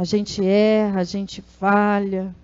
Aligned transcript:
A 0.00 0.04
gente 0.04 0.42
erra, 0.42 1.02
a 1.02 1.04
gente 1.04 1.42
falha. 1.42 2.34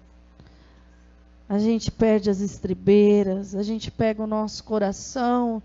A 1.48 1.58
gente 1.58 1.90
perde 1.90 2.28
as 2.28 2.42
estribeiras, 2.42 3.54
a 3.54 3.62
gente 3.62 3.90
pega 3.90 4.22
o 4.22 4.26
nosso 4.26 4.62
coração 4.62 5.62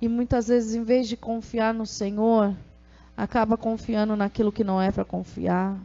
e 0.00 0.08
muitas 0.08 0.48
vezes, 0.48 0.74
em 0.74 0.82
vez 0.82 1.06
de 1.06 1.16
confiar 1.16 1.72
no 1.72 1.86
Senhor, 1.86 2.56
acaba 3.16 3.56
confiando 3.56 4.16
naquilo 4.16 4.50
que 4.50 4.64
não 4.64 4.82
é 4.82 4.90
para 4.90 5.04
confiar. 5.04 5.78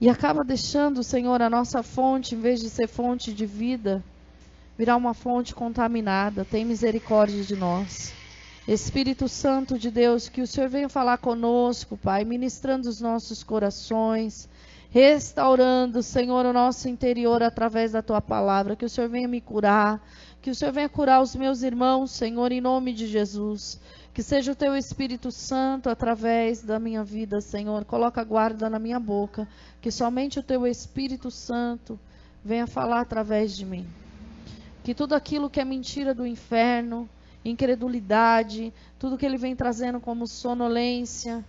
E 0.00 0.08
acaba 0.08 0.42
deixando, 0.42 1.04
Senhor, 1.04 1.42
a 1.42 1.50
nossa 1.50 1.82
fonte, 1.82 2.34
em 2.34 2.40
vez 2.40 2.60
de 2.60 2.70
ser 2.70 2.88
fonte 2.88 3.30
de 3.30 3.44
vida, 3.44 4.02
virar 4.78 4.96
uma 4.96 5.12
fonte 5.12 5.54
contaminada. 5.54 6.46
Tem 6.46 6.64
misericórdia 6.64 7.44
de 7.44 7.56
nós. 7.56 8.19
Espírito 8.72 9.28
Santo 9.28 9.76
de 9.76 9.90
Deus, 9.90 10.28
que 10.28 10.40
o 10.40 10.46
Senhor 10.46 10.70
venha 10.70 10.88
falar 10.88 11.18
conosco, 11.18 11.96
Pai, 11.96 12.24
ministrando 12.24 12.88
os 12.88 13.00
nossos 13.00 13.42
corações, 13.42 14.48
restaurando, 14.90 16.04
Senhor, 16.04 16.46
o 16.46 16.52
nosso 16.52 16.88
interior 16.88 17.42
através 17.42 17.90
da 17.90 18.00
tua 18.00 18.20
palavra. 18.20 18.76
Que 18.76 18.84
o 18.84 18.88
Senhor 18.88 19.10
venha 19.10 19.26
me 19.26 19.40
curar, 19.40 20.00
que 20.40 20.50
o 20.50 20.54
Senhor 20.54 20.70
venha 20.70 20.88
curar 20.88 21.20
os 21.20 21.34
meus 21.34 21.62
irmãos, 21.62 22.12
Senhor, 22.12 22.52
em 22.52 22.60
nome 22.60 22.92
de 22.92 23.08
Jesus. 23.08 23.80
Que 24.14 24.22
seja 24.22 24.52
o 24.52 24.56
teu 24.56 24.76
Espírito 24.76 25.32
Santo 25.32 25.90
através 25.90 26.62
da 26.62 26.78
minha 26.78 27.02
vida, 27.02 27.40
Senhor. 27.40 27.84
Coloca 27.84 28.22
guarda 28.22 28.70
na 28.70 28.78
minha 28.78 29.00
boca. 29.00 29.48
Que 29.80 29.90
somente 29.90 30.38
o 30.38 30.44
teu 30.44 30.64
Espírito 30.64 31.28
Santo 31.28 31.98
venha 32.44 32.68
falar 32.68 33.00
através 33.00 33.56
de 33.56 33.66
mim. 33.66 33.84
Que 34.84 34.94
tudo 34.94 35.16
aquilo 35.16 35.50
que 35.50 35.58
é 35.58 35.64
mentira 35.64 36.14
do 36.14 36.24
inferno, 36.24 37.08
incredulidade, 37.44 38.72
tudo 38.98 39.16
que 39.16 39.24
ele 39.24 39.36
vem 39.36 39.56
trazendo 39.56 40.00
como 40.00 40.26
sonolência, 40.26 41.44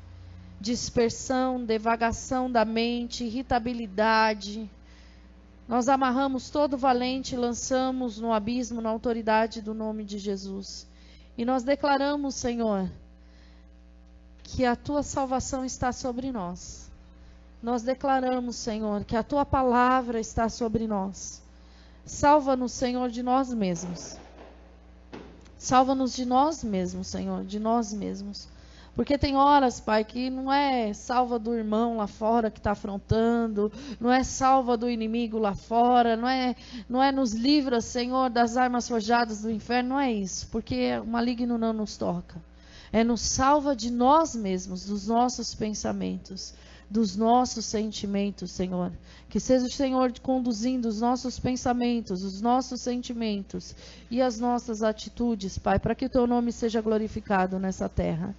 dispersão, 0.59 1.63
devagação 1.63 2.49
da 2.49 2.63
mente, 2.63 3.23
irritabilidade. 3.23 4.69
Nós 5.67 5.89
amarramos 5.89 6.49
todo 6.49 6.77
valente 6.77 7.35
e 7.35 7.37
lançamos 7.37 8.19
no 8.19 8.31
abismo 8.31 8.81
na 8.81 8.89
autoridade 8.89 9.61
do 9.61 9.73
nome 9.73 10.03
de 10.03 10.17
Jesus. 10.17 10.87
E 11.37 11.43
nós 11.43 11.63
declaramos, 11.63 12.35
Senhor, 12.35 12.89
que 14.43 14.65
a 14.65 14.75
tua 14.75 15.01
salvação 15.01 15.63
está 15.65 15.91
sobre 15.91 16.31
nós. 16.31 16.91
Nós 17.63 17.83
declaramos, 17.83 18.55
Senhor, 18.55 19.03
que 19.05 19.15
a 19.15 19.23
tua 19.23 19.45
palavra 19.45 20.19
está 20.19 20.49
sobre 20.49 20.87
nós. 20.87 21.41
Salva-nos, 22.05 22.71
Senhor, 22.71 23.09
de 23.09 23.23
nós 23.23 23.53
mesmos. 23.53 24.17
Salva-nos 25.61 26.15
de 26.15 26.25
nós 26.25 26.63
mesmos, 26.63 27.05
Senhor, 27.05 27.45
de 27.45 27.59
nós 27.59 27.93
mesmos. 27.93 28.47
Porque 28.95 29.15
tem 29.15 29.37
horas, 29.37 29.79
Pai, 29.79 30.03
que 30.03 30.27
não 30.27 30.51
é 30.51 30.91
salva 30.91 31.37
do 31.37 31.53
irmão 31.53 31.97
lá 31.97 32.07
fora 32.07 32.49
que 32.49 32.57
está 32.57 32.71
afrontando, 32.71 33.71
não 33.99 34.11
é 34.11 34.23
salva 34.23 34.75
do 34.75 34.89
inimigo 34.89 35.37
lá 35.37 35.53
fora, 35.53 36.17
não 36.17 36.27
é, 36.27 36.55
não 36.89 37.01
é 37.01 37.11
nos 37.11 37.33
livra, 37.33 37.79
Senhor, 37.79 38.31
das 38.31 38.57
armas 38.57 38.87
forjadas 38.87 39.43
do 39.43 39.51
inferno, 39.51 39.89
não 39.89 39.99
é 39.99 40.11
isso, 40.11 40.47
porque 40.51 40.97
o 40.97 41.05
maligno 41.05 41.59
não 41.59 41.73
nos 41.73 41.95
toca. 41.95 42.41
É 42.91 43.03
nos 43.03 43.21
salva 43.21 43.75
de 43.75 43.91
nós 43.91 44.35
mesmos, 44.35 44.87
dos 44.87 45.05
nossos 45.05 45.53
pensamentos 45.53 46.55
dos 46.91 47.15
nossos 47.15 47.65
sentimentos, 47.65 48.51
Senhor. 48.51 48.91
Que 49.29 49.39
seja 49.39 49.65
o 49.65 49.71
Senhor 49.71 50.11
conduzindo 50.19 50.89
os 50.89 50.99
nossos 50.99 51.39
pensamentos, 51.39 52.21
os 52.21 52.41
nossos 52.41 52.81
sentimentos 52.81 53.73
e 54.11 54.21
as 54.21 54.37
nossas 54.39 54.83
atitudes, 54.83 55.57
Pai, 55.57 55.79
para 55.79 55.95
que 55.95 56.05
o 56.05 56.09
teu 56.09 56.27
nome 56.27 56.51
seja 56.51 56.81
glorificado 56.81 57.57
nessa 57.57 57.87
terra. 57.87 58.35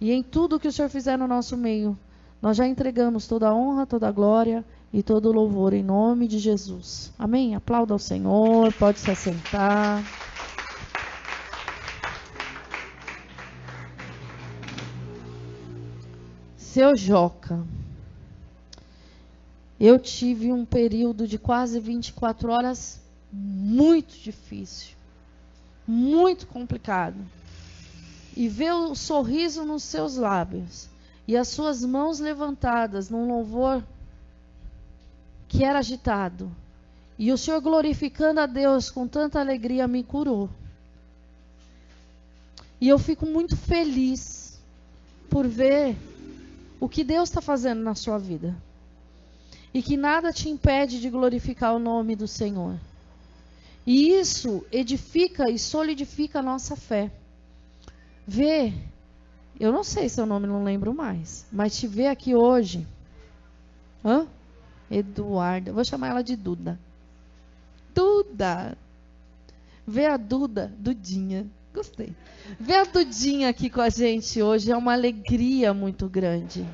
E 0.00 0.12
em 0.12 0.22
tudo 0.22 0.60
que 0.60 0.68
o 0.68 0.72
Senhor 0.72 0.88
fizer 0.88 1.18
no 1.18 1.26
nosso 1.26 1.56
meio, 1.56 1.98
nós 2.40 2.56
já 2.56 2.68
entregamos 2.68 3.26
toda 3.26 3.48
a 3.48 3.54
honra, 3.54 3.84
toda 3.84 4.06
a 4.06 4.12
glória 4.12 4.64
e 4.92 5.02
todo 5.02 5.28
o 5.28 5.32
louvor 5.32 5.72
em 5.72 5.82
nome 5.82 6.28
de 6.28 6.38
Jesus. 6.38 7.12
Amém? 7.18 7.56
Aplauda 7.56 7.94
ao 7.94 7.98
Senhor, 7.98 8.72
pode 8.74 9.00
se 9.00 9.10
assentar. 9.10 10.04
Seu 16.56 16.94
Joca. 16.94 17.66
Eu 19.80 19.96
tive 19.96 20.52
um 20.52 20.64
período 20.64 21.26
de 21.28 21.38
quase 21.38 21.78
24 21.78 22.50
horas 22.50 23.00
muito 23.32 24.18
difícil, 24.18 24.96
muito 25.86 26.48
complicado. 26.48 27.16
E 28.36 28.48
ver 28.48 28.72
o 28.72 28.94
sorriso 28.94 29.64
nos 29.64 29.84
seus 29.84 30.16
lábios 30.16 30.88
e 31.26 31.36
as 31.36 31.48
suas 31.48 31.84
mãos 31.84 32.18
levantadas 32.18 33.08
num 33.08 33.28
louvor 33.28 33.84
que 35.48 35.62
era 35.64 35.78
agitado. 35.78 36.50
E 37.16 37.32
o 37.32 37.38
Senhor 37.38 37.60
glorificando 37.60 38.40
a 38.40 38.46
Deus 38.46 38.90
com 38.90 39.06
tanta 39.06 39.38
alegria 39.40 39.86
me 39.86 40.02
curou. 40.02 40.50
E 42.80 42.88
eu 42.88 42.98
fico 42.98 43.26
muito 43.26 43.56
feliz 43.56 44.60
por 45.30 45.46
ver 45.46 45.96
o 46.80 46.88
que 46.88 47.04
Deus 47.04 47.28
está 47.28 47.40
fazendo 47.40 47.82
na 47.82 47.94
sua 47.94 48.18
vida 48.18 48.54
e 49.72 49.82
que 49.82 49.96
nada 49.96 50.32
te 50.32 50.48
impede 50.48 51.00
de 51.00 51.10
glorificar 51.10 51.74
o 51.74 51.78
nome 51.78 52.16
do 52.16 52.26
Senhor. 52.26 52.78
E 53.86 54.10
isso 54.10 54.64
edifica 54.70 55.50
e 55.50 55.58
solidifica 55.58 56.40
a 56.40 56.42
nossa 56.42 56.76
fé. 56.76 57.10
Vê, 58.26 58.72
eu 59.58 59.72
não 59.72 59.82
sei 59.82 60.08
seu 60.08 60.26
nome, 60.26 60.46
não 60.46 60.62
lembro 60.62 60.92
mais, 60.94 61.46
mas 61.50 61.78
te 61.78 61.86
ver 61.86 62.08
aqui 62.08 62.34
hoje. 62.34 62.86
Hã? 64.04 64.26
Eduarda, 64.90 65.72
vou 65.72 65.84
chamar 65.84 66.08
ela 66.08 66.22
de 66.22 66.36
Duda. 66.36 66.78
Duda. 67.94 68.76
Ver 69.86 70.10
a 70.10 70.16
Duda, 70.16 70.72
Dudinha. 70.78 71.46
Gostei. 71.74 72.14
Ver 72.60 72.76
a 72.76 72.84
Dudinha 72.84 73.48
aqui 73.48 73.68
com 73.70 73.80
a 73.80 73.88
gente 73.88 74.42
hoje 74.42 74.70
é 74.70 74.76
uma 74.76 74.92
alegria 74.92 75.72
muito 75.74 76.08
grande. 76.08 76.66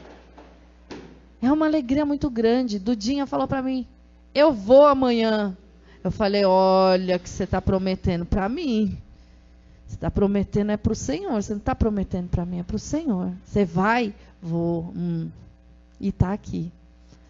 É 1.45 1.53
uma 1.53 1.67
alegria 1.67 2.07
muito 2.07 2.31
grande. 2.31 2.79
Dudinha 2.79 3.27
falou 3.27 3.47
para 3.47 3.61
mim: 3.61 3.87
Eu 4.35 4.51
vou 4.51 4.87
amanhã. 4.87 5.55
Eu 6.03 6.11
falei: 6.11 6.43
Olha, 6.47 7.19
que 7.19 7.29
você 7.29 7.45
está 7.45 7.61
prometendo 7.61 8.25
para 8.25 8.49
mim. 8.49 8.97
Você 9.87 9.97
está 9.97 10.11
prometendo 10.11 10.73
é 10.73 10.79
para 10.79 10.93
o 10.93 10.97
Senhor. 10.97 11.43
Você 11.43 11.53
não 11.53 11.59
está 11.59 11.75
prometendo 11.75 12.31
para 12.31 12.47
mim, 12.47 12.61
é 12.61 12.63
para 12.63 12.77
o 12.77 12.79
Senhor. 12.79 13.31
Você 13.45 13.63
vai? 13.63 14.15
Vou. 14.41 14.91
Hum. 14.97 15.29
E 16.01 16.09
está 16.09 16.33
aqui. 16.33 16.73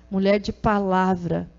Mulher 0.08 0.38
de 0.38 0.52
palavra. 0.52 1.50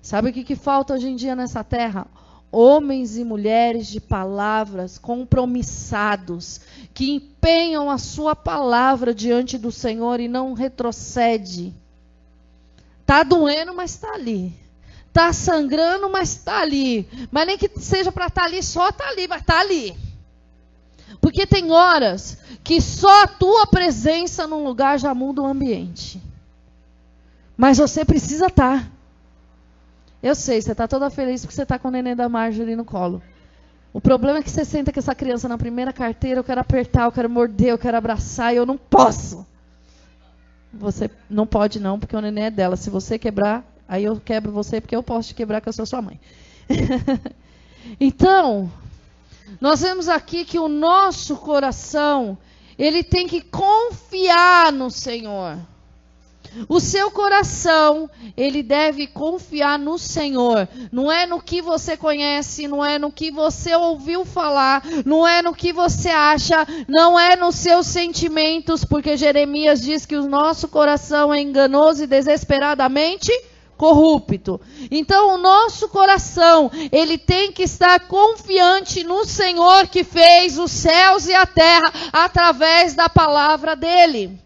Sabe 0.00 0.30
o 0.30 0.32
que, 0.32 0.44
que 0.44 0.54
falta 0.54 0.94
hoje 0.94 1.08
em 1.08 1.16
dia 1.16 1.34
nessa 1.34 1.64
terra? 1.64 2.06
Homens 2.52 3.16
e 3.16 3.24
mulheres 3.24 3.88
de 3.88 4.00
palavras 4.00 4.98
compromissados, 4.98 6.60
que 6.92 7.10
empenham 7.10 7.90
a 7.90 7.98
sua 7.98 8.36
palavra 8.36 9.12
diante 9.12 9.58
do 9.58 9.72
Senhor 9.72 10.20
e 10.20 10.28
não 10.28 10.52
retrocede 10.52 11.74
Tá 13.06 13.22
doendo, 13.22 13.74
mas 13.74 13.92
está 13.92 14.14
ali. 14.14 14.54
Tá 15.12 15.32
sangrando, 15.32 16.10
mas 16.10 16.30
está 16.30 16.60
ali. 16.60 17.08
Mas 17.30 17.46
nem 17.46 17.58
que 17.58 17.70
seja 17.80 18.10
para 18.10 18.26
estar 18.26 18.42
tá 18.42 18.46
ali, 18.46 18.62
só 18.62 18.88
está 18.88 19.08
ali, 19.08 19.28
mas 19.28 19.40
está 19.40 19.60
ali. 19.60 19.96
Porque 21.20 21.46
tem 21.46 21.70
horas 21.70 22.38
que 22.62 22.80
só 22.80 23.22
a 23.22 23.26
tua 23.26 23.66
presença 23.66 24.46
num 24.46 24.64
lugar 24.64 24.98
já 24.98 25.14
muda 25.14 25.42
o 25.42 25.46
ambiente. 25.46 26.20
Mas 27.56 27.78
você 27.78 28.04
precisa 28.04 28.46
estar. 28.46 28.82
Tá. 28.82 28.90
Eu 30.22 30.34
sei, 30.34 30.60
você 30.60 30.72
está 30.72 30.88
toda 30.88 31.10
feliz 31.10 31.42
porque 31.42 31.54
você 31.54 31.62
está 31.62 31.78
com 31.78 31.88
o 31.88 31.90
neném 31.90 32.16
da 32.16 32.28
Marjorie 32.28 32.74
no 32.74 32.84
colo. 32.84 33.22
O 33.92 34.00
problema 34.00 34.38
é 34.38 34.42
que 34.42 34.50
você 34.50 34.64
senta 34.64 34.92
com 34.92 34.98
essa 34.98 35.14
criança 35.14 35.48
na 35.48 35.56
primeira 35.56 35.92
carteira, 35.92 36.40
eu 36.40 36.44
quero 36.44 36.60
apertar, 36.60 37.04
eu 37.04 37.12
quero 37.12 37.30
morder, 37.30 37.68
eu 37.68 37.78
quero 37.78 37.96
abraçar 37.96 38.52
e 38.52 38.56
eu 38.56 38.66
não 38.66 38.76
posso. 38.76 39.46
Você 40.78 41.10
não 41.28 41.46
pode 41.46 41.78
não, 41.80 41.98
porque 41.98 42.16
o 42.16 42.20
neném 42.20 42.44
é 42.44 42.50
dela. 42.50 42.76
Se 42.76 42.90
você 42.90 43.18
quebrar, 43.18 43.64
aí 43.88 44.04
eu 44.04 44.20
quebro 44.20 44.52
você, 44.52 44.80
porque 44.80 44.96
eu 44.96 45.02
posso 45.02 45.28
te 45.28 45.34
quebrar, 45.34 45.60
que 45.60 45.68
eu 45.68 45.72
sou 45.72 45.86
sua 45.86 46.02
mãe. 46.02 46.20
então, 48.00 48.70
nós 49.60 49.82
vemos 49.82 50.08
aqui 50.08 50.44
que 50.44 50.58
o 50.58 50.68
nosso 50.68 51.36
coração, 51.36 52.36
ele 52.78 53.02
tem 53.02 53.26
que 53.26 53.40
confiar 53.40 54.72
no 54.72 54.90
Senhor. 54.90 55.58
O 56.68 56.80
seu 56.80 57.10
coração, 57.10 58.08
ele 58.36 58.62
deve 58.62 59.06
confiar 59.06 59.78
no 59.78 59.98
Senhor. 59.98 60.68
Não 60.92 61.10
é 61.10 61.26
no 61.26 61.40
que 61.40 61.60
você 61.60 61.96
conhece, 61.96 62.68
não 62.68 62.84
é 62.84 62.98
no 62.98 63.10
que 63.10 63.30
você 63.30 63.74
ouviu 63.74 64.24
falar, 64.24 64.82
não 65.04 65.26
é 65.26 65.42
no 65.42 65.54
que 65.54 65.72
você 65.72 66.08
acha, 66.08 66.66
não 66.88 67.18
é 67.18 67.36
nos 67.36 67.56
seus 67.56 67.86
sentimentos, 67.86 68.84
porque 68.84 69.16
Jeremias 69.16 69.80
diz 69.80 70.06
que 70.06 70.16
o 70.16 70.28
nosso 70.28 70.68
coração 70.68 71.32
é 71.32 71.40
enganoso 71.40 72.04
e 72.04 72.06
desesperadamente 72.06 73.32
corrupto. 73.76 74.60
Então 74.90 75.34
o 75.34 75.38
nosso 75.38 75.88
coração, 75.88 76.70
ele 76.92 77.18
tem 77.18 77.52
que 77.52 77.64
estar 77.64 78.00
confiante 78.06 79.04
no 79.04 79.24
Senhor 79.24 79.88
que 79.88 80.04
fez 80.04 80.58
os 80.58 80.70
céus 80.70 81.26
e 81.26 81.34
a 81.34 81.46
terra 81.46 81.92
através 82.12 82.94
da 82.94 83.08
palavra 83.08 83.74
dele. 83.74 84.43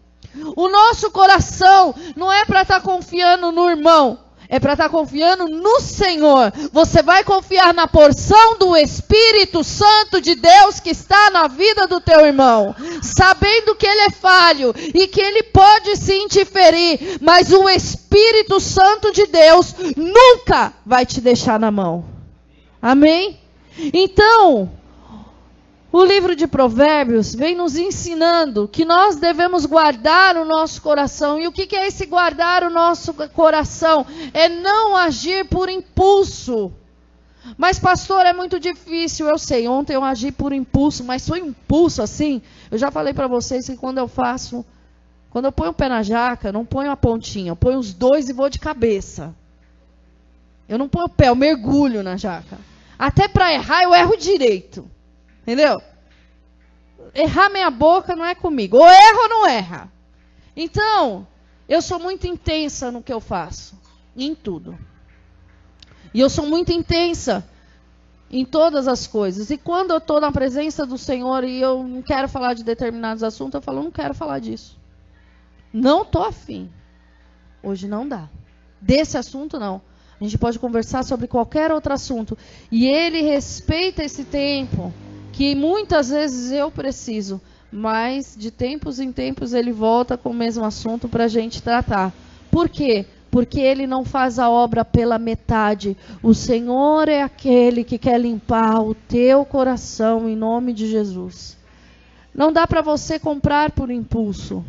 O 0.55 0.69
nosso 0.69 1.11
coração 1.11 1.93
não 2.15 2.31
é 2.31 2.45
para 2.45 2.61
estar 2.61 2.79
tá 2.79 2.81
confiando 2.81 3.51
no 3.51 3.69
irmão, 3.69 4.19
é 4.47 4.59
para 4.59 4.73
estar 4.73 4.85
tá 4.85 4.89
confiando 4.89 5.47
no 5.47 5.79
Senhor. 5.79 6.51
Você 6.71 7.03
vai 7.03 7.23
confiar 7.23 7.73
na 7.73 7.87
porção 7.87 8.57
do 8.57 8.75
Espírito 8.75 9.63
Santo 9.63 10.19
de 10.19 10.35
Deus 10.35 10.79
que 10.79 10.89
está 10.89 11.29
na 11.29 11.47
vida 11.47 11.87
do 11.87 12.01
teu 12.01 12.25
irmão, 12.25 12.75
sabendo 13.01 13.75
que 13.75 13.85
ele 13.85 14.01
é 14.01 14.09
falho 14.09 14.73
e 14.77 15.07
que 15.07 15.21
ele 15.21 15.43
pode 15.43 15.95
se 15.97 16.13
interferir, 16.13 17.19
mas 17.21 17.51
o 17.51 17.69
Espírito 17.69 18.59
Santo 18.59 19.11
de 19.11 19.27
Deus 19.27 19.75
nunca 19.95 20.73
vai 20.85 21.05
te 21.05 21.21
deixar 21.21 21.59
na 21.59 21.69
mão. 21.69 22.05
Amém? 22.81 23.39
Então, 23.93 24.71
o 25.91 26.03
livro 26.03 26.35
de 26.35 26.45
Provérbios 26.45 27.33
vem 27.33 27.55
nos 27.55 27.75
ensinando 27.75 28.67
que 28.67 28.85
nós 28.85 29.15
devemos 29.15 29.65
guardar 29.65 30.37
o 30.37 30.45
nosso 30.45 30.81
coração. 30.81 31.39
E 31.39 31.47
o 31.47 31.51
que 31.51 31.75
é 31.75 31.87
esse 31.87 32.05
guardar 32.05 32.63
o 32.63 32.69
nosso 32.69 33.13
coração? 33.13 34.05
É 34.33 34.47
não 34.47 34.95
agir 34.95 35.45
por 35.45 35.67
impulso. 35.67 36.71
Mas, 37.57 37.79
pastor, 37.79 38.25
é 38.25 38.33
muito 38.33 38.59
difícil, 38.59 39.27
eu 39.27 39.39
sei. 39.39 39.67
Ontem 39.67 39.95
eu 39.95 40.03
agi 40.03 40.31
por 40.31 40.53
impulso, 40.53 41.03
mas 41.03 41.27
foi 41.27 41.39
impulso 41.39 42.03
assim. 42.03 42.41
Eu 42.69 42.77
já 42.77 42.91
falei 42.91 43.13
para 43.13 43.27
vocês 43.27 43.65
que 43.65 43.75
quando 43.75 43.97
eu 43.97 44.07
faço, 44.07 44.63
quando 45.31 45.45
eu 45.45 45.51
ponho 45.51 45.71
o 45.71 45.73
pé 45.73 45.89
na 45.89 46.03
jaca, 46.03 46.51
não 46.51 46.65
ponho 46.65 46.91
a 46.91 46.97
pontinha, 46.97 47.51
eu 47.51 47.55
ponho 47.55 47.79
os 47.79 47.93
dois 47.93 48.29
e 48.29 48.33
vou 48.33 48.49
de 48.49 48.59
cabeça. 48.59 49.33
Eu 50.67 50.77
não 50.77 50.87
ponho 50.87 51.05
o 51.05 51.09
pé, 51.09 51.29
eu 51.29 51.35
mergulho 51.35 52.03
na 52.03 52.15
jaca. 52.15 52.59
Até 52.97 53.27
para 53.27 53.51
errar, 53.51 53.83
eu 53.83 53.95
erro 53.95 54.15
direito. 54.17 54.85
Entendeu? 55.49 55.81
Errar 57.11 57.49
minha 57.49 57.71
boca 57.71 58.15
não 58.15 58.23
é 58.23 58.35
comigo. 58.35 58.77
Ou 58.77 58.87
erra 58.87 59.17
ou 59.23 59.29
não 59.29 59.47
erra. 59.47 59.91
Então, 60.55 61.25
eu 61.67 61.81
sou 61.81 61.97
muito 61.97 62.27
intensa 62.27 62.91
no 62.91 63.01
que 63.01 63.11
eu 63.11 63.19
faço. 63.19 63.75
Em 64.15 64.35
tudo. 64.35 64.77
E 66.13 66.19
eu 66.19 66.29
sou 66.29 66.45
muito 66.45 66.71
intensa 66.71 67.43
em 68.29 68.45
todas 68.45 68.87
as 68.87 69.07
coisas. 69.07 69.49
E 69.49 69.57
quando 69.57 69.89
eu 69.89 69.97
estou 69.97 70.21
na 70.21 70.31
presença 70.31 70.85
do 70.85 70.99
Senhor 70.99 71.43
e 71.43 71.59
eu 71.59 71.81
não 71.81 72.03
quero 72.03 72.29
falar 72.29 72.53
de 72.53 72.63
determinados 72.63 73.23
assuntos, 73.23 73.55
eu 73.55 73.61
falo, 73.61 73.81
não 73.81 73.89
quero 73.89 74.13
falar 74.13 74.37
disso. 74.37 74.77
Não 75.73 76.03
estou 76.03 76.25
afim. 76.25 76.69
Hoje 77.63 77.87
não 77.87 78.07
dá. 78.07 78.29
Desse 78.79 79.17
assunto, 79.17 79.57
não. 79.57 79.81
A 80.21 80.23
gente 80.23 80.37
pode 80.37 80.59
conversar 80.59 81.03
sobre 81.03 81.27
qualquer 81.27 81.71
outro 81.71 81.91
assunto. 81.91 82.37
E 82.71 82.85
ele 82.85 83.23
respeita 83.23 84.03
esse 84.03 84.23
tempo 84.25 84.93
que 85.39 85.55
muitas 85.55 86.09
vezes 86.09 86.51
eu 86.51 86.69
preciso, 86.69 87.39
mas 87.71 88.35
de 88.37 88.51
tempos 88.51 88.99
em 88.99 89.09
tempos 89.09 89.53
ele 89.53 89.71
volta 89.71 90.17
com 90.17 90.31
o 90.31 90.33
mesmo 90.33 90.65
assunto 90.65 91.07
para 91.07 91.23
a 91.23 91.27
gente 91.29 91.63
tratar. 91.63 92.11
Por 92.51 92.67
quê? 92.67 93.05
Porque 93.31 93.57
ele 93.57 93.87
não 93.87 94.03
faz 94.03 94.37
a 94.37 94.49
obra 94.49 94.83
pela 94.83 95.17
metade. 95.17 95.95
O 96.21 96.33
Senhor 96.33 97.07
é 97.07 97.21
aquele 97.21 97.85
que 97.85 97.97
quer 97.97 98.19
limpar 98.19 98.81
o 98.81 98.93
teu 98.93 99.45
coração 99.45 100.27
em 100.27 100.35
nome 100.35 100.73
de 100.73 100.89
Jesus. 100.89 101.57
Não 102.35 102.51
dá 102.51 102.67
para 102.67 102.81
você 102.81 103.17
comprar 103.17 103.71
por 103.71 103.89
impulso. 103.89 104.61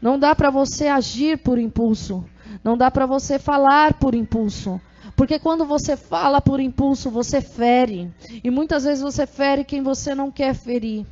Não 0.00 0.16
dá 0.20 0.36
para 0.36 0.50
você 0.50 0.86
agir 0.86 1.38
por 1.38 1.58
impulso. 1.58 2.24
Não 2.62 2.78
dá 2.78 2.92
para 2.92 3.06
você 3.06 3.40
falar 3.40 3.94
por 3.94 4.14
impulso. 4.14 4.80
Porque 5.16 5.38
quando 5.38 5.64
você 5.64 5.96
fala 5.96 6.40
por 6.40 6.60
impulso, 6.60 7.10
você 7.10 7.40
fere. 7.40 8.12
E 8.42 8.50
muitas 8.50 8.84
vezes 8.84 9.02
você 9.02 9.26
fere 9.26 9.64
quem 9.64 9.82
você 9.82 10.14
não 10.14 10.30
quer 10.30 10.54
ferir. 10.54 11.06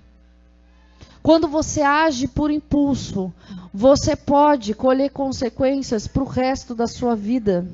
Quando 1.22 1.46
você 1.46 1.82
age 1.82 2.26
por 2.26 2.50
impulso, 2.50 3.32
você 3.72 4.16
pode 4.16 4.75
colher 4.75 5.10
consequências 5.10 6.08
para 6.08 6.22
o 6.22 6.26
resto 6.26 6.75
da 6.75 6.88
sua 6.88 7.14
vida. 7.14 7.66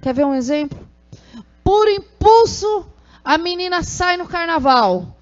Quer 0.00 0.14
ver 0.14 0.24
um 0.24 0.34
exemplo? 0.34 0.78
Por 1.62 1.86
impulso, 1.88 2.86
a 3.22 3.36
menina 3.36 3.82
sai 3.82 4.16
no 4.16 4.26
carnaval. 4.26 5.14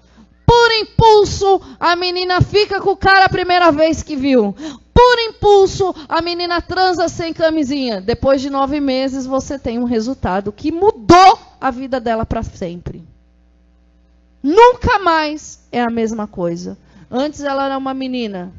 Por 0.51 0.71
impulso, 0.73 1.61
a 1.79 1.95
menina 1.95 2.41
fica 2.41 2.81
com 2.81 2.89
o 2.89 2.97
cara 2.97 3.23
a 3.23 3.29
primeira 3.29 3.71
vez 3.71 4.03
que 4.03 4.17
viu 4.17 4.53
por 4.93 5.19
impulso, 5.19 5.95
a 6.09 6.21
menina 6.21 6.61
transa 6.61 7.07
sem 7.07 7.33
camisinha. 7.33 8.01
Depois 8.01 8.41
de 8.41 8.49
nove 8.49 8.81
meses, 8.81 9.25
você 9.25 9.57
tem 9.57 9.79
um 9.79 9.85
resultado 9.85 10.51
que 10.51 10.71
mudou 10.73 11.39
a 11.59 11.71
vida 11.71 12.01
dela 12.01 12.25
para 12.25 12.43
sempre. 12.43 13.01
Nunca 14.43 14.99
mais 14.99 15.65
é 15.71 15.81
a 15.81 15.89
mesma 15.89 16.27
coisa. 16.27 16.77
Antes 17.09 17.41
ela 17.41 17.65
era 17.65 17.77
uma 17.77 17.93
menina 17.93 18.53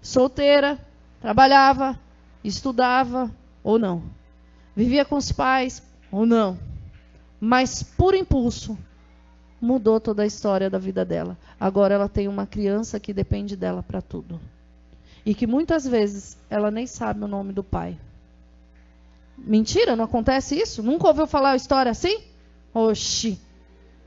solteira, 0.00 0.78
trabalhava, 1.20 1.98
estudava 2.44 3.28
ou 3.62 3.76
não. 3.76 4.04
Vivia 4.74 5.04
com 5.04 5.16
os 5.16 5.32
pais 5.32 5.82
ou 6.12 6.24
não. 6.24 6.56
Mas 7.40 7.82
por 7.82 8.14
impulso, 8.14 8.78
mudou 9.60 10.00
toda 10.00 10.22
a 10.22 10.26
história 10.26 10.70
da 10.70 10.78
vida 10.78 11.04
dela. 11.04 11.36
Agora 11.58 11.94
ela 11.94 12.08
tem 12.08 12.28
uma 12.28 12.46
criança 12.46 13.00
que 13.00 13.12
depende 13.12 13.56
dela 13.56 13.82
para 13.82 14.00
tudo. 14.00 14.40
E 15.24 15.34
que 15.34 15.46
muitas 15.46 15.86
vezes 15.86 16.36
ela 16.48 16.70
nem 16.70 16.86
sabe 16.86 17.24
o 17.24 17.28
nome 17.28 17.52
do 17.52 17.62
pai. 17.62 17.98
Mentira, 19.36 19.94
não 19.94 20.04
acontece 20.04 20.56
isso? 20.56 20.82
Nunca 20.82 21.08
ouviu 21.08 21.26
falar 21.26 21.50
uma 21.50 21.56
história 21.56 21.90
assim? 21.90 22.22
Oxi. 22.72 23.38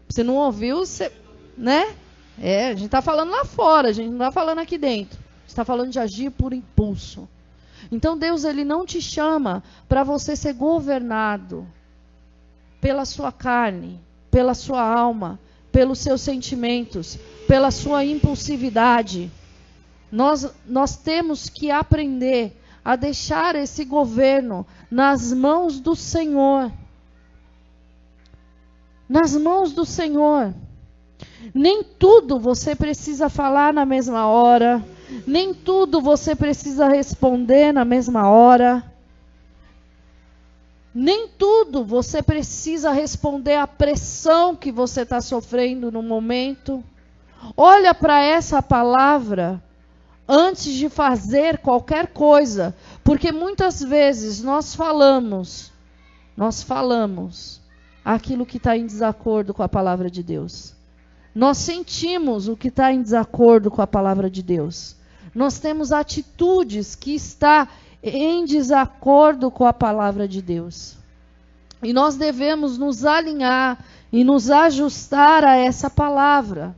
Você 0.08 0.24
não 0.24 0.36
ouviu, 0.36 0.86
você. 0.86 1.12
Né? 1.58 1.96
É, 2.40 2.68
a 2.68 2.74
gente 2.74 2.86
está 2.86 3.02
falando 3.02 3.32
lá 3.32 3.46
fora, 3.46 3.90
a 3.90 3.92
gente 3.92 4.08
não 4.08 4.18
está 4.18 4.32
falando 4.32 4.60
aqui 4.60 4.78
dentro. 4.78 5.20
está 5.48 5.64
falando 5.64 5.92
de 5.92 6.00
agir 6.00 6.32
por 6.32 6.54
impulso. 6.54 7.28
Então 7.92 8.18
Deus 8.18 8.44
ele 8.44 8.64
não 8.64 8.86
te 8.86 9.02
chama 9.02 9.64
para 9.88 10.04
você 10.04 10.36
ser 10.36 10.54
governado 10.54 11.68
pela 12.80 13.06
sua 13.06 13.32
carne, 13.32 14.00
pela 14.32 14.54
sua 14.54 14.82
alma, 14.82 15.38
pelos 15.72 16.00
seus 16.00 16.22
sentimentos, 16.22 17.20
pela 17.48 17.70
sua 17.70 18.04
impulsividade. 18.06 19.30
Nós, 20.12 20.50
nós 20.66 20.96
temos 20.96 21.50
que 21.50 21.70
aprender 21.70 22.58
a 22.84 22.96
deixar 22.96 23.56
esse 23.56 23.86
governo 23.86 24.66
nas 24.90 25.32
mãos 25.32 25.80
do 25.80 25.96
Senhor. 25.96 26.72
Nas 29.08 29.36
mãos 29.36 29.74
do 29.74 29.86
Senhor. 29.86 30.54
Nem 31.54 31.84
tudo 31.84 32.40
você 32.40 32.76
precisa 32.76 33.30
falar 33.30 33.74
na 33.74 33.86
mesma 33.86 34.28
hora, 34.28 34.84
nem 35.28 35.54
tudo 35.54 36.00
você 36.00 36.36
precisa 36.36 36.88
responder 36.88 37.74
na 37.74 37.84
mesma 37.84 38.30
hora. 38.30 38.91
Nem 40.94 41.28
tudo 41.30 41.86
você 41.86 42.22
precisa 42.22 42.92
responder 42.92 43.56
à 43.56 43.66
pressão 43.66 44.56
que 44.56 44.72
você 44.72 45.02
está 45.02 45.22
sofrendo 45.22 45.92
no 45.92 46.04
momento. 46.04 46.84
Olha 47.56 47.94
para 47.94 48.22
essa 48.22 48.62
palavra 48.62 49.62
antes 50.28 50.74
de 50.74 50.90
fazer 50.90 51.60
qualquer 51.60 52.08
coisa, 52.08 52.76
porque 53.04 53.32
muitas 53.32 53.82
vezes 53.82 54.42
nós 54.42 54.76
falamos, 54.76 55.72
nós 56.36 56.62
falamos 56.62 57.62
aquilo 58.04 58.46
que 58.46 58.58
está 58.58 58.78
em 58.78 58.86
desacordo 58.86 59.54
com 59.54 59.64
a 59.64 59.70
palavra 59.70 60.10
de 60.10 60.22
Deus. 60.22 60.74
Nós 61.34 61.58
sentimos 61.58 62.48
o 62.48 62.58
que 62.58 62.68
está 62.68 62.92
em 62.92 63.02
desacordo 63.02 63.72
com 63.72 63.82
a 63.82 63.88
palavra 63.88 64.30
de 64.30 64.44
Deus. 64.44 64.96
Nós 65.34 65.60
temos 65.60 65.94
atitudes 65.94 66.96
que 66.96 67.16
está 67.16 67.70
em 68.04 68.46
desacordo 68.46 69.52
com 69.52 69.66
a 69.66 69.74
palavra 69.74 70.28
de 70.28 70.42
Deus. 70.42 70.98
E 71.84 71.94
nós 71.94 72.16
devemos 72.16 72.78
nos 72.78 73.06
alinhar 73.06 73.84
e 74.12 74.24
nos 74.24 74.50
ajustar 74.50 75.44
a 75.44 75.56
essa 75.56 75.90
palavra. 75.90 76.76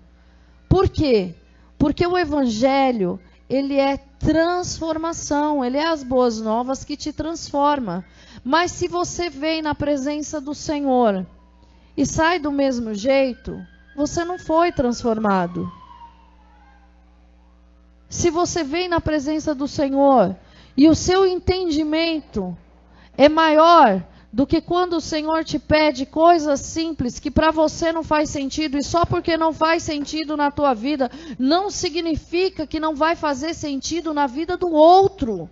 Por 0.69 0.89
quê? 0.89 1.35
Porque 1.77 2.05
o 2.05 2.17
evangelho, 2.17 3.19
ele 3.49 3.77
é 3.77 3.97
transformação, 3.97 5.63
ele 5.63 5.77
é 5.77 5.85
as 5.85 6.03
boas 6.03 6.39
novas 6.39 6.83
que 6.83 6.95
te 6.95 7.11
transforma. 7.11 8.05
Mas 8.43 8.71
se 8.71 8.87
você 8.87 9.29
vem 9.29 9.61
na 9.61 9.75
presença 9.75 10.39
do 10.39 10.53
Senhor 10.53 11.25
e 11.95 12.05
sai 12.05 12.39
do 12.39 12.51
mesmo 12.51 12.93
jeito, 12.93 13.61
você 13.95 14.23
não 14.23 14.39
foi 14.39 14.71
transformado. 14.71 15.71
Se 18.09 18.29
você 18.29 18.63
vem 18.63 18.87
na 18.87 19.01
presença 19.01 19.53
do 19.53 19.67
Senhor 19.67 20.35
e 20.75 20.87
o 20.87 20.95
seu 20.95 21.25
entendimento 21.25 22.57
é 23.17 23.29
maior 23.29 24.03
do 24.31 24.47
que 24.47 24.59
quando 24.59 24.93
o 24.93 25.01
Senhor 25.01 25.43
te 25.43 25.59
pede 25.59 26.07
coisas 26.07 26.59
simples 26.59 27.19
que 27.19 27.29
para 27.29 27.51
você 27.51 27.91
não 27.91 28.03
faz 28.03 28.31
sentido 28.31 28.77
e 28.77 28.83
só 28.83 29.05
porque 29.05 29.37
não 29.37 29.53
faz 29.53 29.83
sentido 29.83 30.35
na 30.35 30.49
tua 30.49 30.73
vida 30.73 31.11
não 31.37 31.69
significa 31.69 32.65
que 32.65 32.79
não 32.79 32.95
vai 32.95 33.15
fazer 33.15 33.53
sentido 33.53 34.11
na 34.11 34.25
vida 34.25 34.57
do 34.57 34.71
outro. 34.71 35.47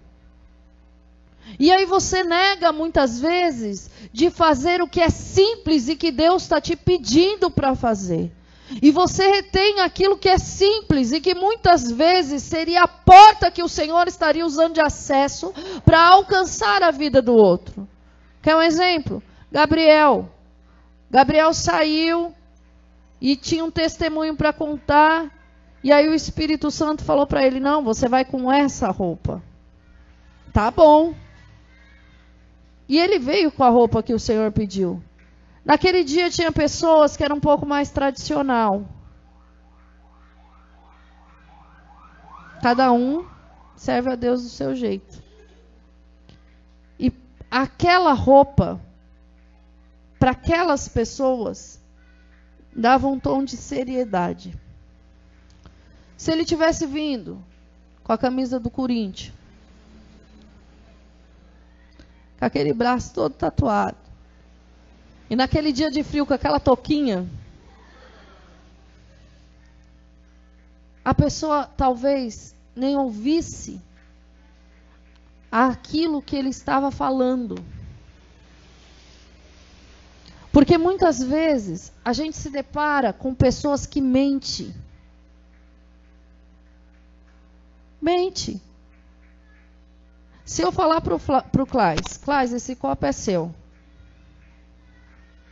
E 1.60 1.72
aí 1.72 1.86
você 1.86 2.24
nega 2.24 2.72
muitas 2.72 3.20
vezes 3.20 3.90
de 4.12 4.32
fazer 4.32 4.82
o 4.82 4.88
que 4.88 5.02
é 5.02 5.10
simples 5.10 5.88
e 5.88 5.96
que 5.96 6.12
Deus 6.12 6.44
está 6.44 6.60
te 6.60 6.76
pedindo 6.76 7.52
para 7.52 7.76
fazer. 7.76 8.32
E 8.80 8.92
você 8.92 9.28
retém 9.28 9.80
aquilo 9.80 10.18
que 10.18 10.30
é 10.30 10.38
simples 10.38 11.12
e 11.12 11.20
que 11.20 11.34
muitas 11.34 11.92
vezes 11.92 12.44
seria 12.44 12.84
a 12.84 12.88
porta 12.88 13.50
que 13.50 13.64
o 13.64 13.68
Senhor 13.68 14.08
estaria 14.08 14.46
usando 14.46 14.76
de 14.76 14.82
acesso 14.82 15.54
para 15.84 16.00
alcançar 16.00 16.84
a 16.84 16.92
vida 16.92 17.22
do 17.22 17.34
outro. 17.34 17.88
Quer 18.42 18.56
um 18.56 18.62
exemplo? 18.62 19.22
Gabriel. 19.52 20.30
Gabriel 21.10 21.54
saiu 21.54 22.34
e 23.20 23.36
tinha 23.36 23.66
um 23.66 23.72
testemunho 23.72 24.36
para 24.36 24.54
contar. 24.54 25.30
E 25.84 25.92
aí 25.92 26.08
o 26.08 26.14
Espírito 26.14 26.72
Santo 26.72 27.04
falou 27.04 27.28
para 27.28 27.46
ele: 27.46 27.60
Não, 27.60 27.84
você 27.84 28.08
vai 28.08 28.24
com 28.24 28.52
essa 28.52 28.90
roupa. 28.90 29.42
Tá 30.54 30.70
bom. 30.72 31.14
E 32.88 32.98
ele 33.00 33.20
veio 33.20 33.52
com 33.52 33.64
a 33.64 33.70
roupa 33.70 34.04
que 34.04 34.14
o 34.14 34.20
Senhor 34.20 34.52
pediu. 34.52 35.02
Naquele 35.64 36.04
dia 36.04 36.30
tinha 36.30 36.52
pessoas 36.52 37.16
que 37.16 37.24
eram 37.24 37.38
um 37.38 37.40
pouco 37.40 37.66
mais 37.66 37.90
tradicional. 37.90 38.86
Cada 42.62 42.92
um 42.92 43.28
serve 43.76 44.12
a 44.12 44.16
Deus 44.16 44.44
do 44.44 44.50
seu 44.50 44.76
jeito. 44.76 45.22
E 47.00 47.12
aquela 47.50 48.14
roupa, 48.14 48.80
para 50.20 50.32
aquelas 50.32 50.88
pessoas, 50.88 51.80
dava 52.76 53.08
um 53.08 53.20
tom 53.20 53.44
de 53.44 53.58
seriedade. 53.58 54.54
Se 56.18 56.32
ele 56.32 56.46
tivesse 56.46 56.86
vindo 56.86 57.44
com 58.04 58.14
a 58.14 58.18
camisa 58.18 58.60
do 58.60 58.70
Corinthians, 58.70 59.34
com 62.38 62.46
aquele 62.46 62.74
braço 62.74 63.14
todo 63.14 63.34
tatuado, 63.34 64.11
e 65.32 65.36
naquele 65.38 65.72
dia 65.72 65.90
de 65.90 66.04
frio 66.04 66.26
com 66.26 66.34
aquela 66.34 66.60
toquinha, 66.60 67.26
a 71.06 71.14
pessoa 71.14 71.64
talvez 71.78 72.54
nem 72.76 72.98
ouvisse 72.98 73.80
aquilo 75.50 76.22
que 76.22 76.36
ele 76.36 76.50
estava 76.50 76.92
falando. 76.92 77.56
Porque 80.52 80.78
muitas 80.78 81.24
vezes 81.24 81.94
a 82.04 82.12
gente 82.12 82.36
se 82.36 82.50
depara 82.50 83.14
com 83.14 83.34
pessoas 83.34 83.86
que 83.86 84.02
mentem. 84.02 84.76
Mente. 88.02 88.62
Se 90.44 90.62
eu 90.62 90.74
falar 90.74 91.00
para 91.00 91.16
o 91.16 91.66
Claes, 91.66 92.18
Claes, 92.18 92.52
esse 92.52 92.76
copo 92.76 93.06
é 93.06 93.14
seu. 93.14 93.56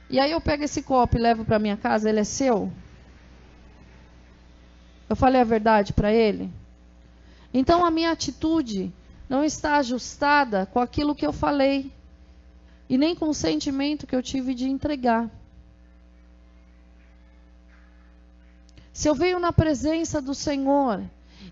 E 0.09 0.19
aí 0.19 0.31
eu 0.31 0.41
pego 0.41 0.63
esse 0.63 0.81
copo 0.81 1.17
e 1.17 1.21
levo 1.21 1.45
para 1.45 1.59
minha 1.59 1.77
casa, 1.77 2.09
ele 2.09 2.19
é 2.19 2.23
seu? 2.23 2.71
Eu 5.07 5.15
falei 5.15 5.41
a 5.41 5.45
verdade 5.45 5.93
para 5.93 6.11
ele? 6.11 6.51
Então 7.53 7.85
a 7.85 7.91
minha 7.91 8.11
atitude 8.11 8.91
não 9.27 9.43
está 9.43 9.77
ajustada 9.77 10.65
com 10.65 10.79
aquilo 10.79 11.15
que 11.15 11.25
eu 11.25 11.33
falei 11.33 11.91
e 12.89 12.97
nem 12.97 13.15
com 13.15 13.29
o 13.29 13.33
sentimento 13.33 14.07
que 14.07 14.15
eu 14.15 14.23
tive 14.23 14.55
de 14.55 14.67
entregar. 14.67 15.29
Se 18.91 19.07
eu 19.07 19.15
venho 19.15 19.39
na 19.39 19.53
presença 19.53 20.21
do 20.21 20.33
Senhor 20.33 21.03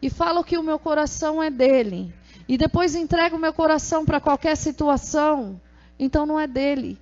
e 0.01 0.09
falo 0.09 0.43
que 0.43 0.57
o 0.57 0.63
meu 0.63 0.79
coração 0.79 1.41
é 1.41 1.49
dele, 1.49 2.13
e 2.47 2.57
depois 2.57 2.95
entrego 2.95 3.35
o 3.35 3.39
meu 3.39 3.53
coração 3.53 4.05
para 4.05 4.19
qualquer 4.19 4.55
situação, 4.55 5.59
então 5.99 6.25
não 6.25 6.39
é 6.39 6.47
dele. 6.47 6.99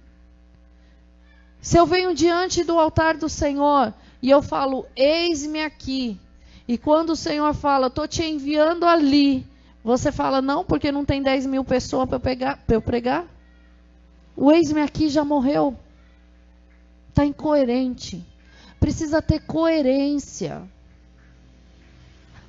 Se 1.65 1.79
eu 1.79 1.87
venho 1.87 2.13
diante 2.13 2.63
do 2.63 2.79
altar 2.79 3.17
do 3.17 3.27
Senhor 3.27 3.91
e 4.21 4.29
eu 4.29 4.43
falo, 4.43 4.85
eis-me 4.95 5.63
aqui, 5.63 6.15
e 6.67 6.77
quando 6.77 7.09
o 7.09 7.15
Senhor 7.15 7.51
fala, 7.55 7.87
estou 7.87 8.07
te 8.07 8.23
enviando 8.23 8.85
ali, 8.85 9.43
você 9.83 10.11
fala, 10.11 10.43
não, 10.43 10.63
porque 10.63 10.91
não 10.91 11.03
tem 11.03 11.23
10 11.23 11.47
mil 11.47 11.65
pessoas 11.65 12.07
para 12.07 12.21
eu 12.67 12.79
pregar? 12.79 13.25
O 14.37 14.51
ex-me 14.51 14.79
aqui 14.79 15.09
já 15.09 15.25
morreu. 15.25 15.75
Está 17.09 17.25
incoerente. 17.25 18.23
Precisa 18.79 19.19
ter 19.19 19.39
coerência. 19.39 20.61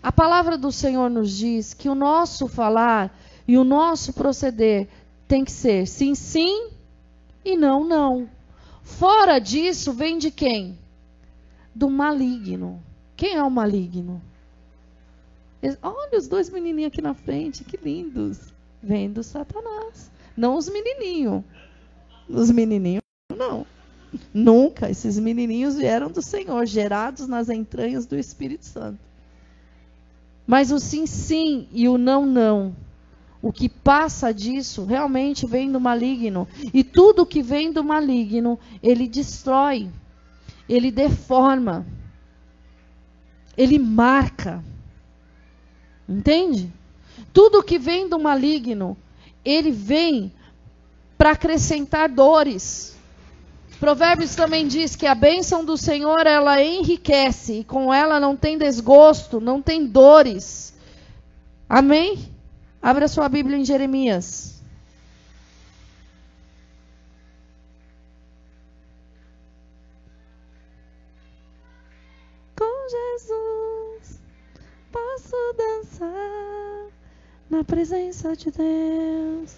A 0.03 0.13
palavra 0.13 0.59
do 0.59 0.71
Senhor 0.71 1.09
nos 1.09 1.35
diz 1.35 1.73
que 1.73 1.89
o 1.89 1.95
nosso 1.95 2.49
falar 2.49 3.19
e 3.49 3.57
o 3.57 3.65
nosso 3.65 4.13
proceder 4.13 4.87
tem 5.27 5.43
que 5.43 5.53
ser 5.53 5.87
sim, 5.87 6.15
sim 6.15 6.69
e 7.43 7.57
não, 7.57 7.83
não. 7.83 8.36
Fora 8.87 9.41
disso, 9.41 9.93
vem 9.93 10.17
de 10.17 10.31
quem? 10.31 10.79
Do 11.75 11.91
maligno. 11.91 12.81
Quem 13.17 13.35
é 13.35 13.43
o 13.43 13.51
maligno? 13.51 14.23
Olha 15.83 16.17
os 16.17 16.29
dois 16.29 16.49
menininhos 16.49 16.93
aqui 16.93 17.03
na 17.03 17.13
frente, 17.13 17.65
que 17.65 17.77
lindos. 17.77 18.55
Vem 18.81 19.11
do 19.11 19.25
Satanás. 19.25 20.11
Não 20.37 20.57
os 20.57 20.69
menininhos. 20.69 21.43
Os 22.29 22.49
menininhos, 22.53 23.03
não. 23.37 23.67
Nunca. 24.33 24.89
Esses 24.89 25.19
menininhos 25.19 25.75
vieram 25.75 26.09
do 26.09 26.23
Senhor, 26.23 26.65
gerados 26.65 27.27
nas 27.27 27.49
entranhas 27.49 28.07
do 28.07 28.17
Espírito 28.17 28.65
Santo. 28.65 29.01
Mas 30.47 30.71
o 30.71 30.79
sim, 30.79 31.07
sim 31.07 31.69
e 31.73 31.89
o 31.89 31.99
não, 31.99 32.25
não. 32.25 32.75
O 33.47 33.53
que 33.53 33.69
passa 33.69 34.35
disso 34.35 34.85
realmente 34.85 35.47
vem 35.47 35.71
do 35.71 35.79
maligno. 35.79 36.49
E 36.75 36.83
tudo 36.83 37.25
que 37.25 37.41
vem 37.41 37.71
do 37.71 37.85
maligno, 37.85 38.59
ele 38.83 39.07
destrói, 39.07 39.89
ele 40.69 40.91
deforma, 40.91 41.87
ele 43.57 43.79
marca. 43.79 44.65
Entende? 46.09 46.73
Tudo 47.33 47.63
que 47.63 47.79
vem 47.79 48.09
do 48.09 48.19
maligno, 48.19 48.97
ele 49.45 49.71
vem 49.71 50.33
para 51.17 51.31
acrescentar 51.31 52.09
dores. 52.09 52.97
Provérbios 53.79 54.35
também 54.35 54.67
diz 54.67 54.97
que 54.97 55.07
a 55.07 55.15
bênção 55.15 55.65
do 55.65 55.77
Senhor 55.77 56.27
ela 56.27 56.61
enriquece 56.61 57.61
e 57.61 57.65
com 57.65 57.95
ela 57.95 58.19
não 58.19 58.35
tem 58.35 58.59
desgosto, 58.59 59.41
não 59.41 59.63
tem 59.63 59.87
dores. 59.87 60.75
Amém? 61.69 62.35
Abra 62.87 63.09
sua 63.09 63.29
Bíblia 63.29 63.59
em 63.59 63.65
Jeremias. 63.65 64.63
Com 72.57 72.89
Jesus 72.89 74.21
posso 74.93 75.37
dançar 75.59 76.87
na 77.51 77.65
presença 77.65 78.37
de 78.37 78.53
Deus. 78.53 79.57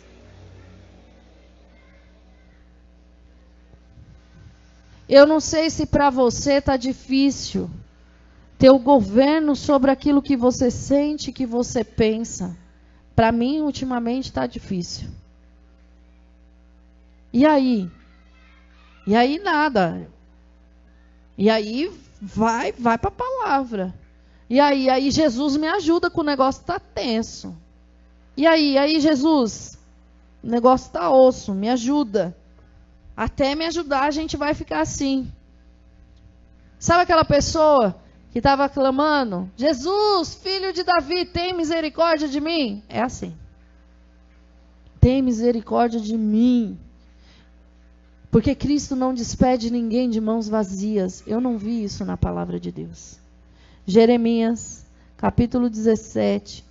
Eu 5.07 5.27
não 5.27 5.39
sei 5.39 5.69
se 5.69 5.85
para 5.85 6.09
você 6.09 6.55
está 6.55 6.79
difícil 6.79 7.69
ter 8.59 8.71
o 8.71 8.79
governo 8.79 9.55
sobre 9.55 9.91
aquilo 9.91 10.23
que 10.23 10.35
você 10.35 10.71
sente, 10.71 11.31
que 11.31 11.45
você 11.45 11.85
pensa. 11.85 12.57
Para 13.19 13.33
mim, 13.33 13.63
ultimamente, 13.63 14.27
está 14.27 14.47
difícil. 14.47 15.09
E 17.33 17.45
aí? 17.45 17.91
E 19.05 19.17
aí 19.17 19.41
nada. 19.41 20.09
E 21.37 21.51
aí 21.51 21.93
vai, 22.23 22.71
vai 22.71 22.97
para 22.97 23.09
a 23.09 23.11
palavra. 23.11 23.93
E 24.49 24.61
aí, 24.61 24.89
aí 24.89 25.11
Jesus 25.11 25.57
me 25.57 25.67
ajuda 25.67 26.09
com 26.09 26.21
o 26.21 26.25
negócio 26.25 26.63
tá 26.63 26.79
tenso. 26.79 27.57
E 28.37 28.47
aí, 28.47 28.79
aí 28.79 29.01
Jesus, 29.01 29.77
o 30.41 30.47
negócio 30.47 30.93
tá 30.93 31.11
osso, 31.11 31.53
me 31.53 31.69
ajuda. 31.69 32.37
Até 33.17 33.57
me 33.57 33.67
ajudar, 33.67 34.05
a 34.05 34.13
gente 34.13 34.37
vai 34.37 34.55
ficar 34.55 34.83
assim. 34.83 35.29
Sabe 36.79 37.03
aquela 37.03 37.25
pessoa 37.25 37.97
que 38.31 38.39
estava 38.39 38.69
clamando: 38.69 39.51
Jesus, 39.57 40.35
filho 40.35 40.73
de 40.73 40.83
Davi, 40.83 41.25
tem 41.25 41.55
misericórdia 41.55 42.29
de 42.29 42.41
mim? 42.41 42.83
É 42.89 43.01
assim. 43.01 43.35
Tem 45.01 45.23
misericórdia 45.23 46.01
de 46.01 46.17
mim. 46.17 46.79
Porque 48.31 48.55
Cristo 48.55 48.95
não 48.95 49.15
despede 49.15 49.71
ninguém 49.71 50.11
de 50.11 50.21
mãos 50.21 50.49
vazias. 50.49 51.23
Eu 51.27 51.41
não 51.41 51.57
vi 51.57 51.83
isso 51.83 52.05
na 52.05 52.17
palavra 52.17 52.61
de 52.61 52.71
Deus. 52.71 53.19
Jeremias, 53.87 54.85
capítulo 55.17 55.71
17, 55.71 56.63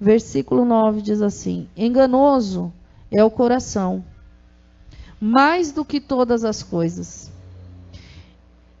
versículo 0.00 0.64
9 0.64 1.02
diz 1.02 1.22
assim: 1.22 1.68
Enganoso 1.76 2.72
é 3.12 3.22
o 3.22 3.30
coração 3.30 4.04
mais 5.20 5.70
do 5.72 5.84
que 5.84 6.00
todas 6.00 6.44
as 6.44 6.62
coisas, 6.62 7.30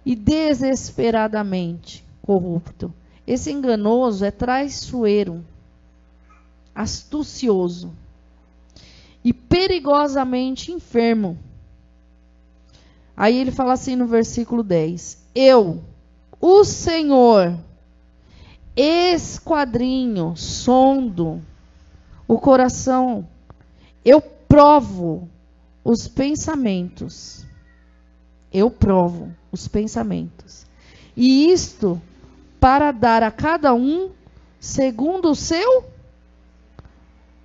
e 0.04 0.14
desesperadamente 0.14 2.03
corrupto. 2.24 2.92
Esse 3.26 3.52
enganoso 3.52 4.24
é 4.24 4.30
traiçoeiro, 4.30 5.44
astucioso 6.74 7.92
e 9.22 9.32
perigosamente 9.32 10.72
enfermo. 10.72 11.38
Aí 13.16 13.38
ele 13.38 13.50
fala 13.50 13.74
assim 13.74 13.94
no 13.94 14.06
versículo 14.06 14.62
10: 14.62 15.18
Eu, 15.34 15.82
o 16.40 16.64
Senhor, 16.64 17.58
esquadrinho, 18.74 20.34
sondo 20.34 21.40
o 22.26 22.38
coração, 22.38 23.28
eu 24.04 24.20
provo 24.20 25.28
os 25.84 26.08
pensamentos. 26.08 27.44
Eu 28.52 28.70
provo 28.70 29.32
os 29.50 29.66
pensamentos. 29.66 30.64
E 31.16 31.50
isto 31.50 32.00
para 32.64 32.92
dar 32.92 33.22
a 33.22 33.30
cada 33.30 33.74
um 33.74 34.10
segundo 34.58 35.32
o 35.32 35.34
seu 35.34 35.84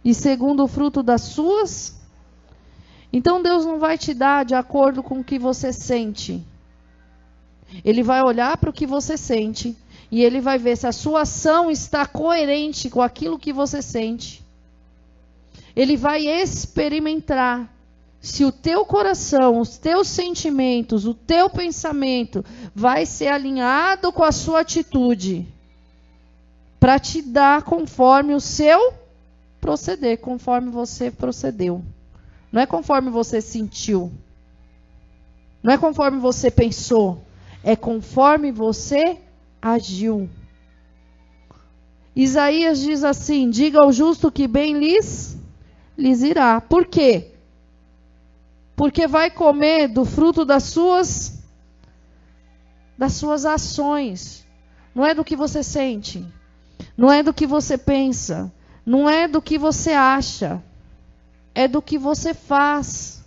e 0.02 0.14
segundo 0.14 0.64
o 0.64 0.68
fruto 0.70 1.04
das 1.04 1.24
suas. 1.24 2.00
Então 3.12 3.44
Deus 3.44 3.66
não 3.66 3.80
vai 3.80 3.98
te 3.98 4.14
dar 4.14 4.46
de 4.46 4.56
acordo 4.56 5.04
com 5.04 5.20
o 5.20 5.24
que 5.24 5.38
você 5.38 5.74
sente. 5.74 6.42
Ele 7.84 8.02
vai 8.02 8.24
olhar 8.24 8.56
para 8.56 8.70
o 8.70 8.74
que 8.74 8.88
você 8.88 9.18
sente 9.18 9.76
e 10.10 10.24
ele 10.24 10.40
vai 10.40 10.58
ver 10.58 10.78
se 10.78 10.88
a 10.88 10.94
sua 10.94 11.24
ação 11.24 11.70
está 11.70 12.06
coerente 12.06 12.90
com 12.90 13.02
aquilo 13.02 13.38
que 13.38 13.52
você 13.52 13.82
sente. 13.82 14.42
Ele 15.76 15.98
vai 15.98 16.28
experimentar 16.28 17.70
se 18.22 18.44
o 18.44 18.52
teu 18.52 18.86
coração, 18.86 19.60
os 19.60 19.78
teus 19.78 20.08
sentimentos, 20.08 21.06
o 21.06 21.14
teu 21.14 21.50
pensamento 21.50 22.44
vai 22.76 23.06
ser 23.06 23.28
alinhado 23.28 24.12
com 24.12 24.24
a 24.24 24.32
sua 24.32 24.60
atitude 24.60 25.48
para 26.80 27.00
te 27.00 27.22
dar 27.22 27.64
conforme 27.64 28.34
o 28.34 28.40
seu 28.40 28.94
proceder, 29.62 30.18
conforme 30.20 30.70
você 30.70 31.10
procedeu. 31.10 31.84
Não 32.52 32.62
é 32.62 32.66
conforme 32.66 33.10
você 33.10 33.40
sentiu. 33.40 34.12
Não 35.62 35.74
é 35.74 35.78
conforme 35.78 36.20
você 36.20 36.50
pensou, 36.50 37.22
é 37.64 37.76
conforme 37.76 38.52
você 38.52 39.18
agiu. 39.62 40.30
Isaías 42.16 42.80
diz 42.80 43.04
assim: 43.04 43.50
Diga 43.50 43.82
ao 43.82 43.92
justo 43.92 44.32
que 44.32 44.48
bem 44.48 44.78
lhes 44.78 45.38
lhes 45.98 46.22
irá. 46.22 46.62
Por 46.62 46.86
quê? 46.86 47.39
Porque 48.80 49.08
vai 49.08 49.30
comer 49.30 49.90
do 49.90 50.06
fruto 50.06 50.46
das 50.46 50.64
suas 50.64 51.38
das 52.98 53.12
suas 53.12 53.46
ações. 53.46 54.48
Não 54.96 55.06
é 55.06 55.14
do 55.14 55.22
que 55.22 55.36
você 55.36 55.62
sente, 55.62 56.26
não 56.96 57.12
é 57.12 57.22
do 57.22 57.34
que 57.34 57.46
você 57.46 57.78
pensa, 57.78 58.50
não 58.86 59.10
é 59.10 59.28
do 59.28 59.42
que 59.42 59.58
você 59.58 59.92
acha, 59.92 60.64
é 61.54 61.68
do 61.68 61.82
que 61.82 61.98
você 61.98 62.34
faz. 62.34 63.22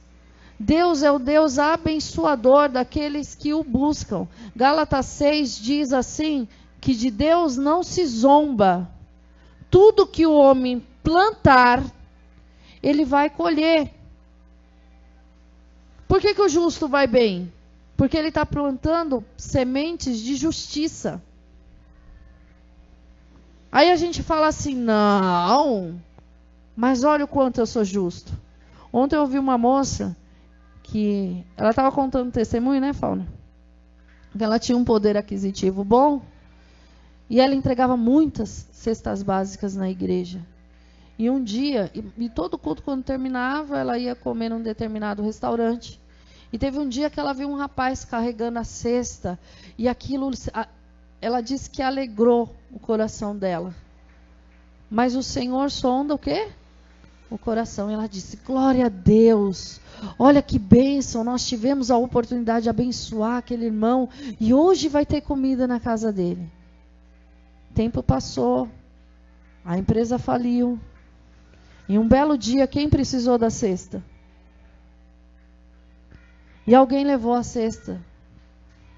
Deus 0.58 1.02
é 1.02 1.10
o 1.10 1.18
Deus 1.18 1.58
abençoador 1.58 2.70
daqueles 2.70 3.34
que 3.34 3.52
o 3.52 3.62
buscam. 3.62 4.26
Gálatas 4.56 5.04
6 5.04 5.58
diz 5.58 5.92
assim: 5.92 6.48
que 6.80 6.94
de 6.94 7.10
Deus 7.10 7.58
não 7.58 7.82
se 7.82 8.06
zomba. 8.06 8.90
Tudo 9.70 10.06
que 10.06 10.26
o 10.26 10.32
homem 10.32 10.82
plantar, 11.02 11.84
ele 12.82 13.04
vai 13.04 13.28
colher. 13.28 14.00
Por 16.12 16.20
que, 16.20 16.34
que 16.34 16.42
o 16.42 16.48
justo 16.48 16.86
vai 16.88 17.06
bem? 17.06 17.50
Porque 17.96 18.18
ele 18.18 18.28
está 18.28 18.44
plantando 18.44 19.24
sementes 19.34 20.18
de 20.18 20.36
justiça. 20.36 21.22
Aí 23.72 23.90
a 23.90 23.96
gente 23.96 24.22
fala 24.22 24.46
assim: 24.48 24.74
não, 24.74 25.98
mas 26.76 27.02
olha 27.02 27.24
o 27.24 27.26
quanto 27.26 27.62
eu 27.62 27.66
sou 27.66 27.82
justo. 27.82 28.30
Ontem 28.92 29.16
eu 29.16 29.22
ouvi 29.22 29.38
uma 29.38 29.56
moça 29.56 30.14
que 30.82 31.46
ela 31.56 31.70
estava 31.70 31.90
contando 31.90 32.30
testemunho, 32.30 32.78
né, 32.78 32.92
Fauna? 32.92 33.26
Que 34.36 34.44
ela 34.44 34.58
tinha 34.58 34.76
um 34.76 34.84
poder 34.84 35.16
aquisitivo 35.16 35.82
bom 35.82 36.20
e 37.30 37.40
ela 37.40 37.54
entregava 37.54 37.96
muitas 37.96 38.68
cestas 38.70 39.22
básicas 39.22 39.74
na 39.74 39.88
igreja. 39.88 40.46
E 41.18 41.30
um 41.30 41.42
dia, 41.42 41.90
e, 41.94 42.04
e 42.24 42.28
todo 42.28 42.58
culto 42.58 42.82
quando 42.82 43.02
terminava, 43.02 43.78
ela 43.78 43.96
ia 43.98 44.14
comer 44.14 44.50
num 44.50 44.60
determinado 44.60 45.22
restaurante. 45.22 46.01
E 46.52 46.58
teve 46.58 46.78
um 46.78 46.88
dia 46.88 47.08
que 47.08 47.18
ela 47.18 47.32
viu 47.32 47.48
um 47.48 47.56
rapaz 47.56 48.04
carregando 48.04 48.58
a 48.58 48.64
cesta 48.64 49.38
e 49.78 49.88
aquilo, 49.88 50.30
ela 51.20 51.40
disse 51.40 51.70
que 51.70 51.80
alegrou 51.80 52.54
o 52.70 52.78
coração 52.78 53.34
dela. 53.34 53.74
Mas 54.90 55.14
o 55.14 55.22
Senhor 55.22 55.70
sonda 55.70 56.14
o 56.14 56.18
quê? 56.18 56.50
O 57.30 57.38
coração. 57.38 57.90
E 57.90 57.94
ela 57.94 58.06
disse: 58.06 58.36
Glória 58.36 58.84
a 58.84 58.88
Deus. 58.90 59.80
Olha 60.18 60.42
que 60.42 60.58
bênção. 60.58 61.24
Nós 61.24 61.46
tivemos 61.46 61.90
a 61.90 61.96
oportunidade 61.96 62.64
de 62.64 62.68
abençoar 62.68 63.38
aquele 63.38 63.64
irmão. 63.64 64.10
E 64.38 64.52
hoje 64.52 64.88
vai 64.88 65.06
ter 65.06 65.22
comida 65.22 65.66
na 65.66 65.80
casa 65.80 66.12
dele. 66.12 66.46
Tempo 67.74 68.02
passou. 68.02 68.68
A 69.64 69.78
empresa 69.78 70.18
faliu. 70.18 70.78
E 71.88 71.98
um 71.98 72.06
belo 72.06 72.36
dia, 72.36 72.66
quem 72.66 72.90
precisou 72.90 73.38
da 73.38 73.48
cesta? 73.48 74.02
E 76.66 76.74
alguém 76.74 77.04
levou 77.04 77.34
a 77.34 77.42
cesta, 77.42 78.00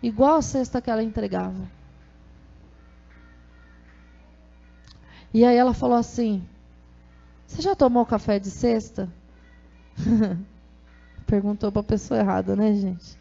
igual 0.03 0.37
a 0.37 0.42
cesta 0.42 0.83
que 0.83 0.90
ela 0.90 1.03
entregava. 1.03 1.68
E 5.33 5.44
aí 5.44 5.57
ela 5.57 5.72
falou 5.74 5.96
assim: 5.96 6.46
Você 7.46 7.62
já 7.62 7.74
tomou 7.74 8.05
café 8.05 8.38
de 8.38 8.50
cesta? 8.50 9.09
Perguntou 11.27 11.72
para 11.72 11.81
a 11.81 11.85
pessoa 11.85 12.20
errada, 12.20 12.55
né, 12.55 12.74
gente? 12.74 13.18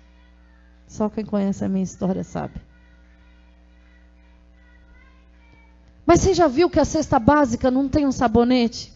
Só 0.88 1.10
quem 1.10 1.26
conhece 1.26 1.64
a 1.64 1.70
minha 1.70 1.84
história 1.84 2.24
sabe. 2.24 2.62
Mas 6.06 6.20
você 6.20 6.34
já 6.34 6.48
viu 6.48 6.70
que 6.70 6.80
a 6.80 6.86
cesta 6.86 7.18
básica 7.18 7.72
não 7.72 7.88
tem 7.88 8.06
um 8.06 8.12
sabonete? 8.12 8.94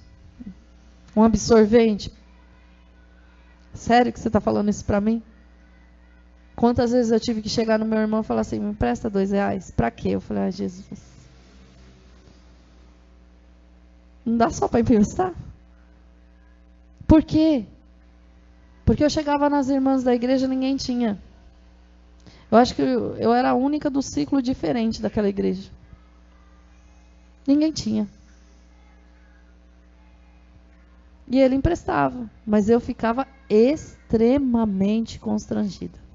Um 1.16 1.24
absorvente? 1.24 2.14
Sério 3.74 4.12
que 4.12 4.20
você 4.20 4.28
está 4.28 4.42
falando 4.42 4.70
isso 4.70 4.84
para 4.84 5.00
mim? 5.00 5.24
Quantas 6.58 6.92
vezes 6.92 7.12
eu 7.12 7.20
tive 7.20 7.44
que 7.44 7.50
chegar 7.50 7.78
no 7.78 7.86
meu 7.86 8.00
irmão 8.00 8.22
e 8.22 8.24
falar 8.24 8.42
assim, 8.42 8.60
me 8.60 8.72
empresta 8.72 9.12
dois 9.12 9.30
reais? 9.30 9.70
Para 9.70 9.92
quê? 9.92 10.10
Eu 10.10 10.20
falei, 10.20 10.42
ah, 10.42 10.50
Jesus. 10.50 10.88
Não 14.26 14.36
dá 14.36 14.50
só 14.50 14.68
para 14.68 14.80
emprestar? 14.80 15.36
Por 17.08 17.24
quê? 17.24 17.64
Porque 18.84 19.04
eu 19.04 19.10
chegava 19.10 19.48
nas 19.52 19.70
irmãs 19.70 20.04
da 20.04 20.16
igreja 20.16 20.48
ninguém 20.48 20.76
tinha. 20.76 21.22
Eu 22.50 22.58
acho 22.58 22.74
que 22.74 22.82
eu, 22.82 23.16
eu 23.18 23.32
era 23.32 23.52
a 23.52 23.54
única 23.54 23.88
do 23.88 24.02
ciclo 24.02 24.42
diferente 24.42 25.00
daquela 25.00 25.30
igreja. 25.30 25.70
Ninguém 27.46 27.72
tinha. 27.72 28.08
E 31.28 31.40
ele 31.40 31.54
emprestava, 31.54 32.28
mas 32.44 32.68
eu 32.68 32.80
ficava 32.80 33.28
extremamente 33.48 35.20
constrangida. 35.20 36.07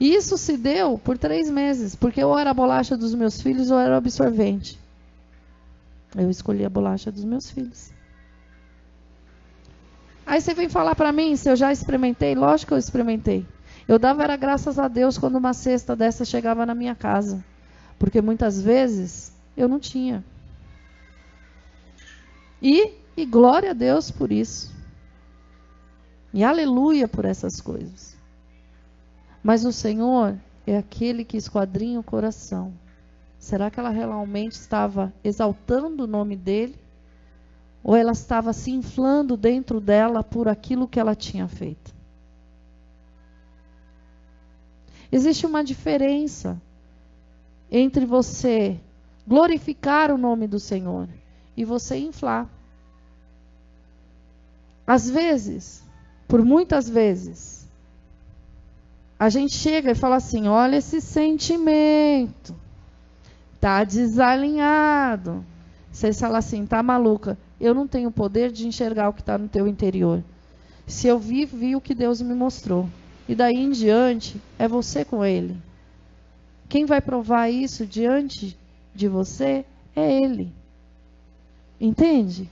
E 0.00 0.14
isso 0.14 0.38
se 0.38 0.56
deu 0.56 0.98
por 0.98 1.18
três 1.18 1.50
meses, 1.50 1.94
porque 1.94 2.22
ou 2.22 2.38
era 2.38 2.50
a 2.50 2.54
bolacha 2.54 2.96
dos 2.96 3.14
meus 3.14 3.40
filhos 3.40 3.70
ou 3.70 3.78
era 3.78 3.94
o 3.94 3.98
absorvente. 3.98 4.78
Eu 6.16 6.30
escolhi 6.30 6.64
a 6.64 6.70
bolacha 6.70 7.10
dos 7.10 7.24
meus 7.24 7.50
filhos. 7.50 7.90
Aí 10.24 10.40
você 10.40 10.54
vem 10.54 10.68
falar 10.68 10.94
para 10.94 11.10
mim 11.10 11.34
se 11.36 11.48
eu 11.48 11.56
já 11.56 11.72
experimentei? 11.72 12.34
Lógico 12.34 12.68
que 12.68 12.74
eu 12.74 12.78
experimentei. 12.78 13.46
Eu 13.88 13.98
dava 13.98 14.22
era 14.22 14.36
graças 14.36 14.78
a 14.78 14.86
Deus 14.86 15.16
quando 15.16 15.36
uma 15.36 15.54
cesta 15.54 15.96
dessa 15.96 16.24
chegava 16.24 16.66
na 16.66 16.74
minha 16.74 16.94
casa. 16.94 17.42
Porque 17.98 18.20
muitas 18.20 18.60
vezes 18.60 19.32
eu 19.56 19.66
não 19.66 19.80
tinha. 19.80 20.22
E, 22.60 22.92
e 23.16 23.24
glória 23.24 23.70
a 23.70 23.74
Deus 23.74 24.10
por 24.10 24.30
isso. 24.30 24.70
E 26.34 26.44
aleluia 26.44 27.08
por 27.08 27.24
essas 27.24 27.60
coisas. 27.60 28.17
Mas 29.42 29.64
o 29.64 29.72
Senhor 29.72 30.36
é 30.66 30.76
aquele 30.76 31.24
que 31.24 31.36
esquadrinha 31.36 32.00
o 32.00 32.04
coração. 32.04 32.72
Será 33.38 33.70
que 33.70 33.78
ela 33.78 33.90
realmente 33.90 34.52
estava 34.52 35.12
exaltando 35.22 36.04
o 36.04 36.08
nome 36.08 36.36
dele? 36.36 36.76
Ou 37.82 37.94
ela 37.94 38.12
estava 38.12 38.52
se 38.52 38.70
inflando 38.70 39.36
dentro 39.36 39.80
dela 39.80 40.24
por 40.24 40.48
aquilo 40.48 40.88
que 40.88 40.98
ela 40.98 41.14
tinha 41.14 41.46
feito? 41.46 41.94
Existe 45.10 45.46
uma 45.46 45.64
diferença 45.64 46.60
entre 47.70 48.04
você 48.04 48.78
glorificar 49.26 50.10
o 50.10 50.18
nome 50.18 50.46
do 50.46 50.58
Senhor 50.58 51.08
e 51.56 51.64
você 51.64 51.96
inflar. 51.96 52.48
Às 54.86 55.08
vezes, 55.08 55.82
por 56.26 56.44
muitas 56.44 56.88
vezes, 56.88 57.67
a 59.18 59.28
gente 59.28 59.54
chega 59.54 59.90
e 59.90 59.94
fala 59.94 60.16
assim: 60.16 60.46
olha 60.46 60.76
esse 60.76 61.00
sentimento, 61.00 62.54
tá 63.60 63.84
desalinhado. 63.84 65.44
Você 65.90 66.12
fala 66.12 66.38
assim: 66.38 66.66
tá 66.66 66.82
maluca? 66.82 67.36
Eu 67.60 67.74
não 67.74 67.88
tenho 67.88 68.10
poder 68.10 68.52
de 68.52 68.66
enxergar 68.66 69.08
o 69.08 69.12
que 69.12 69.20
está 69.20 69.36
no 69.36 69.48
teu 69.48 69.66
interior. 69.66 70.22
Se 70.86 71.06
eu 71.06 71.18
vi, 71.18 71.44
vi 71.44 71.74
o 71.74 71.80
que 71.80 71.94
Deus 71.94 72.20
me 72.22 72.34
mostrou. 72.34 72.88
E 73.28 73.34
daí 73.34 73.56
em 73.56 73.70
diante, 73.70 74.40
é 74.58 74.66
você 74.66 75.04
com 75.04 75.24
ele. 75.24 75.56
Quem 76.68 76.84
vai 76.84 77.00
provar 77.00 77.48
isso 77.48 77.86
diante 77.86 78.56
de 78.94 79.08
você 79.08 79.64
é 79.96 80.22
Ele. 80.22 80.52
Entende? 81.80 82.48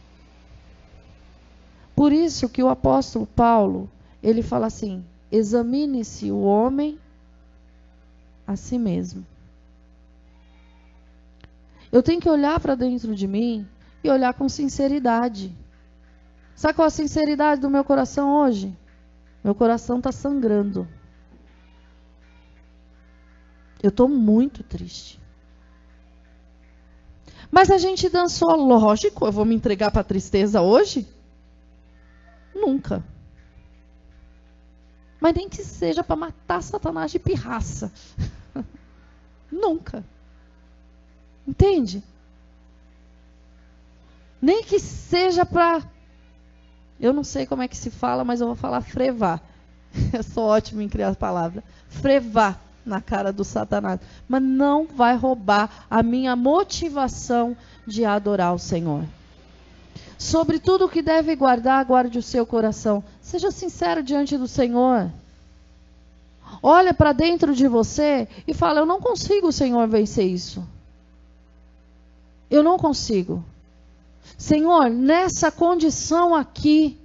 Por 1.95 2.13
isso 2.13 2.49
que 2.49 2.63
o 2.63 2.69
apóstolo 2.69 3.27
Paulo, 3.27 3.91
ele 4.23 4.43
fala 4.43 4.67
assim: 4.67 5.05
examine-se 5.31 6.31
o 6.31 6.41
homem 6.41 6.99
a 8.47 8.57
si 8.57 8.79
mesmo. 8.79 9.27
Eu 11.91 12.03
tenho 12.03 12.21
que 12.21 12.29
olhar 12.29 12.61
para 12.61 12.75
dentro 12.75 13.15
de 13.15 13.27
mim 13.27 13.67
e 14.03 14.11
olhar 14.11 14.35
com 14.35 14.49
sinceridade. 14.49 15.57
Sabe 16.55 16.75
qual 16.75 16.87
a 16.87 16.91
sinceridade 16.91 17.61
do 17.61 17.71
meu 17.71 17.85
coração 17.85 18.43
hoje? 18.43 18.77
Meu 19.43 19.55
coração 19.55 19.99
está 19.99 20.11
sangrando. 20.11 20.89
Eu 23.83 23.91
estou 23.91 24.09
muito 24.09 24.63
triste. 24.63 25.21
Mas 27.51 27.71
a 27.71 27.79
gente 27.79 28.09
dançou, 28.09 28.57
lógico, 28.57 29.27
eu 29.27 29.33
vou 29.33 29.45
me 29.45 29.55
entregar 29.55 29.91
para 29.91 30.01
a 30.01 30.05
tristeza 30.05 30.61
hoje? 30.61 31.07
Nunca. 32.55 33.05
Mas 35.21 35.35
nem 35.35 35.49
que 35.49 35.65
seja 35.65 36.05
para 36.05 36.17
matar 36.17 36.63
Satanás 36.63 37.11
de 37.11 37.19
pirraça. 37.19 37.93
Nunca. 39.51 40.05
Entende? 41.47 42.03
Nem 44.41 44.63
que 44.63 44.79
seja 44.79 45.47
para. 45.47 45.83
Eu 47.01 47.13
não 47.13 47.25
sei 47.25 47.47
como 47.47 47.63
é 47.63 47.69
que 47.69 47.77
se 47.77 47.91
fala, 47.91 48.25
mas 48.25 48.41
eu 48.41 48.47
vou 48.47 48.57
falar 48.57 48.81
frevar. 48.81 49.43
Eu 50.13 50.23
sou 50.23 50.45
ótimo 50.45 50.83
em 50.83 50.89
criar 50.89 51.15
palavras. 51.17 51.65
Frevar 51.89 52.61
na 52.85 53.01
cara 53.01 53.33
do 53.33 53.45
Satanás. 53.45 54.01
Mas 54.29 54.43
não 54.43 54.87
vai 54.87 55.17
roubar 55.17 55.87
a 55.91 56.03
minha 56.03 56.37
motivação 56.37 57.57
de 57.87 58.05
adorar 58.05 58.55
o 58.55 58.59
Senhor. 58.59 59.05
Sobre 60.19 60.59
tudo 60.59 60.87
o 60.87 60.89
que 60.89 61.03
deve 61.03 61.37
guardar, 61.37 61.85
guarde 61.85 62.19
o 62.19 62.23
seu 62.23 62.47
coração. 62.47 63.05
Seja 63.21 63.51
sincero 63.51 64.03
diante 64.03 64.37
do 64.37 64.49
Senhor. 64.49 65.11
Olha 66.63 66.95
para 66.95 67.13
dentro 67.13 67.55
de 67.55 67.69
você 67.69 68.29
e 68.47 68.55
fala: 68.55 68.81
Eu 68.81 68.87
não 68.87 69.01
consigo, 69.01 69.53
Senhor, 69.53 69.87
vencer 69.89 70.27
isso. 70.27 70.67
Eu 72.51 72.63
não 72.63 72.79
consigo. 72.79 73.45
Senhor, 74.39 74.91
nessa 74.91 75.51
condição 75.51 76.35
aqui, 76.35 76.99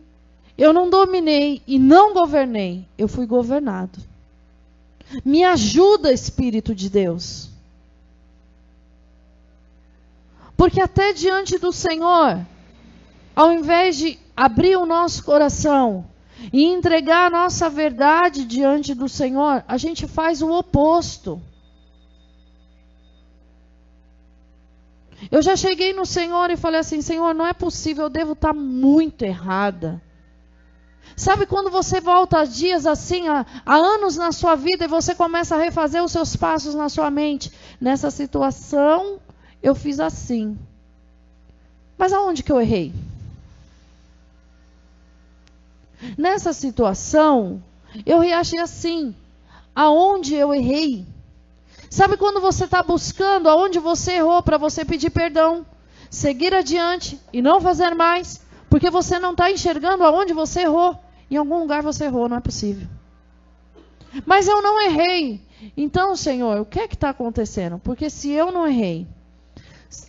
eu 0.57 0.71
não 0.73 0.89
dominei 0.89 1.61
e 1.65 1.79
não 1.79 2.13
governei, 2.13 2.85
eu 2.97 3.07
fui 3.07 3.25
governado. 3.25 3.99
Me 5.25 5.43
ajuda, 5.43 6.13
Espírito 6.13 6.73
de 6.73 6.89
Deus. 6.89 7.49
Porque 10.55 10.79
até 10.79 11.11
diante 11.11 11.57
do 11.57 11.71
Senhor, 11.71 12.45
ao 13.35 13.51
invés 13.51 13.97
de 13.97 14.19
abrir 14.35 14.75
o 14.75 14.85
nosso 14.85 15.23
coração 15.23 16.05
e 16.51 16.63
entregar 16.65 17.27
a 17.27 17.29
nossa 17.29 17.69
verdade 17.69 18.45
diante 18.45 18.93
do 18.93 19.07
Senhor, 19.07 19.63
a 19.67 19.77
gente 19.77 20.07
faz 20.07 20.41
o 20.41 20.51
oposto. 20.51 21.41
Eu 25.29 25.41
já 25.41 25.55
cheguei 25.55 25.93
no 25.93 26.05
Senhor 26.05 26.49
e 26.49 26.57
falei 26.57 26.79
assim: 26.79 27.01
Senhor, 27.01 27.33
não 27.35 27.45
é 27.45 27.53
possível, 27.53 28.05
eu 28.05 28.09
devo 28.09 28.33
estar 28.33 28.53
muito 28.53 29.23
errada. 29.23 30.01
Sabe 31.15 31.45
quando 31.45 31.69
você 31.69 31.99
volta 31.99 32.39
a 32.39 32.45
dias 32.45 32.87
assim, 32.87 33.27
há, 33.27 33.45
há 33.65 33.75
anos 33.75 34.15
na 34.17 34.31
sua 34.31 34.55
vida, 34.55 34.85
e 34.85 34.87
você 34.87 35.13
começa 35.13 35.55
a 35.55 35.59
refazer 35.59 36.03
os 36.03 36.11
seus 36.11 36.35
passos 36.35 36.73
na 36.73 36.89
sua 36.89 37.11
mente? 37.11 37.51
Nessa 37.79 38.09
situação, 38.09 39.19
eu 39.61 39.75
fiz 39.75 39.99
assim. 39.99 40.57
Mas 41.97 42.13
aonde 42.13 42.41
que 42.41 42.51
eu 42.51 42.59
errei? 42.59 42.91
Nessa 46.17 46.53
situação, 46.53 47.61
eu 48.05 48.19
reagi 48.19 48.57
assim. 48.57 49.15
Aonde 49.75 50.35
eu 50.35 50.53
errei? 50.53 51.05
Sabe 51.89 52.17
quando 52.17 52.39
você 52.39 52.65
está 52.65 52.81
buscando 52.81 53.49
aonde 53.49 53.79
você 53.79 54.13
errou 54.13 54.41
para 54.41 54.57
você 54.57 54.85
pedir 54.85 55.09
perdão, 55.09 55.65
seguir 56.09 56.53
adiante 56.53 57.19
e 57.33 57.41
não 57.41 57.59
fazer 57.59 57.93
mais, 57.93 58.41
porque 58.69 58.89
você 58.89 59.19
não 59.19 59.31
está 59.31 59.51
enxergando 59.51 60.03
aonde 60.03 60.33
você 60.33 60.61
errou. 60.61 60.97
Em 61.29 61.37
algum 61.37 61.59
lugar 61.59 61.81
você 61.81 62.05
errou, 62.05 62.29
não 62.29 62.37
é 62.37 62.41
possível. 62.41 62.87
Mas 64.25 64.47
eu 64.47 64.61
não 64.61 64.81
errei. 64.81 65.41
Então, 65.75 66.15
Senhor, 66.15 66.59
o 66.59 66.65
que 66.65 66.79
é 66.79 66.87
que 66.87 66.95
está 66.95 67.09
acontecendo? 67.09 67.79
Porque 67.79 68.09
se 68.09 68.31
eu 68.31 68.51
não 68.51 68.67
errei, 68.67 69.07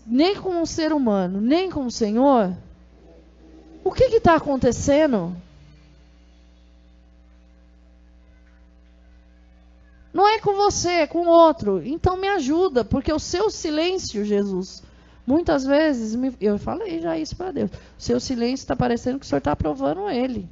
nem 0.07 0.37
com 0.37 0.63
um 0.63 0.67
ser 0.67 0.93
humano, 0.93 1.41
nem 1.41 1.71
com 1.71 1.87
o 1.87 1.91
Senhor, 1.91 2.57
o 3.85 3.91
que 3.91 4.05
está 4.05 4.37
acontecendo? 4.37 5.37
Não 10.13 10.29
é 10.29 10.39
com 10.39 10.55
você, 10.55 10.89
é 10.89 11.07
com 11.07 11.27
outro. 11.27 11.83
Então 11.85 12.17
me 12.17 12.29
ajuda, 12.29 12.85
porque 12.85 13.13
o 13.13 13.19
seu 13.19 13.51
silêncio, 13.51 14.25
Jesus, 14.25 14.83
muitas 15.27 15.65
vezes, 15.65 16.15
me, 16.15 16.37
eu 16.41 16.59
falei 16.59 17.01
já 17.01 17.17
isso 17.17 17.35
para 17.35 17.53
Deus. 17.53 17.71
O 17.71 18.03
seu 18.03 18.21
silêncio 18.21 18.63
está 18.63 18.77
parecendo 18.77 19.19
que 19.19 19.25
o 19.25 19.29
Senhor 19.29 19.39
está 19.39 19.53
aprovando 19.53 20.09
ele. 20.11 20.49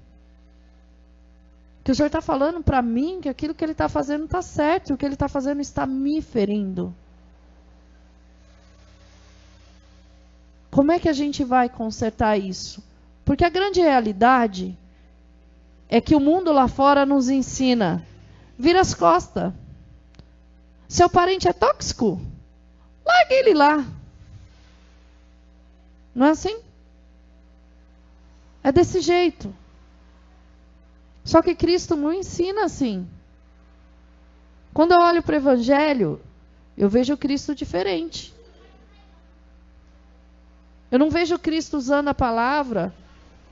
Que 1.84 1.92
o 1.92 1.94
Senhor 1.94 2.06
está 2.06 2.20
falando 2.20 2.62
para 2.62 2.80
mim 2.80 3.20
que 3.20 3.28
aquilo 3.28 3.54
que 3.54 3.64
ele 3.64 3.72
está 3.72 3.88
fazendo 3.88 4.24
está 4.24 4.40
certo, 4.40 4.94
o 4.94 4.96
que 4.96 5.04
ele 5.04 5.14
está 5.14 5.28
fazendo 5.28 5.60
está 5.60 5.86
me 5.86 6.22
ferindo. 6.22 6.94
Como 10.70 10.92
é 10.92 10.98
que 10.98 11.08
a 11.08 11.12
gente 11.12 11.42
vai 11.44 11.68
consertar 11.68 12.38
isso? 12.38 12.82
Porque 13.24 13.44
a 13.44 13.50
grande 13.50 13.80
realidade 13.80 14.78
é 15.88 16.00
que 16.00 16.14
o 16.14 16.20
mundo 16.20 16.52
lá 16.52 16.68
fora 16.68 17.04
nos 17.04 17.28
ensina 17.28 18.06
vira 18.60 18.80
as 18.80 18.92
costas. 18.92 19.52
Seu 20.86 21.08
parente 21.08 21.48
é 21.48 21.52
tóxico? 21.52 22.20
Largue 23.04 23.34
ele 23.34 23.54
lá. 23.54 23.84
Não 26.14 26.26
é 26.26 26.30
assim? 26.30 26.60
É 28.62 28.70
desse 28.70 29.00
jeito. 29.00 29.54
Só 31.24 31.40
que 31.40 31.54
Cristo 31.54 31.96
não 31.96 32.12
ensina 32.12 32.64
assim. 32.64 33.08
Quando 34.74 34.92
eu 34.92 35.00
olho 35.00 35.22
para 35.22 35.34
o 35.34 35.36
Evangelho, 35.36 36.20
eu 36.76 36.88
vejo 36.88 37.16
Cristo 37.16 37.54
diferente. 37.54 38.34
Eu 40.90 40.98
não 40.98 41.08
vejo 41.08 41.38
Cristo 41.38 41.78
usando 41.78 42.08
a 42.08 42.14
palavra 42.14 42.92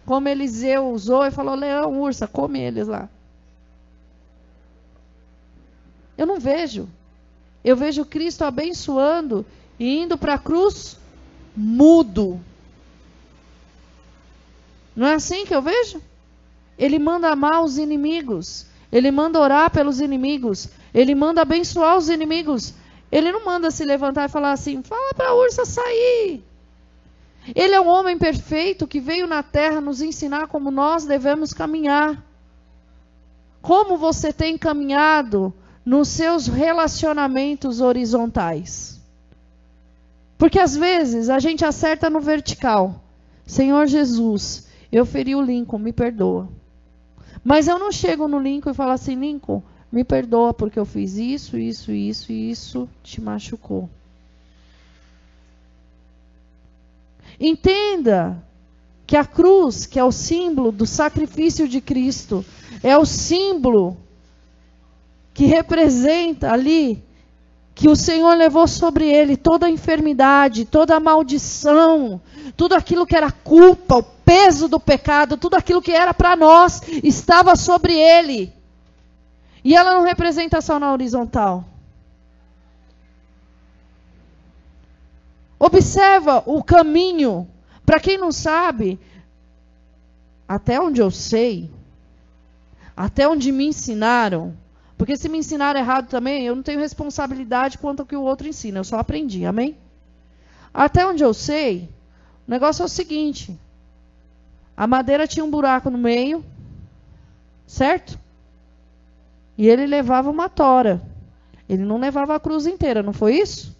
como 0.04 0.28
Eliseu 0.28 0.90
usou 0.90 1.24
e 1.24 1.30
falou: 1.30 1.54
leão, 1.54 2.00
ursa, 2.00 2.26
come 2.26 2.60
eles 2.60 2.86
lá. 2.88 3.08
Eu 6.18 6.26
não 6.26 6.40
vejo. 6.40 6.88
Eu 7.64 7.76
vejo 7.76 8.04
Cristo 8.04 8.42
abençoando 8.42 9.46
e 9.78 9.98
indo 9.98 10.18
para 10.18 10.34
a 10.34 10.38
cruz 10.38 10.98
mudo. 11.56 12.40
Não 14.96 15.06
é 15.06 15.14
assim 15.14 15.46
que 15.46 15.54
eu 15.54 15.62
vejo? 15.62 16.02
Ele 16.76 16.98
manda 16.98 17.28
amar 17.30 17.62
os 17.62 17.78
inimigos. 17.78 18.66
Ele 18.90 19.12
manda 19.12 19.38
orar 19.38 19.70
pelos 19.70 20.00
inimigos. 20.00 20.68
Ele 20.92 21.14
manda 21.14 21.42
abençoar 21.42 21.96
os 21.96 22.08
inimigos. 22.08 22.74
Ele 23.12 23.30
não 23.30 23.44
manda 23.44 23.70
se 23.70 23.84
levantar 23.84 24.28
e 24.28 24.32
falar 24.32 24.52
assim: 24.52 24.82
fala 24.82 25.14
para 25.14 25.28
a 25.28 25.34
ursa 25.34 25.64
sair. 25.64 26.42
Ele 27.54 27.74
é 27.74 27.80
um 27.80 27.88
homem 27.88 28.18
perfeito 28.18 28.86
que 28.86 29.00
veio 29.00 29.26
na 29.26 29.42
terra 29.42 29.80
nos 29.80 30.02
ensinar 30.02 30.48
como 30.48 30.70
nós 30.70 31.04
devemos 31.04 31.52
caminhar. 31.52 32.22
Como 33.62 33.96
você 33.96 34.32
tem 34.32 34.58
caminhado 34.58 35.54
nos 35.88 36.08
seus 36.08 36.46
relacionamentos 36.46 37.80
horizontais. 37.80 39.00
Porque 40.36 40.58
às 40.58 40.76
vezes 40.76 41.30
a 41.30 41.38
gente 41.38 41.64
acerta 41.64 42.10
no 42.10 42.20
vertical. 42.20 43.02
Senhor 43.46 43.86
Jesus, 43.86 44.68
eu 44.92 45.06
feri 45.06 45.34
o 45.34 45.40
Lincoln, 45.40 45.78
me 45.78 45.90
perdoa. 45.90 46.46
Mas 47.42 47.68
eu 47.68 47.78
não 47.78 47.90
chego 47.90 48.28
no 48.28 48.38
Lincoln 48.38 48.72
e 48.72 48.74
falo 48.74 48.90
assim, 48.90 49.14
Lincoln, 49.14 49.62
me 49.90 50.04
perdoa 50.04 50.52
porque 50.52 50.78
eu 50.78 50.84
fiz 50.84 51.16
isso, 51.16 51.56
isso, 51.56 51.90
isso 51.90 52.32
e 52.32 52.50
isso 52.50 52.86
te 53.02 53.22
machucou. 53.22 53.88
Entenda 57.40 58.44
que 59.06 59.16
a 59.16 59.24
cruz, 59.24 59.86
que 59.86 59.98
é 59.98 60.04
o 60.04 60.12
símbolo 60.12 60.70
do 60.70 60.84
sacrifício 60.84 61.66
de 61.66 61.80
Cristo, 61.80 62.44
é 62.82 62.94
o 62.98 63.06
símbolo 63.06 63.96
que 65.38 65.46
representa 65.46 66.50
ali 66.50 67.00
que 67.72 67.88
o 67.88 67.94
Senhor 67.94 68.34
levou 68.34 68.66
sobre 68.66 69.08
ele 69.08 69.36
toda 69.36 69.66
a 69.66 69.70
enfermidade, 69.70 70.64
toda 70.64 70.96
a 70.96 71.00
maldição, 71.00 72.20
tudo 72.56 72.74
aquilo 72.74 73.06
que 73.06 73.14
era 73.14 73.30
culpa, 73.30 73.98
o 73.98 74.02
peso 74.02 74.66
do 74.66 74.80
pecado, 74.80 75.36
tudo 75.36 75.54
aquilo 75.54 75.80
que 75.80 75.92
era 75.92 76.12
para 76.12 76.34
nós, 76.34 76.82
estava 77.04 77.54
sobre 77.54 77.94
ele. 77.94 78.52
E 79.62 79.76
ela 79.76 79.94
não 79.94 80.02
representa 80.02 80.60
só 80.60 80.76
na 80.80 80.92
horizontal. 80.92 81.64
Observa 85.56 86.42
o 86.46 86.64
caminho. 86.64 87.48
Para 87.86 88.00
quem 88.00 88.18
não 88.18 88.32
sabe, 88.32 88.98
até 90.48 90.80
onde 90.80 91.00
eu 91.00 91.12
sei, 91.12 91.70
até 92.96 93.28
onde 93.28 93.52
me 93.52 93.68
ensinaram, 93.68 94.56
porque 94.98 95.16
se 95.16 95.28
me 95.28 95.38
ensinaram 95.38 95.78
errado 95.78 96.08
também, 96.08 96.44
eu 96.44 96.56
não 96.56 96.62
tenho 96.62 96.80
responsabilidade 96.80 97.78
quanto 97.78 98.00
ao 98.00 98.06
que 98.06 98.16
o 98.16 98.22
outro 98.22 98.48
ensina, 98.48 98.80
eu 98.80 98.84
só 98.84 98.98
aprendi, 98.98 99.46
amém? 99.46 99.78
Até 100.74 101.06
onde 101.06 101.22
eu 101.22 101.32
sei, 101.32 101.88
o 102.46 102.50
negócio 102.50 102.82
é 102.82 102.84
o 102.84 102.88
seguinte: 102.88 103.56
a 104.76 104.88
madeira 104.88 105.26
tinha 105.28 105.44
um 105.44 105.50
buraco 105.50 105.88
no 105.88 105.96
meio, 105.96 106.44
certo? 107.64 108.18
E 109.56 109.68
ele 109.68 109.86
levava 109.86 110.30
uma 110.30 110.48
tora. 110.48 111.00
Ele 111.68 111.84
não 111.84 111.98
levava 111.98 112.34
a 112.34 112.40
cruz 112.40 112.66
inteira, 112.66 113.02
não 113.02 113.12
foi 113.12 113.36
isso? 113.36 113.76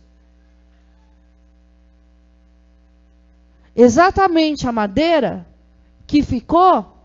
Exatamente 3.75 4.69
a 4.69 4.73
madeira 4.73 5.47
que 6.07 6.23
ficou 6.23 6.97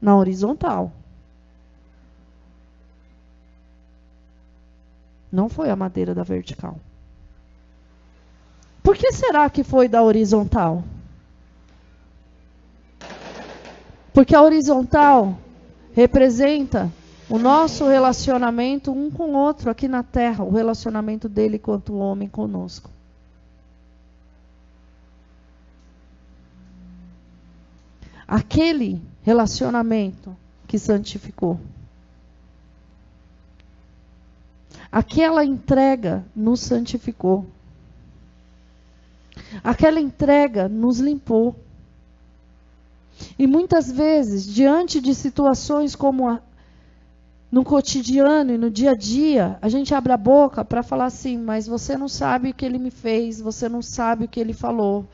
na 0.00 0.16
horizontal. 0.16 0.92
Não 5.30 5.48
foi 5.48 5.70
a 5.70 5.76
madeira 5.76 6.14
da 6.14 6.22
vertical. 6.22 6.78
Por 8.82 8.96
que 8.96 9.12
será 9.12 9.48
que 9.48 9.62
foi 9.62 9.88
da 9.88 10.02
horizontal? 10.02 10.82
Porque 14.12 14.34
a 14.34 14.42
horizontal 14.42 15.38
representa 15.92 16.90
o 17.28 17.38
nosso 17.38 17.86
relacionamento 17.86 18.90
um 18.90 19.10
com 19.10 19.30
o 19.30 19.36
outro 19.36 19.70
aqui 19.70 19.86
na 19.86 20.02
terra, 20.02 20.42
o 20.42 20.50
relacionamento 20.50 21.28
dele 21.28 21.58
quanto 21.58 21.92
o 21.92 21.98
homem 21.98 22.28
conosco. 22.28 22.90
Aquele 28.26 29.00
relacionamento 29.22 30.36
que 30.66 30.78
santificou. 30.78 31.60
Aquela 34.90 35.44
entrega 35.44 36.24
nos 36.34 36.60
santificou. 36.60 37.46
Aquela 39.62 40.00
entrega 40.00 40.68
nos 40.68 40.98
limpou. 40.98 41.54
E 43.38 43.46
muitas 43.46 43.90
vezes, 43.90 44.46
diante 44.46 45.00
de 45.00 45.14
situações 45.14 45.94
como 45.94 46.28
a, 46.28 46.40
no 47.50 47.64
cotidiano 47.64 48.52
e 48.52 48.58
no 48.58 48.70
dia 48.70 48.92
a 48.92 48.94
dia, 48.94 49.58
a 49.60 49.68
gente 49.68 49.94
abre 49.94 50.12
a 50.12 50.16
boca 50.16 50.64
para 50.64 50.82
falar 50.82 51.06
assim: 51.06 51.36
mas 51.36 51.66
você 51.66 51.96
não 51.96 52.08
sabe 52.08 52.50
o 52.50 52.54
que 52.54 52.64
ele 52.64 52.78
me 52.78 52.90
fez, 52.90 53.40
você 53.40 53.68
não 53.68 53.82
sabe 53.82 54.24
o 54.24 54.28
que 54.28 54.40
ele 54.40 54.52
falou, 54.52 55.06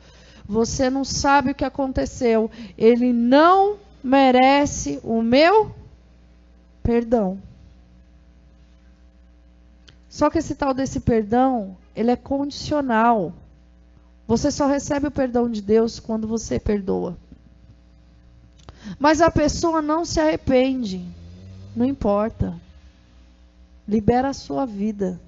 você 0.47 0.89
não 0.89 1.03
sabe 1.03 1.51
o 1.51 1.55
que 1.55 1.65
aconteceu, 1.65 2.49
ele 2.77 3.11
não 3.11 3.77
merece 4.03 4.99
o 5.03 5.21
meu 5.21 5.71
perdão. 6.81 7.37
Só 10.17 10.31
que 10.31 10.39
esse 10.39 10.55
tal 10.55 10.73
desse 10.73 10.99
perdão, 10.99 11.77
ele 11.95 12.09
é 12.09 12.15
condicional. 12.15 13.31
Você 14.27 14.49
só 14.49 14.65
recebe 14.65 15.05
o 15.05 15.11
perdão 15.11 15.47
de 15.47 15.61
Deus 15.61 15.99
quando 15.99 16.27
você 16.27 16.59
perdoa. 16.59 17.15
Mas 18.97 19.21
a 19.21 19.29
pessoa 19.29 19.79
não 19.79 20.03
se 20.03 20.19
arrepende. 20.19 21.05
Não 21.75 21.85
importa. 21.85 22.59
Libera 23.87 24.29
a 24.29 24.33
sua 24.33 24.65
vida. 24.65 25.21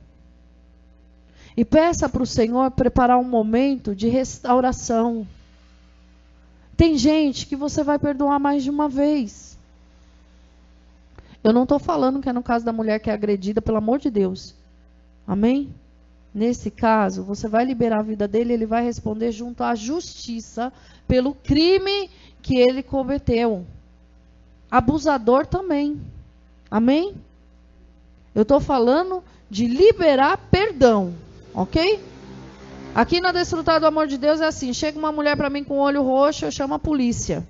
E 1.56 1.63
peça 1.63 2.10
para 2.10 2.23
o 2.23 2.25
Senhor 2.25 2.71
preparar 2.71 3.19
um 3.19 3.23
momento 3.23 3.95
de 3.95 4.08
restauração. 4.10 5.28
Tem 6.75 6.97
gente 6.97 7.45
que 7.45 7.56
você 7.56 7.84
vai 7.84 7.99
perdoar 7.99 8.39
mais 8.39 8.63
de 8.63 8.71
uma 8.71 8.89
vez. 8.89 9.56
Eu 11.43 11.54
não 11.54 11.62
estou 11.62 11.78
falando 11.78 12.19
que 12.19 12.30
é 12.30 12.34
no 12.34 12.41
caso 12.41 12.65
da 12.65 12.73
mulher 12.73 12.99
que 12.99 13.12
é 13.12 13.13
agredida, 13.13 13.62
pelo 13.62 13.78
amor 13.78 13.99
de 13.99 14.10
Deus. 14.10 14.58
Amém? 15.29 15.71
Nesse 16.33 16.71
caso, 16.71 17.23
você 17.23 17.47
vai 17.47 17.63
liberar 17.63 17.99
a 17.99 18.03
vida 18.03 18.27
dele, 18.27 18.51
ele 18.51 18.65
vai 18.65 18.83
responder 18.83 19.31
junto 19.31 19.63
à 19.63 19.75
justiça 19.75 20.73
pelo 21.07 21.35
crime 21.35 22.09
que 22.41 22.57
ele 22.57 22.81
cometeu. 22.81 23.63
Abusador 24.71 25.45
também. 25.45 26.01
Amém? 26.71 27.13
Eu 28.33 28.41
estou 28.41 28.59
falando 28.59 29.23
de 29.47 29.67
liberar 29.67 30.35
perdão, 30.49 31.13
ok? 31.53 32.03
Aqui 32.95 33.21
na 33.21 33.31
Desfrutar 33.31 33.79
do 33.79 33.85
Amor 33.85 34.07
de 34.07 34.17
Deus 34.17 34.41
é 34.41 34.47
assim: 34.47 34.73
chega 34.73 34.97
uma 34.97 35.11
mulher 35.11 35.37
para 35.37 35.49
mim 35.49 35.63
com 35.63 35.77
olho 35.77 36.01
roxo, 36.01 36.45
eu 36.45 36.51
chamo 36.51 36.73
a 36.73 36.79
polícia. 36.79 37.47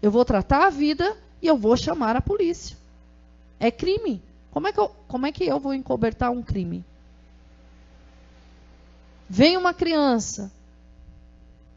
Eu 0.00 0.12
vou 0.12 0.24
tratar 0.24 0.66
a 0.66 0.70
vida 0.70 1.16
e 1.42 1.48
eu 1.48 1.56
vou 1.56 1.76
chamar 1.76 2.14
a 2.14 2.20
polícia. 2.20 2.85
É 3.58 3.70
crime. 3.70 4.22
Como 4.50 4.66
é 4.68 4.72
que 4.72 4.80
eu, 4.80 4.88
como 5.06 5.26
é 5.26 5.32
que 5.32 5.44
eu 5.44 5.58
vou 5.58 5.74
encobertar 5.74 6.30
um 6.30 6.42
crime? 6.42 6.84
Vem 9.28 9.56
uma 9.56 9.74
criança 9.74 10.52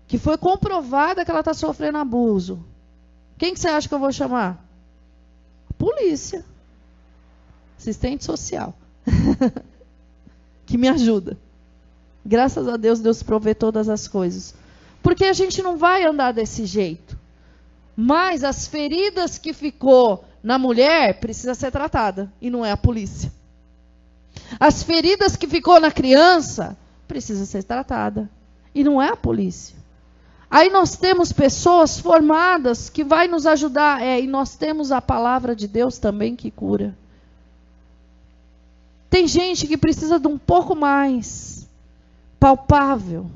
que 0.08 0.18
foi 0.18 0.38
comprovada 0.38 1.24
que 1.24 1.32
ela 1.32 1.42
está 1.42 1.54
sofrendo 1.54 1.98
abuso. 1.98 2.63
Quem 3.38 3.54
que 3.54 3.60
você 3.60 3.68
acha 3.68 3.88
que 3.88 3.94
eu 3.94 4.00
vou 4.00 4.12
chamar? 4.12 4.63
Polícia. 5.78 6.46
Assistente 7.78 8.24
social. 8.26 8.74
que 10.65 10.78
me 10.78 10.88
ajuda. 10.88 11.38
Graças 12.26 12.68
a 12.68 12.78
Deus, 12.78 13.00
Deus 13.00 13.24
provê 13.24 13.56
todas 13.56 13.89
as 13.89 14.08
coisas. 14.08 14.54
Porque 15.02 15.26
a 15.26 15.34
gente 15.34 15.62
não 15.62 15.78
vai 15.78 16.04
andar 16.04 16.32
desse 16.32 16.65
jeito. 16.65 17.18
Mas 17.96 18.44
as 18.44 18.68
feridas 18.68 19.38
que 19.38 19.54
ficou 19.54 20.26
na 20.41 20.58
mulher 20.58 21.19
precisa 21.19 21.54
ser 21.54 21.71
tratada 21.71 22.32
e 22.41 22.49
não 22.49 22.65
é 22.65 22.71
a 22.71 22.78
polícia. 22.78 23.32
As 24.60 24.84
feridas 24.84 25.36
que 25.36 25.47
ficou 25.47 25.80
na 25.80 25.91
criança 25.91 26.78
precisa 27.08 27.45
ser 27.45 27.63
tratada 27.63 28.30
e 28.73 28.84
não 28.84 29.02
é 29.02 29.10
a 29.10 29.17
polícia. 29.17 29.75
Aí 30.49 30.69
nós 30.69 30.95
temos 30.95 31.32
pessoas 31.32 31.99
formadas 31.99 32.89
que 32.89 33.04
vai 33.04 33.28
nos 33.28 33.45
ajudar, 33.45 34.02
é, 34.02 34.19
e 34.19 34.25
nós 34.25 34.56
temos 34.56 34.91
a 34.91 34.99
palavra 34.99 35.56
de 35.56 35.67
Deus 35.67 35.99
também 35.99 36.36
que 36.36 36.49
cura. 36.49 36.97
Tem 39.10 39.28
gente 39.28 39.67
que 39.67 39.78
precisa 39.78 40.19
de 40.19 40.28
um 40.28 40.38
pouco 40.38 40.75
mais 40.75 41.67
palpável 42.39 43.30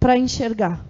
para 0.00 0.16
enxergar. 0.16 0.80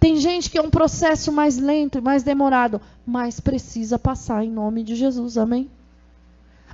Tem 0.00 0.16
gente 0.16 0.48
que 0.48 0.58
é 0.58 0.62
um 0.62 0.70
processo 0.70 1.32
mais 1.32 1.58
lento 1.58 1.98
e 1.98 2.00
mais 2.00 2.22
demorado, 2.22 2.80
mas 3.04 3.40
precisa 3.40 3.98
passar 3.98 4.44
em 4.44 4.50
nome 4.50 4.84
de 4.84 4.94
Jesus, 4.94 5.36
amém? 5.36 5.68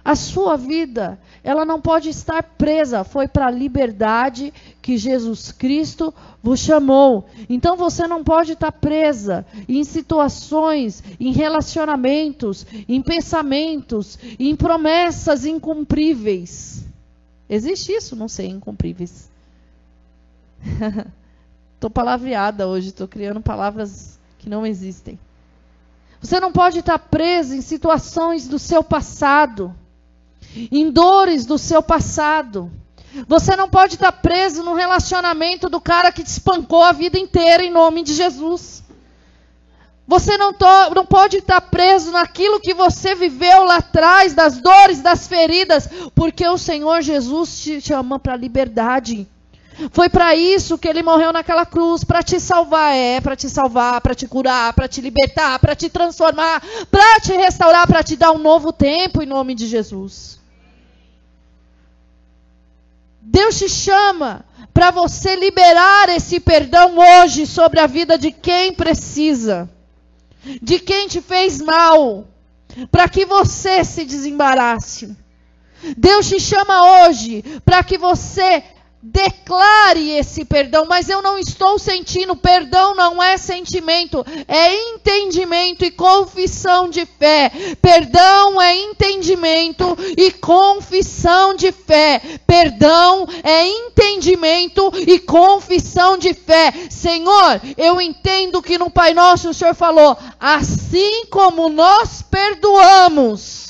A 0.04 0.14
sua 0.14 0.54
vida, 0.58 1.18
ela 1.42 1.64
não 1.64 1.80
pode 1.80 2.10
estar 2.10 2.42
presa, 2.42 3.04
foi 3.04 3.26
para 3.26 3.46
a 3.46 3.50
liberdade 3.50 4.52
que 4.82 4.98
Jesus 4.98 5.50
Cristo 5.50 6.12
vos 6.42 6.60
chamou. 6.60 7.26
Então 7.48 7.74
você 7.74 8.06
não 8.06 8.22
pode 8.22 8.52
estar 8.52 8.70
presa 8.70 9.46
em 9.66 9.82
situações, 9.82 11.02
em 11.18 11.32
relacionamentos, 11.32 12.66
em 12.86 13.00
pensamentos, 13.00 14.18
em 14.38 14.54
promessas 14.54 15.46
incumpríveis. 15.46 16.84
Existe 17.48 17.92
isso? 17.92 18.14
Não 18.14 18.28
sei, 18.28 18.48
incumpríveis. 18.48 19.30
Estou 21.84 21.92
palavreada 21.92 22.66
hoje, 22.66 22.88
estou 22.88 23.06
criando 23.06 23.42
palavras 23.42 24.18
que 24.38 24.48
não 24.48 24.64
existem. 24.64 25.18
Você 26.18 26.40
não 26.40 26.50
pode 26.50 26.78
estar 26.78 26.98
preso 26.98 27.54
em 27.54 27.60
situações 27.60 28.48
do 28.48 28.58
seu 28.58 28.82
passado, 28.82 29.74
em 30.72 30.90
dores 30.90 31.44
do 31.44 31.58
seu 31.58 31.82
passado. 31.82 32.72
Você 33.28 33.54
não 33.54 33.68
pode 33.68 33.96
estar 33.96 34.12
preso 34.12 34.62
no 34.62 34.72
relacionamento 34.72 35.68
do 35.68 35.78
cara 35.78 36.10
que 36.10 36.24
te 36.24 36.28
espancou 36.28 36.82
a 36.82 36.92
vida 36.92 37.18
inteira 37.18 37.62
em 37.62 37.70
nome 37.70 38.02
de 38.02 38.14
Jesus. 38.14 38.82
Você 40.08 40.38
não, 40.38 40.54
to, 40.54 40.94
não 40.94 41.04
pode 41.04 41.36
estar 41.36 41.60
preso 41.60 42.12
naquilo 42.12 42.60
que 42.60 42.72
você 42.72 43.14
viveu 43.14 43.62
lá 43.62 43.76
atrás, 43.76 44.32
das 44.32 44.56
dores, 44.56 45.02
das 45.02 45.28
feridas, 45.28 45.86
porque 46.14 46.48
o 46.48 46.56
Senhor 46.56 47.02
Jesus 47.02 47.60
te 47.60 47.78
chama 47.78 48.18
para 48.18 48.32
a 48.32 48.38
liberdade. 48.38 49.28
Foi 49.90 50.08
para 50.08 50.34
isso 50.36 50.78
que 50.78 50.86
ele 50.86 51.02
morreu 51.02 51.32
naquela 51.32 51.66
cruz, 51.66 52.04
para 52.04 52.22
te 52.22 52.38
salvar, 52.38 52.94
é, 52.94 53.20
para 53.20 53.34
te 53.34 53.48
salvar, 53.48 54.00
para 54.00 54.14
te 54.14 54.26
curar, 54.26 54.72
para 54.72 54.86
te 54.86 55.00
libertar, 55.00 55.58
para 55.58 55.74
te 55.74 55.88
transformar, 55.88 56.62
para 56.90 57.20
te 57.20 57.32
restaurar, 57.32 57.86
para 57.86 58.02
te 58.02 58.16
dar 58.16 58.30
um 58.32 58.38
novo 58.38 58.72
tempo 58.72 59.22
em 59.22 59.26
nome 59.26 59.54
de 59.54 59.66
Jesus. 59.66 60.38
Deus 63.20 63.58
te 63.58 63.68
chama 63.68 64.44
para 64.72 64.90
você 64.90 65.34
liberar 65.34 66.08
esse 66.08 66.38
perdão 66.38 66.96
hoje 66.98 67.46
sobre 67.46 67.80
a 67.80 67.86
vida 67.86 68.16
de 68.16 68.30
quem 68.30 68.72
precisa, 68.72 69.68
de 70.62 70.78
quem 70.78 71.08
te 71.08 71.20
fez 71.20 71.60
mal, 71.60 72.28
para 72.92 73.08
que 73.08 73.24
você 73.24 73.84
se 73.84 74.04
desembarace. 74.04 75.16
Deus 75.96 76.28
te 76.28 76.38
chama 76.38 77.06
hoje 77.06 77.42
para 77.64 77.82
que 77.82 77.98
você 77.98 78.62
declare 79.04 80.12
esse 80.16 80.46
perdão, 80.46 80.86
mas 80.86 81.10
eu 81.10 81.20
não 81.20 81.38
estou 81.38 81.78
sentindo. 81.78 82.34
Perdão 82.34 82.94
não 82.94 83.22
é 83.22 83.36
sentimento, 83.36 84.24
é 84.48 84.74
entendimento 84.94 85.84
e 85.84 85.90
confissão 85.90 86.88
de 86.88 87.04
fé. 87.04 87.52
Perdão 87.82 88.60
é 88.60 88.74
entendimento 88.74 89.94
e 90.16 90.30
confissão 90.32 91.54
de 91.54 91.70
fé. 91.70 92.22
Perdão 92.46 93.26
é 93.42 93.66
entendimento 93.66 94.90
e 95.06 95.18
confissão 95.18 96.16
de 96.16 96.32
fé. 96.32 96.72
Senhor, 96.88 97.60
eu 97.76 98.00
entendo 98.00 98.62
que 98.62 98.78
no 98.78 98.90
Pai 98.90 99.12
Nosso 99.12 99.50
o 99.50 99.54
Senhor 99.54 99.74
falou: 99.74 100.16
assim 100.40 101.26
como 101.26 101.68
nós 101.68 102.22
perdoamos 102.22 103.63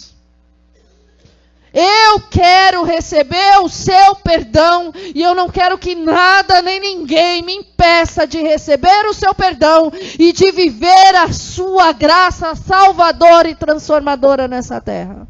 eu 1.74 2.20
quero 2.30 2.84
receber 2.84 3.58
o 3.60 3.68
seu 3.68 4.14
perdão 4.14 4.92
e 5.12 5.20
eu 5.20 5.34
não 5.34 5.48
quero 5.48 5.76
que 5.76 5.96
nada 5.96 6.62
nem 6.62 6.78
ninguém 6.78 7.42
me 7.42 7.52
impeça 7.52 8.28
de 8.28 8.40
receber 8.40 9.06
o 9.06 9.12
seu 9.12 9.34
perdão 9.34 9.90
e 10.16 10.32
de 10.32 10.52
viver 10.52 11.16
a 11.16 11.32
sua 11.32 11.90
graça 11.90 12.54
salvadora 12.54 13.50
e 13.50 13.56
transformadora 13.56 14.46
nessa 14.46 14.80
terra. 14.80 15.26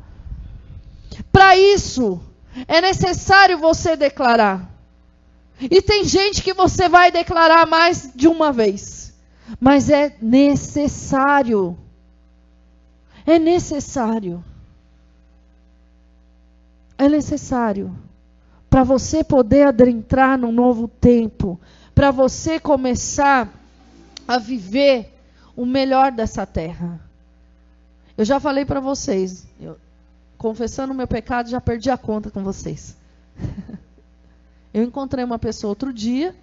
Para 1.32 1.56
isso, 1.56 2.20
é 2.68 2.78
necessário 2.78 3.56
você 3.56 3.96
declarar. 3.96 4.70
E 5.58 5.80
tem 5.80 6.04
gente 6.04 6.42
que 6.42 6.52
você 6.52 6.90
vai 6.90 7.10
declarar 7.10 7.66
mais 7.66 8.10
de 8.14 8.28
uma 8.28 8.52
vez, 8.52 9.14
mas 9.58 9.88
é 9.88 10.14
necessário. 10.20 11.78
É 13.26 13.38
necessário 13.38 14.44
é 16.96 17.08
necessário 17.08 17.96
para 18.70 18.82
você 18.82 19.22
poder 19.22 19.68
adentrar 19.68 20.36
num 20.36 20.50
novo 20.50 20.88
tempo, 20.88 21.60
para 21.94 22.10
você 22.10 22.58
começar 22.58 23.48
a 24.26 24.38
viver 24.38 25.12
o 25.54 25.64
melhor 25.64 26.10
dessa 26.10 26.44
terra. 26.44 27.00
Eu 28.16 28.24
já 28.24 28.40
falei 28.40 28.64
para 28.64 28.80
vocês, 28.80 29.46
eu, 29.60 29.76
confessando 30.36 30.92
o 30.92 30.96
meu 30.96 31.06
pecado, 31.06 31.48
já 31.48 31.60
perdi 31.60 31.90
a 31.90 31.96
conta 31.96 32.30
com 32.30 32.42
vocês. 32.42 32.96
eu 34.74 34.82
encontrei 34.82 35.24
uma 35.24 35.38
pessoa 35.38 35.70
outro 35.70 35.92
dia 35.92 36.34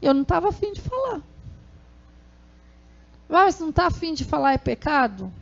e 0.00 0.06
eu 0.06 0.14
não 0.14 0.22
estava 0.22 0.50
afim 0.50 0.72
de 0.72 0.80
falar. 0.80 1.20
Mas 3.28 3.58
não 3.58 3.70
está 3.70 3.86
afim 3.86 4.14
de 4.14 4.24
falar 4.24 4.52
é 4.52 4.58
pecado? 4.58 5.32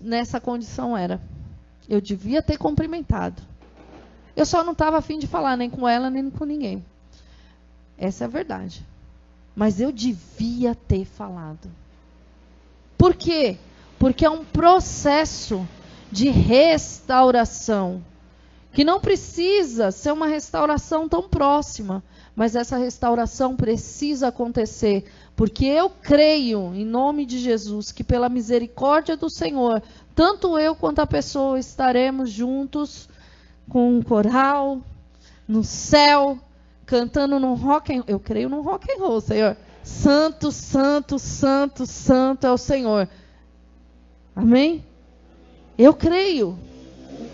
Nessa 0.00 0.40
condição 0.40 0.96
era. 0.96 1.20
Eu 1.88 2.00
devia 2.00 2.42
ter 2.42 2.58
cumprimentado. 2.58 3.42
Eu 4.34 4.46
só 4.46 4.64
não 4.64 4.72
estava 4.72 4.98
afim 4.98 5.18
de 5.18 5.26
falar 5.26 5.56
nem 5.56 5.68
com 5.68 5.88
ela, 5.88 6.08
nem 6.08 6.30
com 6.30 6.44
ninguém. 6.44 6.84
Essa 7.98 8.24
é 8.24 8.26
a 8.26 8.30
verdade. 8.30 8.84
Mas 9.54 9.80
eu 9.80 9.92
devia 9.92 10.74
ter 10.74 11.04
falado. 11.04 11.70
Por 12.96 13.14
quê? 13.14 13.58
Porque 13.98 14.24
é 14.24 14.30
um 14.30 14.44
processo 14.44 15.66
de 16.10 16.28
restauração. 16.30 18.02
Que 18.72 18.84
não 18.84 19.00
precisa 19.00 19.90
ser 19.90 20.12
uma 20.12 20.26
restauração 20.26 21.08
tão 21.08 21.28
próxima. 21.28 22.02
Mas 22.34 22.56
essa 22.56 22.78
restauração 22.78 23.54
precisa 23.54 24.28
acontecer. 24.28 25.04
Porque 25.36 25.66
eu 25.66 25.90
creio, 25.90 26.74
em 26.74 26.84
nome 26.84 27.26
de 27.26 27.38
Jesus, 27.38 27.92
que 27.92 28.02
pela 28.02 28.28
misericórdia 28.28 29.16
do 29.16 29.28
Senhor, 29.28 29.82
tanto 30.14 30.58
eu 30.58 30.74
quanto 30.74 31.00
a 31.00 31.06
pessoa 31.06 31.58
estaremos 31.58 32.30
juntos 32.30 33.08
com 33.68 33.96
um 33.96 34.02
coral 34.02 34.80
no 35.46 35.64
céu, 35.64 36.38
cantando 36.84 37.38
no 37.38 37.54
rock 37.54 37.94
and, 37.94 38.04
eu 38.06 38.20
creio 38.20 38.48
no 38.48 38.60
rock 38.60 38.90
and 38.92 38.98
roll, 38.98 39.20
Senhor. 39.20 39.56
Santo, 39.82 40.52
santo, 40.52 41.18
santo, 41.18 41.86
santo 41.86 42.46
é 42.46 42.52
o 42.52 42.58
Senhor. 42.58 43.08
Amém? 44.34 44.84
Eu 45.76 45.94
creio 45.94 46.58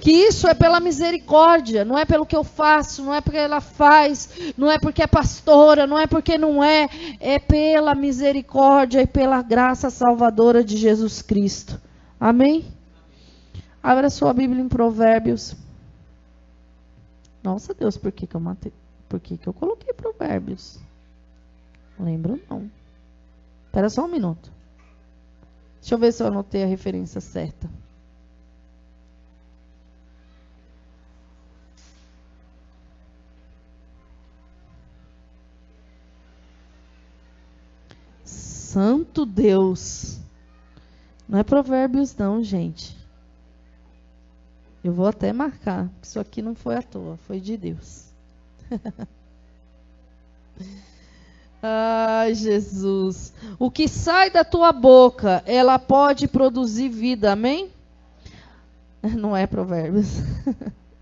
que 0.01 0.11
isso 0.11 0.47
é 0.47 0.55
pela 0.55 0.81
misericórdia, 0.81 1.85
não 1.85 1.99
é 1.99 2.05
pelo 2.05 2.25
que 2.25 2.37
eu 2.37 2.45
faço, 2.45 3.03
não 3.03 3.13
é 3.13 3.21
porque 3.21 3.39
ela 3.39 3.61
faz, 3.61 4.29
não 4.57 4.71
é 4.71 4.79
porque 4.79 5.03
é 5.03 5.07
pastora, 5.07 5.87
não 5.87 5.99
é 5.99 6.07
porque 6.07 6.39
não 6.39 6.63
é, 6.63 6.89
é 7.21 7.39
pela 7.39 7.95
misericórdia 7.95 9.03
e 9.03 9.07
pela 9.07 9.43
graça 9.43 9.91
salvadora 9.91 10.63
de 10.63 10.77
Jesus 10.77 11.21
Cristo. 11.21 11.88
Amém? 12.21 12.67
Abra 13.83 14.11
sua 14.11 14.33
Bíblia 14.33 14.63
em 14.63 14.69
Provérbios. 14.69 15.55
Nossa 17.43 17.73
Deus, 17.73 17.97
por 17.97 18.11
que, 18.11 18.27
que 18.27 18.35
eu 18.35 18.41
matei? 18.41 18.73
Por 19.09 19.21
que, 19.21 19.39
que 19.39 19.49
eu 19.49 19.53
coloquei 19.53 19.93
Provérbios? 19.95 20.79
Lembro 21.99 22.41
não. 22.51 22.71
Espera 23.67 23.89
só 23.89 24.05
um 24.05 24.09
minuto. 24.09 24.51
Deixa 25.81 25.95
eu 25.95 25.99
ver 25.99 26.13
se 26.13 26.23
eu 26.23 26.27
anotei 26.27 26.65
a 26.65 26.67
referência 26.67 27.21
certa. 27.21 27.71
Santo 38.25 39.25
Deus. 39.25 40.18
Não 41.29 41.39
é 41.39 41.43
provérbios, 41.43 42.17
não, 42.17 42.43
gente. 42.43 42.97
Eu 44.83 44.93
vou 44.93 45.07
até 45.07 45.33
marcar. 45.33 45.91
Isso 46.03 46.19
aqui 46.19 46.41
não 46.41 46.55
foi 46.55 46.77
à 46.77 46.83
toa, 46.83 47.19
foi 47.27 47.39
de 47.41 47.57
Deus. 47.57 48.07
Ai, 51.63 52.35
Jesus. 52.35 53.33
O 53.59 53.71
que 53.71 53.87
sai 53.89 54.31
da 54.31 54.45
tua 54.45 54.73
boca, 54.73 55.43
ela 55.45 55.79
pode 55.79 56.27
produzir 56.29 56.89
vida, 56.89 57.33
amém? 57.33 57.71
Não 59.03 59.37
é 59.37 59.47
provérbios. 59.47 60.09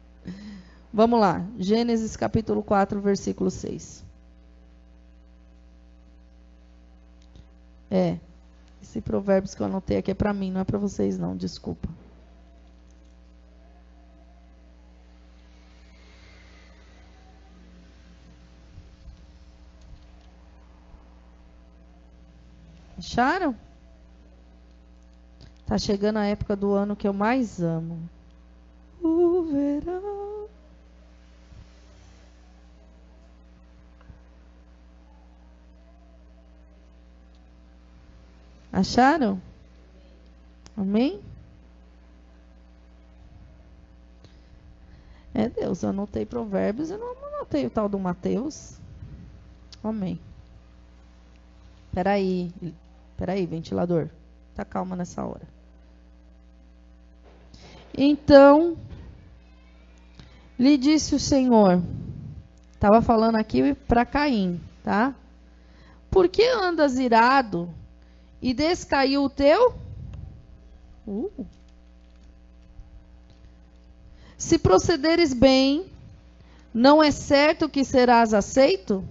Vamos 0.93 1.21
lá. 1.21 1.45
Gênesis 1.59 2.17
capítulo 2.17 2.63
4, 2.63 3.01
versículo 3.01 3.51
6. 3.51 4.03
É. 7.91 8.19
Esse 8.87 9.01
provérbios 9.01 9.53
que 9.53 9.61
eu 9.61 9.67
anotei 9.67 9.97
aqui 9.97 10.13
é 10.13 10.15
para 10.15 10.33
mim, 10.33 10.51
não 10.53 10.61
é 10.61 10.65
para 10.65 10.79
vocês 10.79 11.19
não, 11.19 11.37
desculpa. 11.37 11.89
Acharam? 22.97 23.57
Tá 25.67 25.77
chegando 25.77 26.19
a 26.19 26.25
época 26.25 26.55
do 26.55 26.73
ano 26.73 26.95
que 26.95 27.09
eu 27.09 27.13
mais 27.13 27.61
amo. 27.61 28.09
O 29.03 29.43
verão. 29.43 30.26
Acharam? 38.77 39.41
Amém? 40.77 41.23
É 45.33 45.49
Deus, 45.49 45.83
eu 45.83 45.89
anotei 45.89 46.27
provérbios 46.27 46.91
e 46.91 46.97
não 46.99 47.17
anotei 47.37 47.65
o 47.65 47.71
tal 47.71 47.89
do 47.89 47.99
Mateus. 47.99 48.75
Amém. 49.83 50.21
Peraí, 51.91 52.53
peraí, 53.17 53.47
ventilador. 53.47 54.11
Tá 54.55 54.63
calma 54.63 54.95
nessa 54.95 55.25
hora. 55.25 55.49
Então, 57.97 58.77
lhe 60.59 60.77
disse 60.77 61.15
o 61.15 61.19
Senhor, 61.19 61.83
estava 62.75 63.01
falando 63.01 63.37
aqui 63.37 63.73
para 63.89 64.05
Caim, 64.05 64.61
tá? 64.85 65.15
Por 66.11 66.29
que 66.29 66.47
andas 66.47 66.99
irado 66.99 67.75
e 68.47 68.55
descaiu 68.55 69.25
o 69.25 69.29
teu? 69.29 69.75
Uh. 71.05 71.45
Se 74.39 74.57
procederes 74.57 75.33
bem, 75.33 75.91
não 76.73 77.03
é 77.03 77.11
certo 77.11 77.69
que 77.69 77.85
serás 77.85 78.33
aceito? 78.33 79.03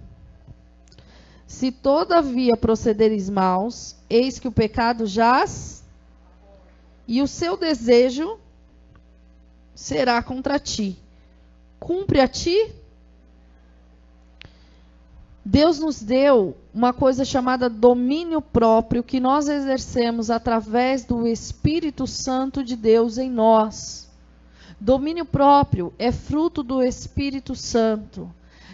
Se 1.46 1.70
todavia 1.70 2.56
procederes 2.56 3.28
maus, 3.28 3.94
eis 4.08 4.38
que 4.38 4.48
o 4.48 4.52
pecado 4.52 5.06
jaz, 5.06 5.84
e 7.06 7.20
o 7.20 7.28
seu 7.28 7.58
desejo 7.58 8.38
será 9.74 10.22
contra 10.22 10.58
ti. 10.58 10.98
Cumpre 11.78 12.20
a 12.20 12.26
ti 12.26 12.72
Deus 15.48 15.78
nos 15.78 16.02
deu 16.02 16.56
uma 16.76 16.92
coisa 16.92 17.24
chamada 17.24 17.70
domínio 17.70 18.42
próprio 18.42 19.02
que 19.02 19.18
nós 19.18 19.48
exercemos 19.48 20.30
através 20.30 21.06
do 21.06 21.26
Espírito 21.26 22.06
Santo 22.06 22.62
de 22.62 22.76
Deus 22.76 23.16
em 23.16 23.30
nós. 23.30 24.10
Domínio 24.78 25.24
próprio 25.24 25.94
é 25.98 26.12
fruto 26.12 26.62
do 26.62 26.82
Espírito 26.82 27.54
Santo. 27.54 28.30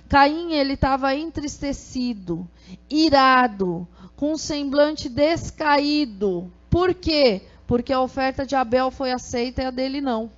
Caim, 0.08 0.52
ele 0.52 0.72
estava 0.72 1.14
entristecido, 1.14 2.44
irado, 2.90 3.86
com 4.16 4.32
um 4.32 4.36
semblante 4.36 5.08
descaído. 5.08 6.50
Por 6.68 6.94
quê? 6.94 7.42
Porque 7.68 7.92
a 7.92 8.00
oferta 8.00 8.44
de 8.44 8.56
Abel 8.56 8.90
foi 8.90 9.12
aceita 9.12 9.62
e 9.62 9.66
a 9.66 9.70
dele 9.70 10.00
não. 10.00 10.28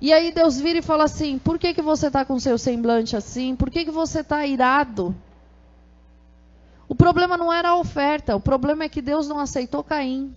E 0.00 0.12
aí 0.12 0.32
Deus 0.32 0.58
vira 0.58 0.80
e 0.80 0.82
fala 0.82 1.04
assim: 1.04 1.38
por 1.38 1.56
que, 1.56 1.72
que 1.72 1.82
você 1.82 2.08
está 2.08 2.24
com 2.24 2.36
seu 2.40 2.58
semblante 2.58 3.16
assim? 3.16 3.54
Por 3.54 3.70
que, 3.70 3.84
que 3.84 3.92
você 3.92 4.22
está 4.22 4.44
irado? 4.44 5.14
O 6.92 6.94
problema 6.94 7.38
não 7.38 7.50
era 7.50 7.70
a 7.70 7.78
oferta, 7.78 8.36
o 8.36 8.40
problema 8.40 8.84
é 8.84 8.88
que 8.88 9.00
Deus 9.00 9.26
não 9.26 9.38
aceitou 9.38 9.82
Caim. 9.82 10.36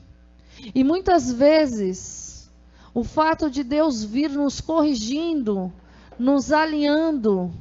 E 0.74 0.86
muitas 0.86 1.30
vezes, 1.30 2.49
o 2.93 3.03
fato 3.03 3.49
de 3.49 3.62
Deus 3.62 4.06
vir 4.06 4.30
nos 4.30 4.62
corrigindo, 4.62 5.70
nos 6.18 6.53
alinhando, 6.53 7.53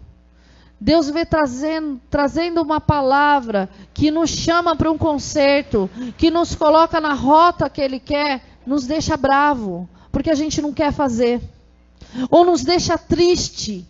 Deus 0.80 1.11
vem 1.11 1.26
trazendo, 1.26 2.01
trazendo 2.09 2.62
uma 2.62 2.80
palavra 2.80 3.68
que 3.92 4.12
nos 4.12 4.30
chama 4.30 4.76
para 4.76 4.92
um 4.92 4.97
conserto, 4.97 5.90
que 6.16 6.30
nos 6.30 6.55
coloca 6.55 7.01
na 7.01 7.14
rota 7.14 7.68
que 7.68 7.80
Ele 7.80 7.99
quer, 7.99 8.45
nos 8.64 8.86
deixa 8.86 9.16
bravo, 9.16 9.88
porque 10.12 10.30
a 10.30 10.36
gente 10.36 10.62
não 10.62 10.72
quer 10.72 10.92
fazer 10.92 11.42
ou 12.30 12.45
nos 12.45 12.62
deixa 12.62 12.97
triste, 12.97 13.84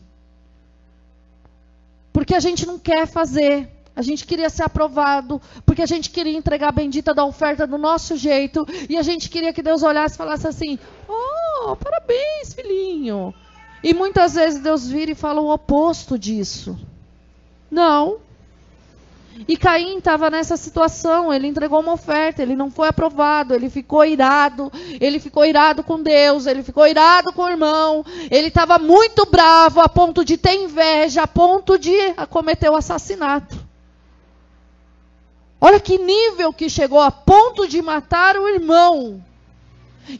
porque 2.10 2.34
a 2.34 2.40
gente 2.40 2.64
não 2.64 2.78
quer 2.78 3.06
fazer. 3.06 3.73
A 3.96 4.02
gente 4.02 4.26
queria 4.26 4.50
ser 4.50 4.64
aprovado, 4.64 5.40
porque 5.64 5.82
a 5.82 5.86
gente 5.86 6.10
queria 6.10 6.36
entregar 6.36 6.68
a 6.68 6.72
bendita 6.72 7.14
da 7.14 7.24
oferta 7.24 7.66
do 7.66 7.78
nosso 7.78 8.16
jeito, 8.16 8.66
e 8.88 8.96
a 8.96 9.02
gente 9.02 9.30
queria 9.30 9.52
que 9.52 9.62
Deus 9.62 9.82
olhasse 9.82 10.14
e 10.14 10.18
falasse 10.18 10.46
assim: 10.46 10.78
Oh, 11.08 11.76
parabéns, 11.76 12.52
filhinho. 12.54 13.32
E 13.82 13.94
muitas 13.94 14.34
vezes 14.34 14.60
Deus 14.60 14.88
vira 14.88 15.12
e 15.12 15.14
fala 15.14 15.40
o 15.40 15.52
oposto 15.52 16.18
disso. 16.18 16.78
Não, 17.70 18.18
e 19.48 19.56
Caim 19.56 19.98
estava 19.98 20.30
nessa 20.30 20.56
situação, 20.56 21.32
ele 21.32 21.48
entregou 21.48 21.80
uma 21.80 21.94
oferta, 21.94 22.40
ele 22.40 22.54
não 22.54 22.70
foi 22.70 22.88
aprovado, 22.88 23.52
ele 23.52 23.68
ficou 23.68 24.04
irado, 24.04 24.70
ele 25.00 25.18
ficou 25.18 25.44
irado 25.44 25.82
com 25.82 26.00
Deus, 26.00 26.46
ele 26.46 26.62
ficou 26.62 26.86
irado 26.86 27.32
com 27.32 27.42
o 27.42 27.48
irmão, 27.48 28.04
ele 28.30 28.48
estava 28.48 28.78
muito 28.78 29.26
bravo 29.26 29.80
a 29.80 29.88
ponto 29.88 30.24
de 30.24 30.36
ter 30.36 30.54
inveja, 30.54 31.22
a 31.22 31.26
ponto 31.26 31.76
de 31.76 32.14
cometer 32.30 32.70
o 32.70 32.76
assassinato. 32.76 33.63
Olha 35.66 35.80
que 35.80 35.96
nível 35.96 36.52
que 36.52 36.68
chegou 36.68 37.00
a 37.00 37.10
ponto 37.10 37.66
de 37.66 37.80
matar 37.80 38.36
o 38.36 38.46
irmão. 38.46 39.24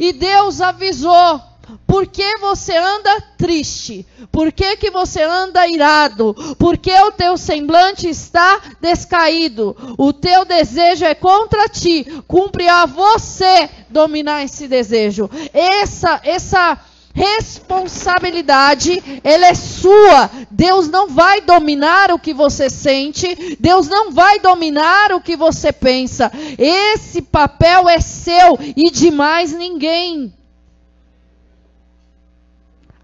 E 0.00 0.10
Deus 0.10 0.62
avisou 0.62 1.38
por 1.86 2.06
que 2.06 2.38
você 2.38 2.74
anda 2.74 3.20
triste? 3.36 4.06
Por 4.32 4.50
que, 4.50 4.74
que 4.78 4.90
você 4.90 5.22
anda 5.22 5.68
irado? 5.68 6.34
Por 6.58 6.78
que 6.78 6.98
o 6.98 7.12
teu 7.12 7.36
semblante 7.36 8.08
está 8.08 8.58
descaído? 8.80 9.76
O 9.98 10.14
teu 10.14 10.46
desejo 10.46 11.04
é 11.04 11.14
contra 11.14 11.68
ti. 11.68 12.06
Cumpre 12.26 12.66
a 12.66 12.86
você 12.86 13.68
dominar 13.90 14.44
esse 14.44 14.66
desejo. 14.66 15.28
Essa, 15.52 16.22
essa 16.24 16.80
responsabilidade, 17.14 19.20
ela 19.22 19.46
é 19.46 19.54
sua. 19.54 20.28
Deus 20.50 20.88
não 20.88 21.08
vai 21.08 21.40
dominar 21.40 22.10
o 22.10 22.18
que 22.18 22.34
você 22.34 22.68
sente, 22.68 23.56
Deus 23.60 23.88
não 23.88 24.10
vai 24.10 24.40
dominar 24.40 25.12
o 25.12 25.20
que 25.20 25.36
você 25.36 25.72
pensa. 25.72 26.30
Esse 26.58 27.22
papel 27.22 27.88
é 27.88 28.00
seu 28.00 28.58
e 28.76 28.90
de 28.90 29.12
mais 29.12 29.52
ninguém. 29.52 30.34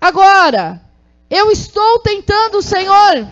Agora, 0.01 0.83
eu 1.31 1.53
estou 1.53 2.01
tentando, 2.01 2.61
Senhor, 2.61 3.29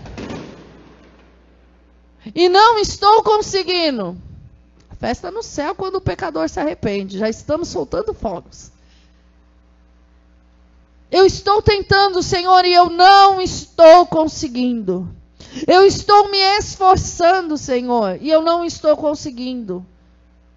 e 2.34 2.48
não 2.48 2.78
estou 2.78 3.22
conseguindo. 3.24 4.16
Festa 5.00 5.30
no 5.30 5.42
céu 5.42 5.74
quando 5.74 5.96
o 5.96 6.00
pecador 6.00 6.48
se 6.48 6.60
arrepende. 6.60 7.18
Já 7.18 7.28
estamos 7.28 7.68
soltando 7.68 8.12
fogos. 8.12 8.77
Eu 11.10 11.24
estou 11.24 11.62
tentando, 11.62 12.22
Senhor, 12.22 12.64
e 12.64 12.72
eu 12.72 12.90
não 12.90 13.40
estou 13.40 14.06
conseguindo. 14.06 15.08
Eu 15.66 15.86
estou 15.86 16.30
me 16.30 16.38
esforçando, 16.58 17.56
Senhor, 17.56 18.18
e 18.20 18.28
eu 18.28 18.42
não 18.42 18.64
estou 18.64 18.96
conseguindo. 18.96 19.84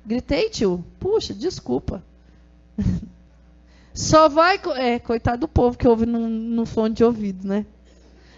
Gritei, 0.06 0.50
tio? 0.50 0.84
Puxa, 1.00 1.34
desculpa. 1.34 2.04
Só 3.94 4.28
vai. 4.28 4.60
É, 4.76 5.00
coitado 5.00 5.42
do 5.42 5.48
povo 5.48 5.78
que 5.78 5.88
ouve 5.88 6.06
no, 6.06 6.28
no 6.28 6.66
fone 6.66 6.94
de 6.94 7.04
ouvido, 7.04 7.48
né? 7.48 7.66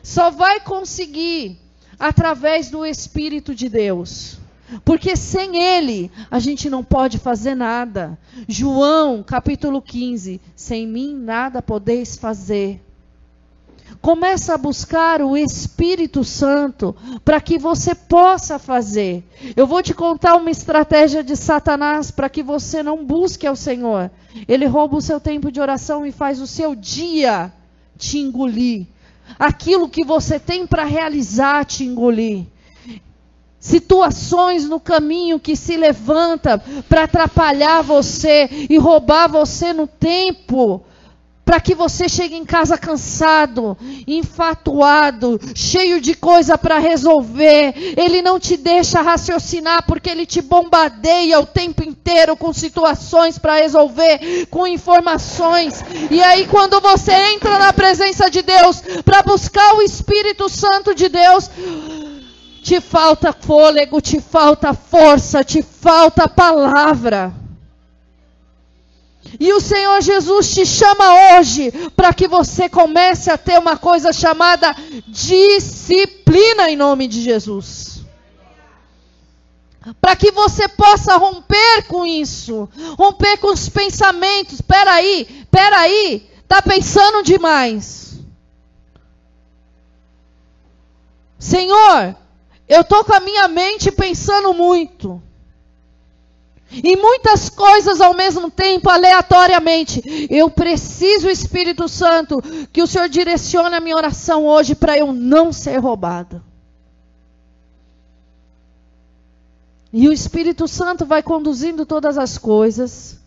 Só 0.01 0.29
vai 0.29 0.59
conseguir 0.59 1.57
através 1.97 2.69
do 2.69 2.85
Espírito 2.85 3.55
de 3.55 3.69
Deus. 3.69 4.37
Porque 4.83 5.15
sem 5.15 5.57
Ele 5.57 6.11
a 6.29 6.39
gente 6.39 6.69
não 6.69 6.83
pode 6.83 7.17
fazer 7.17 7.55
nada. 7.55 8.17
João 8.47 9.23
capítulo 9.23 9.81
15: 9.81 10.39
Sem 10.55 10.87
mim 10.87 11.15
nada 11.15 11.61
podeis 11.61 12.17
fazer. 12.17 12.81
Começa 14.01 14.53
a 14.53 14.57
buscar 14.57 15.21
o 15.21 15.37
Espírito 15.37 16.25
Santo 16.25 16.93
para 17.23 17.39
que 17.39 17.57
você 17.57 17.95
possa 17.95 18.59
fazer. 18.59 19.23
Eu 19.55 19.65
vou 19.65 19.81
te 19.81 19.93
contar 19.93 20.35
uma 20.35 20.51
estratégia 20.51 21.23
de 21.23 21.37
Satanás 21.37 22.11
para 22.11 22.27
que 22.27 22.43
você 22.43 22.83
não 22.83 23.05
busque 23.05 23.47
ao 23.47 23.55
Senhor. 23.55 24.11
Ele 24.47 24.65
rouba 24.65 24.97
o 24.97 25.01
seu 25.01 25.21
tempo 25.21 25.51
de 25.51 25.61
oração 25.61 26.05
e 26.05 26.11
faz 26.11 26.41
o 26.41 26.47
seu 26.47 26.75
dia 26.75 27.53
te 27.97 28.17
engolir. 28.17 28.87
Aquilo 29.39 29.87
que 29.87 30.03
você 30.03 30.37
tem 30.37 30.67
para 30.67 30.83
realizar 30.83 31.63
te 31.63 31.85
engolir 31.85 32.47
situações 33.63 34.67
no 34.67 34.77
caminho 34.77 35.39
que 35.39 35.55
se 35.55 35.77
levanta 35.77 36.61
para 36.89 37.05
atrapalhar 37.05 37.81
você 37.81 38.49
e 38.69 38.77
roubar 38.77 39.29
você 39.29 39.71
no 39.71 39.87
tempo 39.87 40.83
para 41.45 41.59
que 41.59 41.75
você 41.75 42.07
chegue 42.07 42.35
em 42.35 42.45
casa 42.45 42.77
cansado, 42.77 43.77
enfatuado, 44.07 45.39
cheio 45.53 45.99
de 45.99 46.13
coisa 46.13 46.57
para 46.57 46.79
resolver. 46.79 47.73
Ele 47.97 48.21
não 48.21 48.39
te 48.39 48.55
deixa 48.55 49.01
raciocinar 49.01 49.85
porque 49.85 50.09
ele 50.09 50.25
te 50.25 50.41
bombardeia 50.41 51.39
o 51.39 51.45
tempo 51.45 51.83
inteiro 51.83 52.37
com 52.37 52.53
situações 52.53 53.37
para 53.37 53.55
resolver, 53.55 54.47
com 54.49 54.65
informações. 54.65 55.83
E 56.09 56.23
aí 56.23 56.47
quando 56.47 56.79
você 56.79 57.11
entra 57.33 57.59
na 57.59 57.73
presença 57.73 58.29
de 58.29 58.41
Deus 58.41 58.81
para 59.03 59.21
buscar 59.21 59.75
o 59.75 59.81
Espírito 59.81 60.47
Santo 60.47 60.95
de 60.95 61.09
Deus, 61.09 61.49
te 62.63 62.79
falta 62.79 63.33
fôlego, 63.33 63.99
te 63.99 64.21
falta 64.21 64.73
força, 64.73 65.43
te 65.43 65.61
falta 65.61 66.29
palavra. 66.29 67.33
E 69.37 69.51
o 69.51 69.59
Senhor 69.59 70.01
Jesus 70.01 70.53
te 70.53 70.65
chama 70.65 71.37
hoje 71.37 71.71
para 71.95 72.13
que 72.13 72.25
você 72.25 72.69
comece 72.69 73.29
a 73.29 73.37
ter 73.37 73.59
uma 73.59 73.75
coisa 73.75 74.13
chamada 74.13 74.73
disciplina 75.07 76.69
em 76.69 76.77
nome 76.77 77.07
de 77.07 77.21
Jesus. 77.21 78.01
Para 79.99 80.15
que 80.15 80.31
você 80.31 80.69
possa 80.69 81.17
romper 81.17 81.83
com 81.89 82.05
isso, 82.05 82.69
romper 82.97 83.37
com 83.39 83.51
os 83.51 83.67
pensamentos. 83.67 84.61
Peraí, 84.61 85.45
peraí, 85.51 86.29
tá 86.47 86.61
pensando 86.61 87.21
demais. 87.23 88.17
Senhor, 91.37 92.15
eu 92.67 92.83
tô 92.83 93.03
com 93.03 93.13
a 93.13 93.19
minha 93.19 93.47
mente 93.47 93.91
pensando 93.91 94.53
muito. 94.53 95.21
E 96.71 96.95
muitas 96.95 97.49
coisas 97.49 98.01
ao 98.01 98.15
mesmo 98.15 98.49
tempo, 98.49 98.89
aleatoriamente. 98.89 100.27
Eu 100.29 100.49
preciso, 100.49 101.29
Espírito 101.29 101.87
Santo, 101.87 102.41
que 102.71 102.81
o 102.81 102.87
Senhor 102.87 103.07
direcione 103.07 103.75
a 103.75 103.79
minha 103.79 103.95
oração 103.95 104.47
hoje 104.47 104.73
para 104.73 104.97
eu 104.97 105.13
não 105.13 105.53
ser 105.53 105.77
roubada. 105.77 106.41
E 109.91 110.07
o 110.07 110.13
Espírito 110.13 110.67
Santo 110.67 111.05
vai 111.05 111.21
conduzindo 111.21 111.85
todas 111.85 112.17
as 112.17 112.39
coisas. 112.39 113.19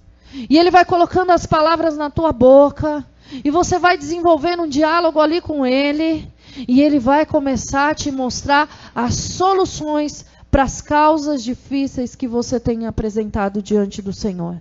E 0.50 0.58
ele 0.58 0.70
vai 0.70 0.84
colocando 0.84 1.30
as 1.30 1.46
palavras 1.46 1.96
na 1.96 2.10
tua 2.10 2.32
boca. 2.32 3.06
E 3.44 3.50
você 3.50 3.78
vai 3.78 3.96
desenvolvendo 3.96 4.64
um 4.64 4.68
diálogo 4.68 5.20
ali 5.20 5.40
com 5.40 5.64
ele. 5.64 6.28
E 6.66 6.80
ele 6.80 6.98
vai 6.98 7.26
começar 7.26 7.90
a 7.90 7.94
te 7.94 8.10
mostrar 8.10 8.92
as 8.94 9.14
soluções 9.14 10.24
para 10.50 10.62
as 10.62 10.80
causas 10.80 11.42
difíceis 11.42 12.14
que 12.14 12.26
você 12.26 12.58
tem 12.58 12.86
apresentado 12.86 13.62
diante 13.62 14.00
do 14.00 14.12
Senhor. 14.12 14.56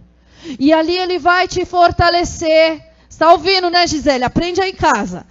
E 0.59 0.73
ali 0.73 0.97
ele 0.97 1.17
vai 1.17 1.47
te 1.47 1.65
fortalecer. 1.65 2.81
Está 3.09 3.31
ouvindo, 3.31 3.69
né, 3.69 3.87
Gisele? 3.87 4.23
Aprende 4.23 4.61
aí 4.61 4.71
em 4.71 4.75
casa. 4.75 5.25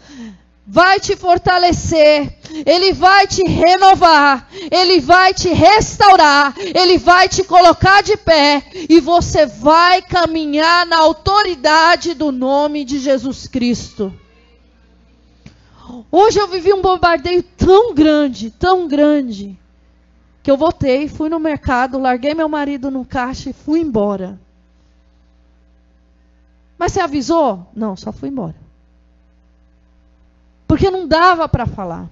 vai 0.67 0.99
te 0.99 1.15
fortalecer, 1.15 2.39
Ele 2.65 2.93
vai 2.93 3.27
te 3.27 3.43
renovar, 3.45 4.49
Ele 4.71 5.01
vai 5.01 5.35
te 5.35 5.49
restaurar, 5.51 6.55
Ele 6.59 6.97
vai 6.97 7.29
te 7.29 7.45
colocar 7.45 8.03
de 8.03 8.17
pé 8.17 8.63
e 8.89 9.01
você 9.01 9.45
vai 9.45 10.01
caminhar 10.01 10.87
na 10.87 10.99
autoridade 10.99 12.15
do 12.15 12.33
nome 12.33 12.85
de 12.85 12.99
Jesus 12.99 13.47
Cristo. 13.47 14.13
Hoje 16.11 16.39
eu 16.39 16.49
vivi 16.49 16.73
um 16.73 16.81
bombardeio 16.81 17.43
tão 17.43 17.95
grande, 17.95 18.51
tão 18.51 18.89
grande, 18.89 19.59
que 20.43 20.51
eu 20.51 20.57
voltei, 20.57 21.09
fui 21.09 21.29
no 21.29 21.39
mercado, 21.39 21.99
larguei 21.99 22.35
meu 22.35 22.49
marido 22.49 22.91
no 22.91 23.05
caixa 23.05 23.51
e 23.51 23.53
fui 23.53 23.81
embora. 23.81 24.39
Mas 26.79 26.93
você 26.93 27.01
avisou? 27.01 27.67
Não, 27.75 27.97
só 27.97 28.13
fui 28.13 28.29
embora. 28.29 28.57
Porque 30.67 30.91
não 30.91 31.07
dava 31.07 31.49
para 31.49 31.67
falar. 31.67 32.09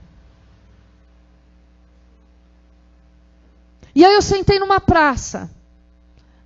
E 3.94 4.04
aí 4.04 4.14
eu 4.14 4.22
sentei 4.22 4.58
numa 4.58 4.80
praça, 4.80 5.50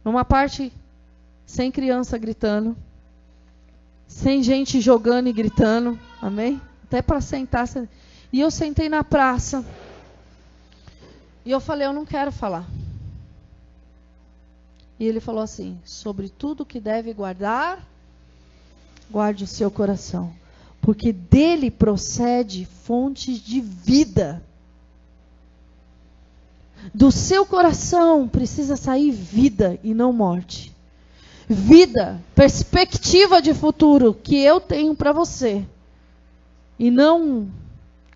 numa 0.04 0.24
parte 0.24 0.72
sem 1.44 1.70
criança 1.70 2.18
gritando, 2.18 2.76
sem 4.06 4.42
gente 4.42 4.80
jogando 4.80 5.28
e 5.28 5.32
gritando, 5.32 5.98
amém? 6.20 6.60
Até 6.86 7.02
para 7.02 7.20
sentar. 7.20 7.68
E 8.32 8.40
eu 8.40 8.50
sentei 8.50 8.88
na 8.88 9.02
praça. 9.02 9.64
E 11.44 11.50
eu 11.50 11.60
falei, 11.60 11.86
eu 11.86 11.92
não 11.92 12.04
quero 12.04 12.32
falar. 12.32 12.66
E 14.98 15.04
ele 15.04 15.20
falou 15.20 15.42
assim: 15.42 15.78
sobre 15.84 16.28
tudo 16.28 16.64
que 16.64 16.80
deve 16.80 17.12
guardar, 17.12 17.86
guarde 19.10 19.44
o 19.44 19.46
seu 19.46 19.70
coração, 19.70 20.32
porque 20.80 21.12
dele 21.12 21.70
procede 21.70 22.66
fontes 22.84 23.38
de 23.38 23.60
vida. 23.60 24.42
Do 26.94 27.10
seu 27.10 27.44
coração 27.44 28.28
precisa 28.28 28.76
sair 28.76 29.10
vida 29.10 29.78
e 29.82 29.92
não 29.92 30.12
morte. 30.12 30.74
Vida, 31.48 32.20
perspectiva 32.34 33.40
de 33.40 33.54
futuro 33.54 34.14
que 34.14 34.36
eu 34.36 34.60
tenho 34.60 34.94
para 34.94 35.12
você. 35.12 35.64
E 36.78 36.90
não, 36.90 37.48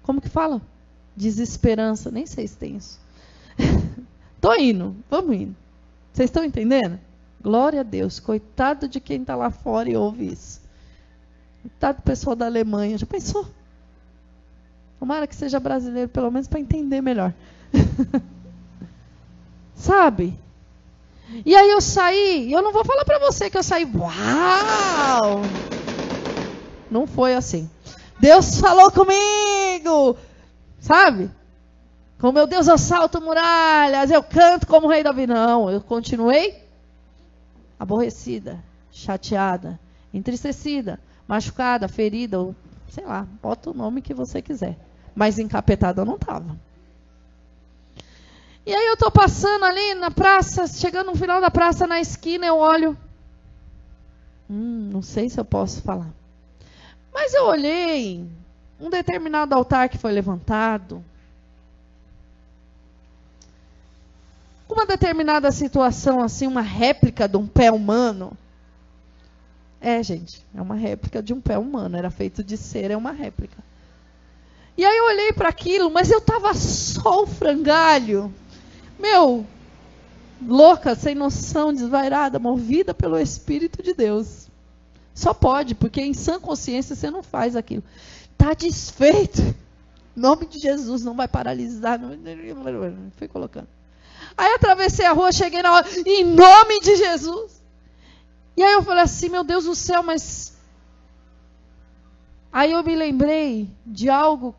como 0.03 0.21
que 0.21 0.29
fala? 0.29 0.61
Desesperança, 1.17 2.11
nem 2.11 2.27
sei 2.27 2.47
se 2.47 2.57
tem 2.57 2.77
isso. 2.77 3.01
Tô 4.41 4.55
indo, 4.55 4.97
vamos 5.09 5.37
indo. 5.37 5.57
Vocês 6.13 6.29
estão 6.29 6.45
entendendo? 6.45 6.99
Glória 7.43 7.81
a 7.81 7.85
Deus. 7.85 8.21
Coitado 8.21 8.89
de 8.89 9.01
quem 9.01 9.23
está 9.23 9.35
lá 9.35 9.51
fora 9.51 9.89
e 9.89 9.97
ouve 9.97 10.33
isso. 10.33 10.61
Coitado 11.63 11.99
do 11.99 12.03
pessoal 12.03 12.37
da 12.37 12.47
Alemanha. 12.47 12.99
Já 12.99 13.07
pensou? 13.07 13.47
Tomara 14.99 15.27
que 15.27 15.35
seja 15.35 15.59
brasileiro, 15.59 16.09
pelo 16.09 16.31
menos 16.31 16.49
para 16.49 16.61
entender 16.61 17.01
melhor. 17.01 17.33
Sabe? 19.75 20.39
E 21.47 21.55
aí 21.55 21.71
eu 21.71 21.81
saí, 21.81 22.53
eu 22.53 22.61
não 22.61 22.73
vou 22.73 22.85
falar 22.85 23.05
para 23.05 23.19
você 23.19 23.49
que 23.49 23.57
eu 23.57 23.63
saí, 23.63 23.85
uau! 23.85 25.43
Não 26.91 27.07
foi 27.07 27.35
assim. 27.35 27.71
Deus 28.21 28.61
falou 28.61 28.91
comigo, 28.91 30.17
sabe? 30.79 31.31
Com 32.21 32.33
meu 32.33 32.47
Deus 32.47 32.69
eu 32.69 32.77
salto 32.77 33.21
muralhas, 33.21 34.11
eu 34.11 34.23
canto 34.23 34.67
como 34.67 34.89
rei 34.89 35.03
Davi. 35.03 35.27
Não, 35.27 35.71
eu 35.71 35.81
continuei 35.81 36.63
aborrecida, 37.79 38.63
chateada, 38.93 39.81
entristecida, 40.13 41.01
machucada, 41.27 41.89
ferida, 41.89 42.39
ou, 42.39 42.55
sei 42.91 43.07
lá, 43.07 43.27
bota 43.43 43.71
o 43.71 43.75
nome 43.75 44.03
que 44.03 44.13
você 44.13 44.43
quiser. 44.43 44.77
Mas 45.15 45.39
encapetada 45.39 46.03
eu 46.03 46.07
não 46.07 46.17
estava. 46.17 46.55
E 48.67 48.75
aí 48.75 48.87
eu 48.87 48.95
estou 48.95 49.11
passando 49.11 49.65
ali 49.65 49.95
na 49.95 50.11
praça, 50.11 50.67
chegando 50.67 51.07
no 51.07 51.17
final 51.17 51.41
da 51.41 51.51
praça, 51.51 51.87
na 51.87 51.99
esquina, 52.01 52.45
eu 52.45 52.59
olho. 52.59 52.97
Hum, 54.49 54.91
não 54.93 55.01
sei 55.01 55.31
se 55.31 55.41
eu 55.41 55.45
posso 55.45 55.81
falar. 55.81 56.20
Mas 57.13 57.35
eu 57.35 57.45
olhei 57.45 58.27
um 58.81 58.89
determinado 58.89 59.55
altar 59.55 59.89
que 59.89 59.99
foi 59.99 60.13
levantado. 60.13 61.05
Uma 64.69 64.87
determinada 64.87 65.51
situação, 65.51 66.23
assim, 66.23 66.47
uma 66.47 66.63
réplica 66.63 67.29
de 67.29 67.37
um 67.37 67.47
pé 67.47 67.73
humano. 67.73 68.37
É, 69.81 70.03
gente, 70.03 70.45
é 70.55 70.63
uma 70.63 70.75
réplica 70.75 71.23
de 71.23 71.33
um 71.33 71.41
pé 71.41 71.59
humano. 71.59 71.97
Era 71.97 72.11
feito 72.11 72.45
de 72.45 72.57
cera, 72.57 72.95
é 72.95 72.97
uma 72.97 73.13
réplica. 73.13 73.57
E 74.77 74.85
aí 74.85 74.97
eu 74.97 75.05
olhei 75.07 75.33
para 75.33 75.49
aquilo, 75.49 75.91
mas 75.91 76.11
eu 76.11 76.19
estava 76.19 76.55
só 76.55 77.25
o 77.25 77.27
frangalho. 77.27 78.33
Meu, 78.99 79.47
louca, 80.47 80.95
sem 80.95 81.15
noção, 81.15 81.73
desvairada, 81.73 82.39
movida 82.39 82.95
pelo 82.95 83.19
Espírito 83.19 83.83
de 83.83 83.93
Deus. 83.93 84.50
Só 85.15 85.35
pode, 85.35 85.75
porque 85.75 86.01
em 86.01 86.15
sã 86.15 86.41
consciência 86.41 86.95
você 86.95 87.11
não 87.11 87.23
faz 87.23 87.57
aquilo. 87.57 87.83
Está 88.33 88.55
desfeito. 88.55 89.43
Em 89.43 90.21
nome 90.21 90.47
de 90.47 90.59
Jesus, 90.59 91.05
não 91.05 91.15
vai 91.15 91.29
paralisar. 91.29 92.01
Fui 93.17 93.29
colocando. 93.29 93.69
Aí 94.37 94.55
atravessei 94.55 95.07
a 95.07 95.13
rua, 95.13 95.33
cheguei 95.33 95.63
na 95.63 95.75
hora, 95.75 95.87
em 96.07 96.25
nome 96.25 96.81
de 96.81 96.97
Jesus. 96.97 97.61
E 98.57 98.63
aí 98.63 98.73
eu 98.73 98.83
falei 98.83 99.03
assim, 99.03 99.29
meu 99.29 99.45
Deus 99.45 99.65
do 99.65 99.75
céu, 99.75 100.03
mas. 100.03 100.59
Aí 102.53 102.73
eu 102.73 102.83
me 102.83 102.97
lembrei 102.97 103.71
de 103.87 104.09
algo 104.09 104.55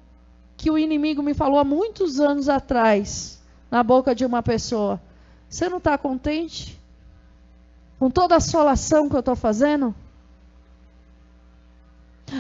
que 0.56 0.70
o 0.70 0.78
inimigo 0.78 1.24
me 1.24 1.34
falou 1.34 1.60
há 1.60 1.64
muitos 1.64 2.20
anos 2.20 2.47
atrás, 2.47 3.41
na 3.70 3.84
boca 3.84 4.14
de 4.14 4.26
uma 4.26 4.43
pessoa. 4.43 5.02
Você 5.49 5.68
não 5.68 5.80
está 5.80 5.97
contente? 5.97 6.80
Com 7.99 8.10
toda 8.10 8.36
a 8.36 8.38
assolação 8.38 9.10
que 9.10 9.16
eu 9.16 9.20
estou 9.20 9.36
fazendo? 9.36 9.93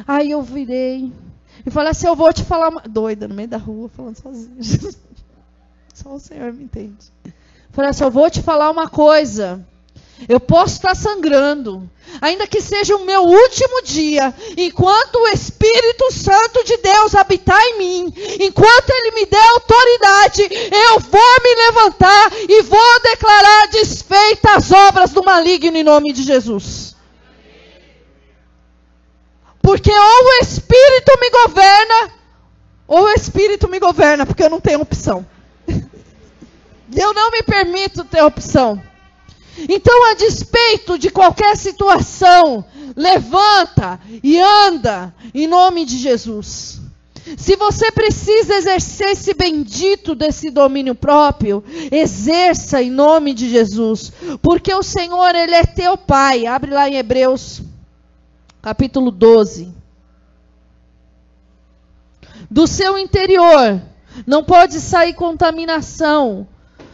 Aí 0.07 0.31
eu 0.31 0.41
virei 0.41 1.11
e 1.65 1.69
falei 1.69 1.91
assim: 1.91 2.07
Eu 2.07 2.15
vou 2.15 2.31
te 2.33 2.43
falar. 2.43 2.69
Uma... 2.69 2.81
Doida, 2.81 3.27
no 3.27 3.35
meio 3.35 3.47
da 3.47 3.57
rua, 3.57 3.89
falando 3.89 4.17
sozinha. 4.17 4.55
Só 5.93 6.13
o 6.13 6.19
Senhor 6.19 6.53
me 6.53 6.63
entende. 6.63 7.11
Falei 7.71 7.89
assim: 7.89 8.03
Eu 8.03 8.11
vou 8.11 8.29
te 8.29 8.41
falar 8.41 8.69
uma 8.69 8.89
coisa. 8.89 9.65
Eu 10.29 10.39
posso 10.39 10.75
estar 10.75 10.95
sangrando, 10.95 11.89
ainda 12.21 12.45
que 12.45 12.61
seja 12.61 12.95
o 12.95 13.05
meu 13.05 13.23
último 13.23 13.81
dia, 13.81 14.31
enquanto 14.55 15.15
o 15.15 15.27
Espírito 15.29 16.11
Santo 16.11 16.63
de 16.63 16.77
Deus 16.77 17.15
habitar 17.15 17.59
em 17.59 17.77
mim, 17.79 18.13
enquanto 18.39 18.89
Ele 18.91 19.15
me 19.15 19.25
der 19.25 19.49
autoridade, 19.49 20.43
eu 20.43 20.99
vou 20.99 21.43
me 21.43 21.55
levantar 21.55 22.33
e 22.47 22.61
vou 22.61 22.99
declarar 23.01 23.67
desfeitas 23.69 24.71
as 24.71 24.71
obras 24.71 25.11
do 25.11 25.23
maligno 25.23 25.75
em 25.75 25.83
nome 25.83 26.13
de 26.13 26.21
Jesus. 26.21 26.90
Porque 29.61 29.91
ou 29.91 30.25
o 30.25 30.43
Espírito 30.43 31.19
me 31.19 31.29
governa, 31.29 32.11
ou 32.87 33.03
o 33.03 33.09
Espírito 33.11 33.69
me 33.69 33.79
governa, 33.79 34.25
porque 34.25 34.43
eu 34.43 34.49
não 34.49 34.59
tenho 34.59 34.81
opção. 34.81 35.25
eu 36.95 37.13
não 37.13 37.31
me 37.31 37.43
permito 37.43 38.03
ter 38.03 38.23
opção. 38.23 38.81
Então, 39.69 40.09
a 40.09 40.13
despeito 40.13 40.97
de 40.97 41.09
qualquer 41.09 41.55
situação, 41.55 42.65
levanta 42.95 43.99
e 44.23 44.39
anda 44.39 45.13
em 45.33 45.47
nome 45.47 45.85
de 45.85 45.97
Jesus. 45.97 46.79
Se 47.37 47.55
você 47.55 47.91
precisa 47.91 48.55
exercer 48.55 49.09
esse 49.09 49.33
bendito 49.33 50.15
desse 50.15 50.49
domínio 50.49 50.95
próprio, 50.95 51.63
exerça 51.91 52.81
em 52.81 52.89
nome 52.89 53.33
de 53.33 53.49
Jesus, 53.49 54.11
porque 54.41 54.73
o 54.73 54.81
Senhor, 54.81 55.35
Ele 55.35 55.53
é 55.53 55.63
teu 55.63 55.95
Pai. 55.97 56.47
Abre 56.47 56.71
lá 56.71 56.89
em 56.89 56.95
Hebreus 56.95 57.61
capítulo 58.61 59.09
12. 59.11 59.73
Do 62.49 62.67
seu 62.67 62.97
interior 62.97 63.81
não 64.27 64.43
pode 64.43 64.79
sair 64.79 65.13
contaminação, 65.13 66.47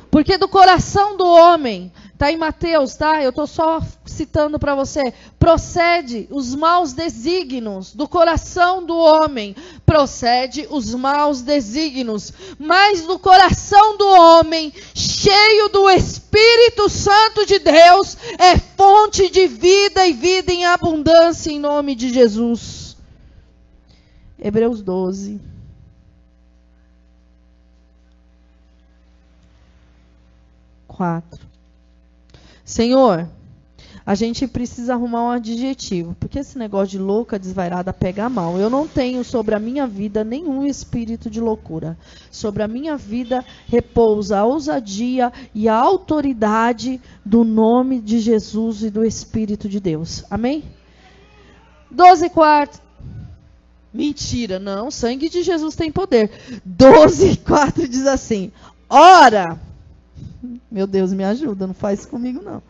porque 0.10 0.38
do 0.38 0.48
coração 0.48 1.18
do 1.18 1.26
homem, 1.26 1.92
está 2.18 2.32
em 2.32 2.38
Mateus, 2.38 2.96
tá? 2.96 3.22
Eu 3.22 3.30
estou 3.30 3.46
só 3.46 3.80
citando 4.04 4.58
para 4.58 4.74
você. 4.74 5.14
Procede 5.38 6.28
os 6.32 6.56
maus 6.56 6.92
desígnios 6.92 7.94
do 7.94 8.08
coração 8.08 8.84
do 8.84 8.98
homem, 8.98 9.56
procede 9.86 10.68
os 10.72 10.96
maus 10.96 11.44
desígnios, 11.44 12.34
mas 12.58 13.04
do 13.04 13.20
coração 13.20 13.98
do 13.98 14.08
homem, 14.08 14.74
cheio 14.96 15.70
do 15.70 15.88
Espírito 15.92 16.90
Santo 16.90 17.46
de 17.46 17.60
Deus, 17.60 18.18
é 18.40 18.58
fonte 18.58 19.30
de 19.30 19.46
vida 19.46 20.08
e 20.08 20.14
vida 20.14 20.52
em 20.52 20.66
abundância 20.66 21.52
em 21.52 21.60
nome 21.60 21.94
de 21.94 22.12
Jesus. 22.12 22.98
Hebreus 24.40 24.82
12. 24.82 25.40
Quatro. 30.88 31.48
Senhor, 32.68 33.30
a 34.06 34.14
gente 34.14 34.46
precisa 34.46 34.94
arrumar 34.94 35.24
um 35.24 35.32
adjetivo, 35.32 36.14
porque 36.20 36.40
esse 36.40 36.58
negócio 36.58 36.90
de 36.90 37.00
louca, 37.00 37.40
desvairada, 37.40 37.94
pega 37.94 38.28
mal. 38.28 38.58
Eu 38.58 38.70
não 38.70 38.86
tenho 38.86 39.24
sobre 39.24 39.56
a 39.56 39.60
minha 39.60 39.88
vida 39.88 40.22
nenhum 40.22 40.66
espírito 40.66 41.30
de 41.30 41.40
loucura. 41.40 41.98
Sobre 42.30 42.62
a 42.62 42.68
minha 42.68 42.98
vida 42.98 43.44
repousa 43.68 44.40
a 44.40 44.46
ousadia 44.46 45.32
e 45.56 45.70
a 45.70 45.76
autoridade 45.76 47.00
do 47.24 47.46
nome 47.46 48.02
de 48.02 48.20
Jesus 48.20 48.84
e 48.84 48.90
do 48.90 49.06
Espírito 49.06 49.70
de 49.70 49.80
Deus. 49.80 50.26
Amém? 50.30 50.66
12 51.90 52.30
quartos. 52.32 52.82
Mentira, 53.94 54.60
não, 54.60 54.90
o 54.90 54.92
sangue 54.92 55.30
de 55.30 55.42
Jesus 55.42 55.74
tem 55.74 55.90
poder. 55.90 56.30
12 56.66 57.38
4 57.38 57.88
diz 57.88 58.06
assim: 58.06 58.52
Ora, 58.90 59.58
meu 60.72 60.88
Deus, 60.88 61.14
me 61.14 61.24
ajuda, 61.24 61.68
não 61.68 61.74
faz 61.74 62.00
isso 62.00 62.10
comigo 62.10 62.42
não. 62.44 62.62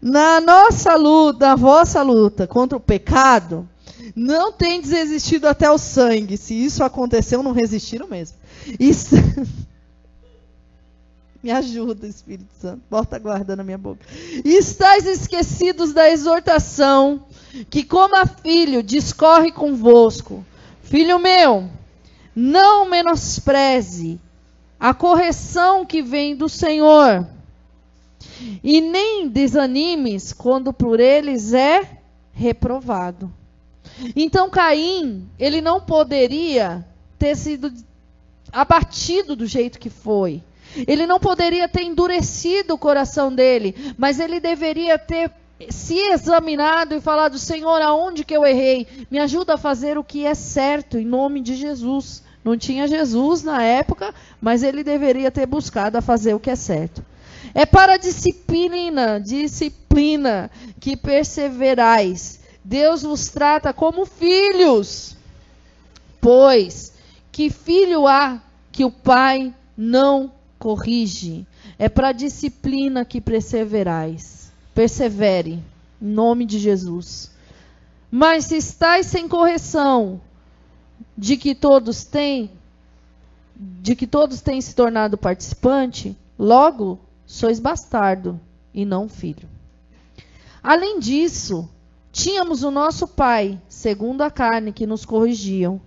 Na 0.00 0.40
nossa 0.40 0.94
luta, 0.96 1.48
na 1.48 1.56
vossa 1.56 2.02
luta 2.02 2.46
contra 2.46 2.76
o 2.76 2.80
pecado, 2.80 3.68
não 4.16 4.50
tem 4.50 4.80
desistido 4.80 5.46
até 5.46 5.70
o 5.70 5.78
sangue. 5.78 6.36
Se 6.36 6.54
isso 6.54 6.82
aconteceu, 6.82 7.42
não 7.42 7.52
resistiram 7.52 8.08
mesmo. 8.08 8.36
Isso... 8.78 9.14
Me 11.42 11.50
ajuda, 11.50 12.06
Espírito 12.06 12.50
Santo. 12.60 12.82
Bota 12.90 13.16
a 13.16 13.18
guarda 13.18 13.56
na 13.56 13.64
minha 13.64 13.78
boca. 13.78 14.04
E 14.44 14.58
estáis 14.58 15.06
esquecidos 15.06 15.94
da 15.94 16.10
exortação 16.10 17.24
que, 17.70 17.82
como 17.82 18.14
a 18.14 18.26
filho, 18.26 18.82
discorre 18.82 19.50
convosco. 19.50 20.44
Filho 20.82 21.18
meu, 21.18 21.66
não 22.36 22.88
menospreze 22.90 24.20
a 24.80 24.94
correção 24.94 25.84
que 25.84 26.00
vem 26.00 26.34
do 26.34 26.48
Senhor 26.48 27.26
e 28.64 28.80
nem 28.80 29.28
desanimes 29.28 30.32
quando 30.32 30.72
por 30.72 30.98
eles 30.98 31.52
é 31.52 31.98
reprovado. 32.32 33.30
Então 34.16 34.48
Caim, 34.48 35.28
ele 35.38 35.60
não 35.60 35.80
poderia 35.80 36.84
ter 37.18 37.36
sido 37.36 37.70
abatido 38.50 39.36
do 39.36 39.46
jeito 39.46 39.78
que 39.78 39.90
foi. 39.90 40.42
Ele 40.86 41.06
não 41.06 41.20
poderia 41.20 41.68
ter 41.68 41.82
endurecido 41.82 42.74
o 42.74 42.78
coração 42.78 43.34
dele, 43.34 43.74
mas 43.98 44.18
ele 44.18 44.40
deveria 44.40 44.98
ter 44.98 45.30
se 45.68 45.98
examinado 45.98 46.94
e 46.94 47.00
falado: 47.00 47.38
Senhor, 47.38 47.82
aonde 47.82 48.24
que 48.24 48.34
eu 48.34 48.46
errei? 48.46 48.86
Me 49.10 49.18
ajuda 49.18 49.54
a 49.54 49.58
fazer 49.58 49.98
o 49.98 50.04
que 50.04 50.24
é 50.24 50.34
certo, 50.34 50.96
em 50.96 51.04
nome 51.04 51.40
de 51.40 51.54
Jesus. 51.54 52.22
Não 52.44 52.56
tinha 52.56 52.88
Jesus 52.88 53.42
na 53.42 53.62
época, 53.62 54.14
mas 54.40 54.62
ele 54.62 54.82
deveria 54.82 55.30
ter 55.30 55.46
buscado 55.46 55.98
a 55.98 56.02
fazer 56.02 56.34
o 56.34 56.40
que 56.40 56.50
é 56.50 56.56
certo. 56.56 57.04
É 57.54 57.66
para 57.66 57.96
disciplina, 57.96 59.20
disciplina 59.20 60.50
que 60.78 60.96
perseverais. 60.96 62.40
Deus 62.64 63.02
vos 63.02 63.28
trata 63.28 63.72
como 63.72 64.06
filhos. 64.06 65.16
Pois 66.20 66.92
que 67.32 67.50
filho 67.50 68.06
há 68.06 68.40
que 68.70 68.84
o 68.84 68.90
pai 68.90 69.54
não 69.76 70.32
corrige? 70.58 71.46
É 71.78 71.88
para 71.88 72.12
disciplina 72.12 73.04
que 73.04 73.20
perseverais. 73.20 74.52
Persevere, 74.74 75.62
em 76.00 76.06
nome 76.06 76.44
de 76.44 76.58
Jesus. 76.58 77.30
Mas 78.10 78.46
se 78.46 78.56
estáis 78.56 79.06
sem 79.06 79.28
correção, 79.28 80.20
de 81.20 81.36
que 81.36 81.54
todos 81.54 82.02
têm, 82.02 82.50
de 83.54 83.94
que 83.94 84.06
todos 84.06 84.40
têm 84.40 84.58
se 84.58 84.74
tornado 84.74 85.18
participante, 85.18 86.16
logo 86.38 86.98
sois 87.26 87.60
bastardo 87.60 88.40
e 88.72 88.86
não 88.86 89.06
filho. 89.06 89.46
Além 90.62 90.98
disso, 90.98 91.68
tínhamos 92.10 92.62
o 92.62 92.70
nosso 92.70 93.06
pai, 93.06 93.60
segundo 93.68 94.22
a 94.22 94.30
carne, 94.30 94.72
que 94.72 94.86
nos 94.86 95.04
corrigiam, 95.04 95.78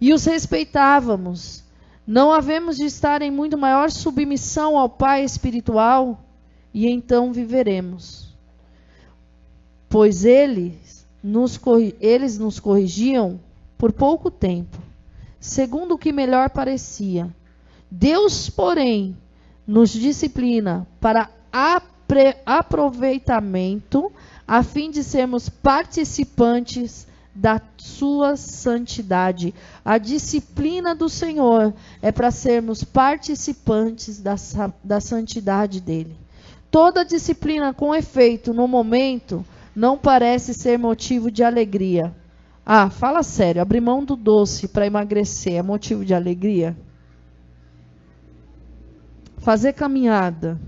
e 0.00 0.12
os 0.12 0.24
respeitávamos. 0.24 1.62
Não 2.04 2.32
havemos 2.32 2.78
de 2.78 2.84
estar 2.84 3.22
em 3.22 3.30
muito 3.30 3.56
maior 3.56 3.92
submissão 3.92 4.76
ao 4.76 4.88
Pai 4.88 5.22
espiritual, 5.22 6.20
e 6.74 6.88
então 6.88 7.32
viveremos. 7.32 8.36
Pois 9.88 10.24
eles 10.24 11.06
nos, 11.22 11.60
eles 12.00 12.40
nos 12.40 12.58
corrigiam 12.58 13.38
por 13.78 13.92
pouco 13.92 14.30
tempo, 14.30 14.76
segundo 15.40 15.94
o 15.94 15.98
que 15.98 16.12
melhor 16.12 16.50
parecia. 16.50 17.32
Deus, 17.90 18.50
porém, 18.50 19.16
nos 19.66 19.90
disciplina 19.90 20.86
para 21.00 21.30
aproveitamento, 22.44 24.12
a 24.46 24.62
fim 24.62 24.90
de 24.90 25.02
sermos 25.04 25.48
participantes 25.48 27.06
da 27.34 27.60
sua 27.76 28.36
santidade. 28.36 29.54
A 29.84 29.96
disciplina 29.96 30.94
do 30.94 31.08
Senhor 31.08 31.72
é 32.02 32.10
para 32.10 32.32
sermos 32.32 32.82
participantes 32.82 34.20
da, 34.20 34.34
da 34.82 35.00
santidade 35.00 35.80
dele. 35.80 36.16
Toda 36.70 37.04
disciplina 37.04 37.72
com 37.72 37.94
efeito 37.94 38.52
no 38.52 38.66
momento 38.66 39.44
não 39.74 39.96
parece 39.96 40.52
ser 40.52 40.78
motivo 40.78 41.30
de 41.30 41.44
alegria. 41.44 42.12
Ah, 42.68 42.88
fala 42.88 43.24
sério, 43.24 43.60
abrir 43.60 43.80
mão 43.80 44.04
do 44.04 44.14
doce 44.14 44.68
para 44.68 44.86
emagrecer 44.86 45.54
é 45.54 45.62
motivo 45.62 46.04
de 46.04 46.14
alegria? 46.14 46.76
fazer 49.48 49.72
caminhada, 49.72 50.60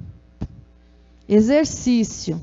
exercício, 1.28 2.40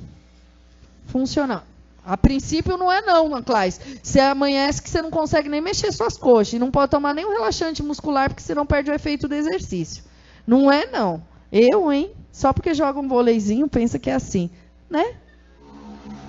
funcionar. 1.07 1.65
A 2.05 2.15
princípio 2.15 2.77
não 2.77 2.91
é 2.91 3.01
não, 3.01 3.41
Clais. 3.41 3.79
Você 4.01 4.19
amanhece 4.19 4.81
que 4.81 4.89
você 4.89 5.01
não 5.01 5.09
consegue 5.11 5.49
nem 5.49 5.59
mexer 5.59 5.91
suas 5.91 6.15
coxas 6.15 6.53
e 6.53 6.59
não 6.59 6.71
pode 6.71 6.91
tomar 6.91 7.13
nenhum 7.13 7.31
relaxante 7.31 7.83
muscular 7.83 8.29
porque 8.29 8.43
você 8.43 8.55
não 8.55 8.65
perde 8.65 8.91
o 8.91 8.93
efeito 8.93 9.27
do 9.27 9.35
exercício. 9.35 10.03
Não 10.45 10.71
é 10.71 10.85
não. 10.85 11.21
Eu, 11.51 11.91
hein? 11.91 12.11
Só 12.31 12.53
porque 12.53 12.73
joga 12.73 12.99
um 12.99 13.07
voleizinho 13.07 13.67
pensa 13.67 13.99
que 13.99 14.09
é 14.09 14.13
assim, 14.13 14.49
né? 14.89 15.15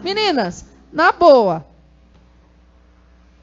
Meninas, 0.03 0.65
na 0.93 1.13
boa. 1.13 1.65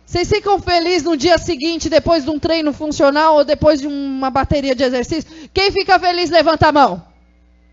Vocês 0.06 0.30
ficam 0.30 0.62
felizes 0.62 1.04
no 1.04 1.18
dia 1.18 1.38
seguinte, 1.38 1.90
depois 1.90 2.24
de 2.24 2.30
um 2.30 2.38
treino 2.38 2.72
funcional 2.72 3.36
ou 3.36 3.44
depois 3.44 3.82
de 3.82 3.88
uma 3.88 4.30
bateria 4.30 4.76
de 4.76 4.84
exercício? 4.84 5.50
Quem 5.54 5.72
fica 5.72 6.00
feliz, 6.00 6.30
levanta 6.30 6.68
a 6.68 6.72
mão. 6.72 7.04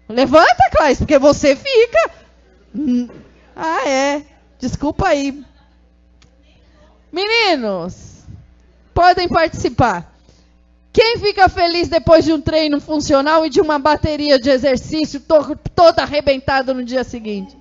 Levanta, 0.09 0.71
Clarice, 0.71 1.01
porque 1.01 1.19
você 1.19 1.55
fica. 1.55 2.11
Hum. 2.75 3.09
Ah, 3.55 3.87
é. 3.87 4.23
Desculpa 4.59 5.09
aí. 5.09 5.45
Meninos, 7.13 8.25
podem 8.95 9.29
participar. 9.29 10.11
Quem 10.93 11.19
fica 11.19 11.49
feliz 11.49 11.89
depois 11.89 12.25
de 12.25 12.33
um 12.33 12.41
treino 12.41 12.81
funcional 12.81 13.45
e 13.45 13.51
de 13.51 13.61
uma 13.61 13.79
bateria 13.79 14.39
de 14.39 14.51
exercício 14.51 15.21
to 15.21 15.57
toda 15.75 16.03
arrebentada 16.03 16.73
no 16.73 16.85
dia 16.85 17.05
seguinte? 17.05 17.57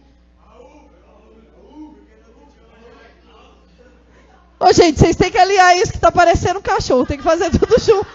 Ô, 4.62 4.72
gente, 4.72 5.00
vocês 5.00 5.16
têm 5.16 5.32
que 5.32 5.40
aliar 5.40 5.76
isso 5.76 5.92
que 5.92 5.98
tá 5.98 6.12
parecendo 6.12 6.60
um 6.60 6.62
cachorro. 6.62 7.04
Tem 7.04 7.18
que 7.18 7.24
fazer 7.24 7.50
tudo 7.58 7.82
junto. 7.82 8.08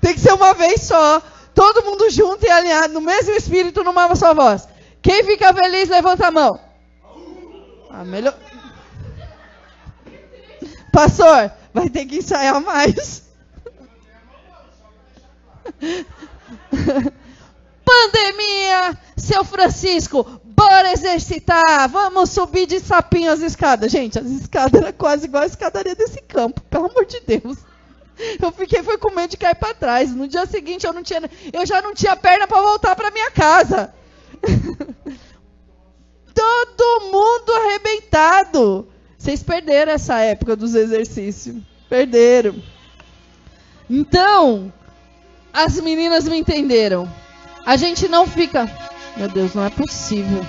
Tem 0.00 0.14
que 0.14 0.20
ser 0.20 0.32
uma 0.32 0.54
vez 0.54 0.82
só. 0.82 1.20
Todo 1.52 1.84
mundo 1.84 2.08
junto 2.08 2.46
e 2.46 2.48
alinhado 2.48 2.94
no 2.94 3.00
mesmo 3.00 3.32
espírito, 3.32 3.82
numa 3.82 4.14
só 4.14 4.32
voz. 4.32 4.68
Quem 5.02 5.24
fica 5.24 5.52
feliz, 5.52 5.88
levanta 5.88 6.28
a 6.28 6.30
mão. 6.30 6.60
Ah, 7.90 8.04
melhor. 8.04 8.38
Pastor, 10.92 11.50
vai 11.74 11.90
ter 11.90 12.06
que 12.06 12.18
ensaiar 12.18 12.60
mais. 12.60 13.24
Pandemia, 17.84 18.96
seu 19.16 19.42
Francisco, 19.44 20.40
bora 20.60 20.92
exercitar, 20.92 21.88
vamos 21.88 22.28
subir 22.30 22.66
de 22.66 22.80
sapinho 22.80 23.32
as 23.32 23.40
escadas. 23.40 23.90
Gente, 23.90 24.18
as 24.18 24.26
escadas 24.26 24.78
eram 24.80 24.92
quase 24.92 25.24
igual 25.24 25.42
a 25.42 25.46
escadaria 25.46 25.94
desse 25.94 26.20
campo, 26.20 26.60
pelo 26.62 26.86
amor 26.86 27.06
de 27.06 27.18
Deus. 27.20 27.56
Eu 28.40 28.52
fiquei 28.52 28.82
foi 28.82 28.98
com 28.98 29.10
medo 29.10 29.30
de 29.30 29.38
cair 29.38 29.54
para 29.54 29.72
trás. 29.72 30.14
No 30.14 30.28
dia 30.28 30.44
seguinte 30.44 30.86
eu 30.86 30.92
não 30.92 31.02
tinha, 31.02 31.22
eu 31.50 31.64
já 31.64 31.80
não 31.80 31.94
tinha 31.94 32.14
perna 32.14 32.46
para 32.46 32.60
voltar 32.60 32.94
para 32.94 33.10
minha 33.10 33.30
casa. 33.30 33.94
Todo 36.34 37.10
mundo 37.10 37.52
arrebentado. 37.52 38.86
Vocês 39.16 39.42
perderam 39.42 39.92
essa 39.92 40.18
época 40.18 40.54
dos 40.54 40.74
exercícios. 40.74 41.56
Perderam. 41.88 42.62
Então, 43.88 44.70
as 45.52 45.80
meninas 45.80 46.28
me 46.28 46.36
entenderam. 46.36 47.10
A 47.64 47.76
gente 47.76 48.06
não 48.08 48.26
fica. 48.26 48.89
Meu 49.16 49.28
Deus, 49.28 49.54
não 49.54 49.64
é 49.64 49.70
possível. 49.70 50.44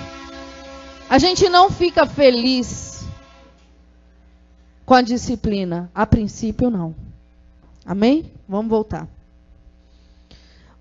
A 1.08 1.18
gente 1.18 1.48
não 1.48 1.70
fica 1.70 2.06
feliz 2.06 3.04
com 4.86 4.94
a 4.94 5.02
disciplina. 5.02 5.90
A 5.94 6.06
princípio, 6.06 6.70
não. 6.70 6.94
Amém? 7.84 8.30
Vamos 8.48 8.70
voltar. 8.70 9.06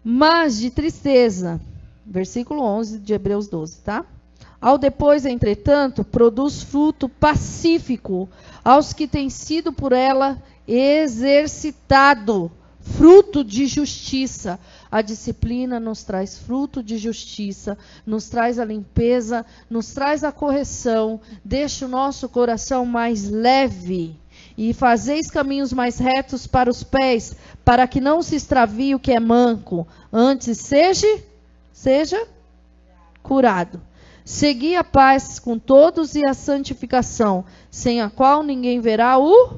Mas 0.03 0.57
de 0.57 0.69
tristeza. 0.69 1.59
Versículo 2.05 2.61
11 2.61 2.99
de 2.99 3.13
Hebreus 3.13 3.47
12, 3.47 3.79
tá? 3.79 4.05
Ao 4.59 4.77
depois, 4.77 5.25
entretanto, 5.25 6.03
produz 6.03 6.61
fruto 6.61 7.09
pacífico 7.09 8.29
aos 8.63 8.93
que 8.93 9.07
têm 9.07 9.29
sido 9.29 9.73
por 9.73 9.91
ela 9.91 10.41
exercitado, 10.67 12.51
fruto 12.79 13.43
de 13.43 13.65
justiça. 13.65 14.59
A 14.91 15.01
disciplina 15.01 15.79
nos 15.79 16.03
traz 16.03 16.37
fruto 16.37 16.83
de 16.83 16.97
justiça, 16.97 17.77
nos 18.05 18.27
traz 18.27 18.59
a 18.59 18.65
limpeza, 18.65 19.45
nos 19.69 19.93
traz 19.93 20.21
a 20.21 20.33
correção, 20.33 21.21
deixa 21.45 21.85
o 21.85 21.89
nosso 21.89 22.27
coração 22.27 22.85
mais 22.85 23.29
leve. 23.29 24.19
E 24.57 24.73
fazeis 24.73 25.31
caminhos 25.31 25.71
mais 25.71 25.97
retos 25.97 26.45
para 26.45 26.69
os 26.69 26.83
pés, 26.83 27.33
para 27.63 27.87
que 27.87 28.01
não 28.01 28.21
se 28.21 28.35
extravie 28.35 28.93
o 28.93 28.99
que 28.99 29.13
é 29.13 29.19
manco, 29.19 29.87
antes 30.11 30.57
seja, 30.57 31.07
seja 31.71 32.27
curado. 33.23 33.81
Segui 34.25 34.75
a 34.75 34.83
paz 34.83 35.39
com 35.39 35.57
todos 35.57 36.15
e 36.15 36.25
a 36.25 36.33
santificação, 36.33 37.45
sem 37.69 38.01
a 38.01 38.09
qual 38.09 38.43
ninguém 38.43 38.81
verá 38.81 39.17
o. 39.17 39.57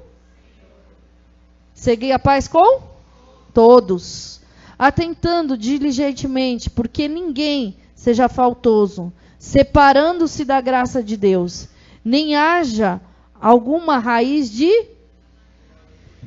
Segui 1.73 2.11
a 2.11 2.19
paz 2.19 2.47
com 2.47 2.81
todos, 3.53 4.39
atentando 4.77 5.57
diligentemente, 5.57 6.69
porque 6.69 7.07
ninguém 7.07 7.75
seja 7.95 8.27
faltoso, 8.27 9.11
separando-se 9.37 10.45
da 10.45 10.59
graça 10.61 11.03
de 11.03 11.17
Deus, 11.17 11.69
nem 12.03 12.35
haja 12.35 12.99
alguma 13.39 13.97
raiz 13.97 14.51
de 14.51 14.87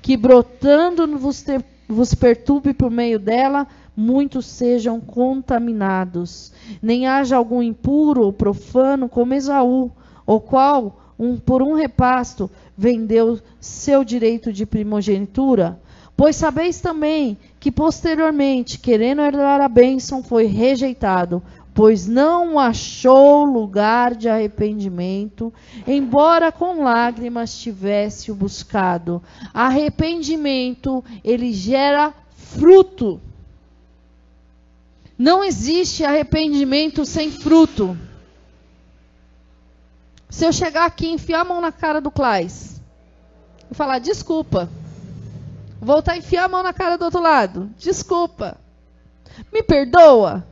que 0.03 0.17
brotando 0.17 1.19
vos, 1.19 1.43
ter, 1.43 1.65
vos 1.89 2.15
perturbe 2.15 2.73
por 2.73 2.91
meio 2.91 3.19
dela, 3.19 3.67
muitos 3.97 4.47
sejam 4.47 5.01
contaminados. 5.01 6.53
Nem 6.83 7.07
haja 7.07 7.37
algum 7.37 7.63
impuro 7.63 8.23
ou 8.23 8.33
profano 8.33 9.09
como 9.09 9.35
Esaú, 9.35 9.91
o 10.27 10.39
qual, 10.39 11.15
um, 11.19 11.37
por 11.37 11.63
um 11.63 11.75
repasto, 11.75 12.51
vendeu 12.77 13.41
seu 13.59 14.05
direito 14.05 14.53
de 14.53 14.67
primogenitura. 14.67 15.81
Pois 16.17 16.37
sabeis 16.37 16.81
também 16.81 17.37
que 17.67 17.73
posteriormente, 17.73 18.79
querendo 18.79 19.23
herdar 19.23 19.61
a 19.61 19.69
bênção, 19.69 20.23
foi 20.23 20.47
rejeitado, 20.47 21.43
pois 21.75 22.07
não 22.07 22.61
achou 22.61 23.45
lugar 23.45 24.15
de 24.15 24.29
arrependimento, 24.29 25.53
embora 25.85 26.53
com 26.53 26.85
lágrimas 26.85 27.59
tivesse 27.59 28.31
o 28.31 28.37
buscado. 28.37 29.21
Arrependimento, 29.53 31.05
ele 31.25 31.53
gera 31.53 32.15
fruto. 32.37 33.21
Não 35.19 35.43
existe 35.43 36.05
arrependimento 36.05 37.05
sem 37.05 37.33
fruto. 37.33 37.99
Se 40.31 40.45
eu 40.45 40.53
chegar 40.53 40.87
aqui 40.87 41.07
e 41.07 41.15
enfiar 41.15 41.41
a 41.41 41.45
mão 41.45 41.61
na 41.61 41.73
cara 41.73 42.01
do 42.01 42.13
Claes 42.13 42.81
e 43.69 43.75
falar, 43.75 43.99
desculpa, 43.99 44.71
voltar 45.81 46.13
a 46.13 46.17
enfiar 46.17 46.45
a 46.45 46.49
mão 46.49 46.63
na 46.63 46.73
cara 46.73 46.97
do 46.97 47.05
outro 47.05 47.21
lado, 47.21 47.71
desculpa, 47.79 48.57
me 49.53 49.63
perdoa, 49.63 50.47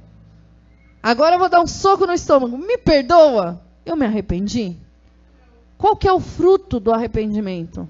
agora 1.03 1.37
eu 1.37 1.39
vou 1.39 1.49
dar 1.49 1.61
um 1.61 1.67
soco 1.67 2.07
no 2.07 2.13
estômago, 2.13 2.57
me 2.57 2.79
perdoa, 2.79 3.61
eu 3.85 3.97
me 3.97 4.07
arrependi? 4.07 4.77
Qual 5.77 5.97
que 5.97 6.09
é 6.09 6.13
o 6.13 6.21
fruto 6.21 6.81
do 6.81 6.93
arrependimento? 6.93 7.89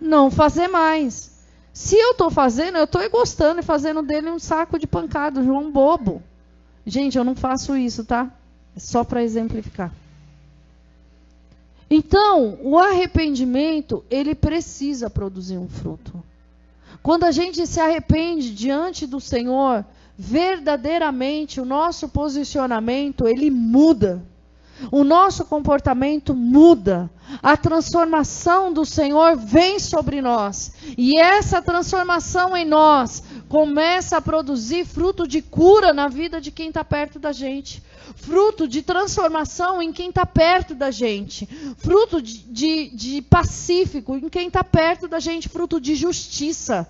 Não 0.00 0.30
fazer 0.30 0.68
mais. 0.68 1.36
Se 1.72 1.94
eu 1.94 2.12
estou 2.12 2.30
fazendo, 2.30 2.78
eu 2.78 2.84
estou 2.84 3.08
gostando 3.10 3.60
e 3.60 3.62
fazendo 3.62 4.02
dele 4.02 4.30
um 4.30 4.38
saco 4.38 4.78
de 4.78 4.86
pancada, 4.86 5.44
João 5.44 5.70
bobo. 5.70 6.22
Gente, 6.86 7.18
eu 7.18 7.24
não 7.24 7.34
faço 7.34 7.76
isso, 7.76 8.04
tá? 8.04 8.30
É 8.74 8.80
só 8.80 9.04
para 9.04 9.22
exemplificar. 9.22 9.92
Então, 11.88 12.58
o 12.62 12.78
arrependimento, 12.78 14.04
ele 14.10 14.34
precisa 14.34 15.08
produzir 15.08 15.58
um 15.58 15.68
fruto. 15.68 16.22
Quando 17.02 17.24
a 17.24 17.30
gente 17.30 17.66
se 17.66 17.78
arrepende 17.78 18.52
diante 18.52 19.06
do 19.06 19.20
Senhor, 19.20 19.84
verdadeiramente 20.18 21.60
o 21.60 21.64
nosso 21.64 22.08
posicionamento, 22.08 23.28
ele 23.28 23.50
muda 23.50 24.22
o 24.90 25.04
nosso 25.04 25.44
comportamento 25.44 26.34
muda. 26.34 27.10
A 27.42 27.56
transformação 27.56 28.72
do 28.72 28.84
Senhor 28.84 29.36
vem 29.36 29.78
sobre 29.78 30.20
nós. 30.20 30.72
E 30.96 31.18
essa 31.18 31.60
transformação 31.62 32.56
em 32.56 32.64
nós 32.64 33.22
começa 33.48 34.16
a 34.16 34.20
produzir 34.20 34.84
fruto 34.84 35.26
de 35.26 35.42
cura 35.42 35.92
na 35.92 36.08
vida 36.08 36.40
de 36.40 36.50
quem 36.50 36.68
está 36.68 36.84
perto 36.84 37.18
da 37.18 37.32
gente. 37.32 37.82
Fruto 38.16 38.66
de 38.66 38.82
transformação 38.82 39.80
em 39.80 39.92
quem 39.92 40.08
está 40.08 40.26
perto 40.26 40.74
da 40.74 40.90
gente. 40.90 41.46
Fruto 41.78 42.20
de, 42.20 42.38
de, 42.38 42.88
de 42.88 43.22
pacífico 43.22 44.16
em 44.16 44.28
quem 44.28 44.48
está 44.48 44.64
perto 44.64 45.06
da 45.06 45.20
gente. 45.20 45.48
Fruto 45.48 45.80
de 45.80 45.94
justiça. 45.94 46.88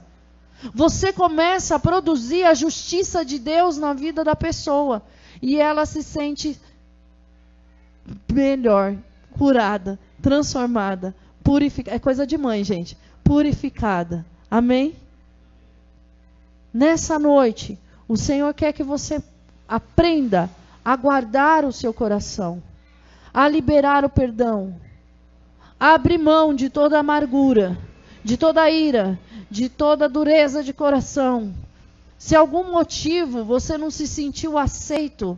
Você 0.72 1.12
começa 1.12 1.74
a 1.74 1.78
produzir 1.78 2.44
a 2.44 2.54
justiça 2.54 3.24
de 3.24 3.38
Deus 3.38 3.76
na 3.76 3.92
vida 3.92 4.24
da 4.24 4.34
pessoa. 4.34 5.02
E 5.42 5.60
ela 5.60 5.84
se 5.84 6.02
sente 6.02 6.58
melhor, 8.32 8.96
curada, 9.36 9.98
transformada, 10.22 11.14
purificada. 11.42 11.96
É 11.96 11.98
coisa 11.98 12.26
de 12.26 12.38
mãe, 12.38 12.64
gente. 12.64 12.96
Purificada. 13.22 14.24
Amém? 14.50 14.94
Nessa 16.72 17.18
noite, 17.18 17.78
o 18.08 18.16
Senhor 18.16 18.54
quer 18.54 18.72
que 18.72 18.82
você 18.82 19.22
aprenda 19.68 20.48
a 20.86 20.94
guardar 20.94 21.64
o 21.64 21.72
seu 21.72 21.92
coração, 21.92 22.62
a 23.34 23.48
liberar 23.48 24.04
o 24.04 24.08
perdão, 24.08 24.80
a 25.80 25.94
abrir 25.94 26.16
mão 26.16 26.54
de 26.54 26.70
toda 26.70 26.96
amargura, 26.96 27.76
de 28.22 28.36
toda 28.36 28.70
ira, 28.70 29.18
de 29.50 29.68
toda 29.68 30.08
dureza 30.08 30.62
de 30.62 30.72
coração. 30.72 31.52
Se 32.16 32.36
algum 32.36 32.70
motivo 32.70 33.42
você 33.42 33.76
não 33.76 33.90
se 33.90 34.06
sentiu 34.06 34.56
aceito, 34.56 35.36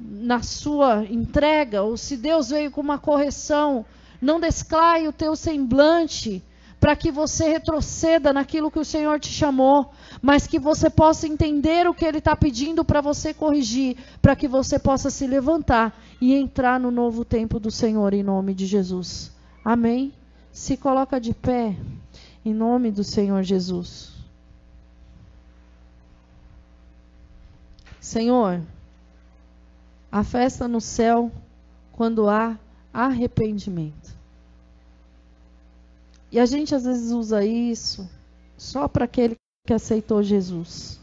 na 0.00 0.40
sua 0.40 1.04
entrega, 1.10 1.82
ou 1.82 1.98
se 1.98 2.16
Deus 2.16 2.48
veio 2.48 2.70
com 2.70 2.80
uma 2.80 2.96
correção, 2.96 3.84
não 4.18 4.40
desclaie 4.40 5.06
o 5.06 5.12
teu 5.12 5.36
semblante 5.36 6.42
para 6.84 6.94
que 6.94 7.10
você 7.10 7.48
retroceda 7.48 8.30
naquilo 8.30 8.70
que 8.70 8.78
o 8.78 8.84
Senhor 8.84 9.18
te 9.18 9.30
chamou, 9.30 9.90
mas 10.20 10.46
que 10.46 10.58
você 10.58 10.90
possa 10.90 11.26
entender 11.26 11.88
o 11.88 11.94
que 11.94 12.04
Ele 12.04 12.18
está 12.18 12.36
pedindo 12.36 12.84
para 12.84 13.00
você 13.00 13.32
corrigir, 13.32 13.96
para 14.20 14.36
que 14.36 14.46
você 14.46 14.78
possa 14.78 15.08
se 15.08 15.26
levantar 15.26 15.98
e 16.20 16.34
entrar 16.34 16.78
no 16.78 16.90
novo 16.90 17.24
tempo 17.24 17.58
do 17.58 17.70
Senhor 17.70 18.12
em 18.12 18.22
nome 18.22 18.52
de 18.52 18.66
Jesus. 18.66 19.32
Amém? 19.64 20.12
Se 20.52 20.76
coloca 20.76 21.18
de 21.18 21.32
pé 21.32 21.74
em 22.44 22.52
nome 22.52 22.90
do 22.90 23.02
Senhor 23.02 23.42
Jesus. 23.42 24.12
Senhor, 27.98 28.60
a 30.12 30.22
festa 30.22 30.68
no 30.68 30.82
céu 30.82 31.32
quando 31.92 32.28
há 32.28 32.58
arrependimento. 32.92 34.13
E 36.34 36.40
a 36.40 36.46
gente 36.46 36.74
às 36.74 36.82
vezes 36.82 37.12
usa 37.12 37.44
isso 37.44 38.10
só 38.58 38.88
para 38.88 39.04
aquele 39.04 39.36
que 39.64 39.72
aceitou 39.72 40.20
Jesus. 40.20 40.98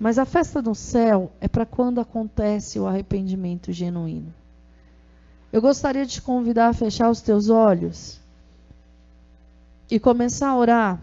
Mas 0.00 0.18
a 0.18 0.24
festa 0.24 0.60
no 0.60 0.74
céu 0.74 1.30
é 1.40 1.46
para 1.46 1.64
quando 1.64 2.00
acontece 2.00 2.80
o 2.80 2.86
arrependimento 2.88 3.70
genuíno. 3.70 4.34
Eu 5.52 5.62
gostaria 5.62 6.04
de 6.04 6.14
te 6.14 6.22
convidar 6.22 6.70
a 6.70 6.72
fechar 6.72 7.08
os 7.08 7.20
teus 7.20 7.48
olhos 7.48 8.18
e 9.88 10.00
começar 10.00 10.48
a 10.48 10.56
orar, 10.56 11.00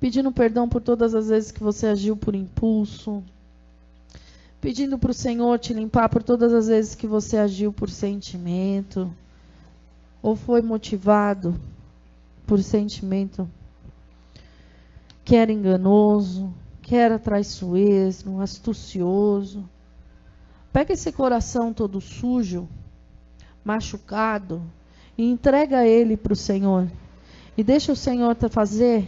pedindo 0.00 0.32
perdão 0.32 0.68
por 0.68 0.82
todas 0.82 1.14
as 1.14 1.28
vezes 1.28 1.52
que 1.52 1.62
você 1.62 1.86
agiu 1.86 2.16
por 2.16 2.34
impulso, 2.34 3.22
pedindo 4.60 4.98
para 4.98 5.12
o 5.12 5.14
Senhor 5.14 5.60
te 5.60 5.72
limpar 5.72 6.08
por 6.08 6.24
todas 6.24 6.52
as 6.52 6.66
vezes 6.66 6.96
que 6.96 7.06
você 7.06 7.36
agiu 7.36 7.72
por 7.72 7.88
sentimento 7.88 9.08
ou 10.20 10.34
foi 10.34 10.60
motivado 10.60 11.54
por 12.50 12.60
sentimento 12.64 13.48
que 15.24 15.36
era 15.36 15.52
enganoso, 15.52 16.52
que 16.82 16.96
era 16.96 17.16
traiçoeiro, 17.16 18.40
astucioso. 18.40 19.70
Pega 20.72 20.92
esse 20.92 21.12
coração 21.12 21.72
todo 21.72 22.00
sujo, 22.00 22.68
machucado, 23.64 24.60
e 25.16 25.30
entrega 25.30 25.86
ele 25.86 26.16
para 26.16 26.32
o 26.32 26.36
Senhor. 26.36 26.90
E 27.56 27.62
deixa 27.62 27.92
o 27.92 27.96
Senhor 27.96 28.36
fazer 28.50 29.06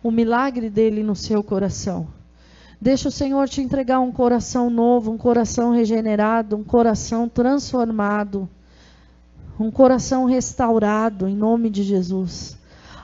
o 0.00 0.12
milagre 0.12 0.70
dele 0.70 1.02
no 1.02 1.16
seu 1.16 1.42
coração. 1.42 2.06
Deixa 2.80 3.08
o 3.08 3.12
Senhor 3.12 3.48
te 3.48 3.60
entregar 3.60 3.98
um 3.98 4.12
coração 4.12 4.70
novo, 4.70 5.10
um 5.10 5.18
coração 5.18 5.72
regenerado, 5.72 6.54
um 6.54 6.62
coração 6.62 7.28
transformado, 7.28 8.48
um 9.58 9.72
coração 9.72 10.24
restaurado, 10.24 11.26
em 11.26 11.34
nome 11.34 11.68
de 11.68 11.82
Jesus. 11.82 12.55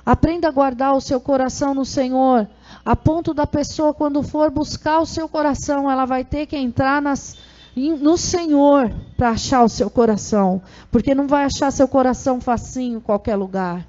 Aprenda 0.04 0.48
a 0.48 0.50
guardar 0.50 0.94
o 0.94 1.00
seu 1.00 1.20
coração 1.20 1.74
no 1.74 1.84
Senhor, 1.84 2.48
a 2.84 2.96
ponto 2.96 3.32
da 3.32 3.46
pessoa, 3.46 3.94
quando 3.94 4.22
for 4.22 4.50
buscar 4.50 4.98
o 4.98 5.06
seu 5.06 5.28
coração, 5.28 5.88
ela 5.88 6.04
vai 6.04 6.24
ter 6.24 6.46
que 6.46 6.56
entrar 6.56 7.00
nas, 7.00 7.36
no 7.76 8.18
Senhor 8.18 8.92
para 9.16 9.30
achar 9.30 9.62
o 9.62 9.68
seu 9.68 9.88
coração, 9.88 10.60
porque 10.90 11.14
não 11.14 11.28
vai 11.28 11.44
achar 11.44 11.70
seu 11.70 11.86
coração 11.86 12.40
facinho 12.40 12.98
em 12.98 13.00
qualquer 13.00 13.36
lugar. 13.36 13.86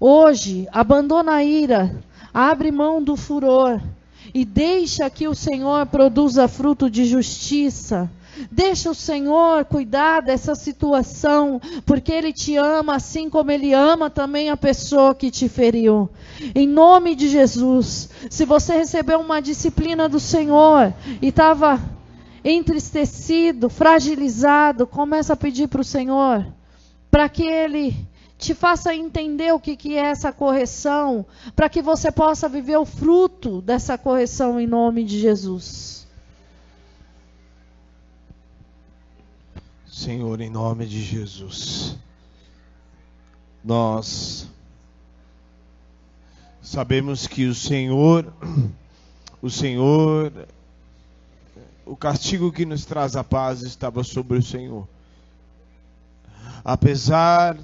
Hoje, 0.00 0.66
abandona 0.72 1.34
a 1.34 1.44
ira, 1.44 1.94
abre 2.32 2.72
mão 2.72 3.02
do 3.02 3.14
furor 3.14 3.80
e 4.32 4.44
deixa 4.44 5.10
que 5.10 5.28
o 5.28 5.34
Senhor 5.34 5.84
produza 5.86 6.48
fruto 6.48 6.88
de 6.88 7.04
justiça. 7.04 8.10
Deixa 8.50 8.90
o 8.90 8.94
Senhor 8.94 9.64
cuidar 9.64 10.20
dessa 10.20 10.54
situação, 10.54 11.60
porque 11.86 12.12
Ele 12.12 12.32
te 12.32 12.56
ama 12.56 12.96
assim 12.96 13.30
como 13.30 13.50
Ele 13.50 13.72
ama 13.72 14.10
também 14.10 14.50
a 14.50 14.56
pessoa 14.56 15.14
que 15.14 15.30
te 15.30 15.48
feriu. 15.48 16.08
Em 16.54 16.66
nome 16.66 17.14
de 17.14 17.28
Jesus, 17.28 18.08
se 18.30 18.44
você 18.44 18.74
recebeu 18.74 19.20
uma 19.20 19.40
disciplina 19.40 20.08
do 20.08 20.18
Senhor 20.18 20.92
e 21.22 21.28
estava 21.28 21.80
entristecido, 22.44 23.70
fragilizado, 23.70 24.86
começa 24.86 25.32
a 25.32 25.36
pedir 25.36 25.68
para 25.68 25.80
o 25.80 25.84
Senhor, 25.84 26.46
para 27.10 27.28
que 27.28 27.44
Ele 27.44 27.96
te 28.36 28.52
faça 28.52 28.94
entender 28.94 29.54
o 29.54 29.60
que, 29.60 29.76
que 29.76 29.96
é 29.96 30.06
essa 30.06 30.32
correção, 30.32 31.24
para 31.56 31.68
que 31.68 31.80
você 31.80 32.12
possa 32.12 32.48
viver 32.48 32.76
o 32.76 32.84
fruto 32.84 33.62
dessa 33.62 33.96
correção 33.96 34.60
em 34.60 34.66
nome 34.66 35.04
de 35.04 35.18
Jesus. 35.18 36.03
Senhor, 40.04 40.38
em 40.42 40.50
nome 40.50 40.84
de 40.84 41.02
Jesus, 41.02 41.96
nós 43.64 44.46
sabemos 46.60 47.26
que 47.26 47.46
o 47.46 47.54
Senhor, 47.54 48.30
o 49.40 49.48
Senhor 49.48 50.30
o 51.86 51.96
castigo 51.96 52.52
que 52.52 52.66
nos 52.66 52.84
traz 52.84 53.16
a 53.16 53.24
paz 53.24 53.62
estava 53.62 54.04
sobre 54.04 54.36
o 54.36 54.42
Senhor. 54.42 54.86
Apesar 56.62 57.56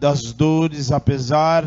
das 0.00 0.32
dores, 0.32 0.90
apesar 0.90 1.64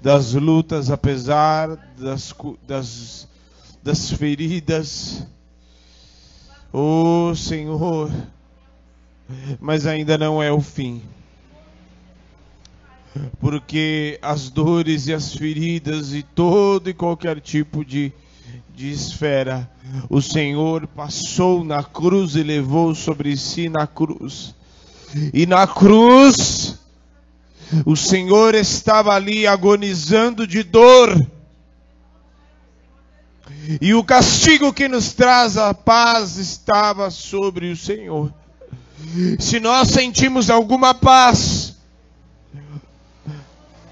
das 0.00 0.32
lutas, 0.32 0.92
apesar 0.92 1.74
das, 1.98 2.32
das, 2.68 3.28
das 3.82 4.12
feridas, 4.12 5.26
oh 6.72 7.34
Senhor, 7.34 8.12
mas 9.60 9.86
ainda 9.86 10.16
não 10.18 10.42
é 10.42 10.52
o 10.52 10.60
fim. 10.60 11.02
Porque 13.38 14.18
as 14.20 14.50
dores 14.50 15.06
e 15.06 15.14
as 15.14 15.34
feridas 15.34 16.12
e 16.12 16.22
todo 16.22 16.90
e 16.90 16.94
qualquer 16.94 17.40
tipo 17.40 17.84
de 17.84 18.12
de 18.74 18.90
esfera, 18.90 19.70
o 20.10 20.20
Senhor 20.20 20.86
passou 20.88 21.64
na 21.64 21.82
cruz 21.82 22.34
e 22.34 22.42
levou 22.42 22.94
sobre 22.94 23.36
si 23.36 23.68
na 23.68 23.86
cruz. 23.86 24.54
E 25.32 25.46
na 25.46 25.66
cruz, 25.66 26.78
o 27.86 27.96
Senhor 27.96 28.54
estava 28.54 29.14
ali 29.14 29.46
agonizando 29.46 30.46
de 30.46 30.64
dor. 30.64 31.24
E 33.80 33.94
o 33.94 34.02
castigo 34.02 34.72
que 34.72 34.88
nos 34.88 35.12
traz 35.12 35.56
a 35.56 35.72
paz 35.72 36.36
estava 36.36 37.10
sobre 37.10 37.70
o 37.70 37.76
Senhor. 37.76 38.34
Se 39.38 39.60
nós 39.60 39.88
sentimos 39.88 40.50
alguma 40.50 40.94
paz 40.94 41.74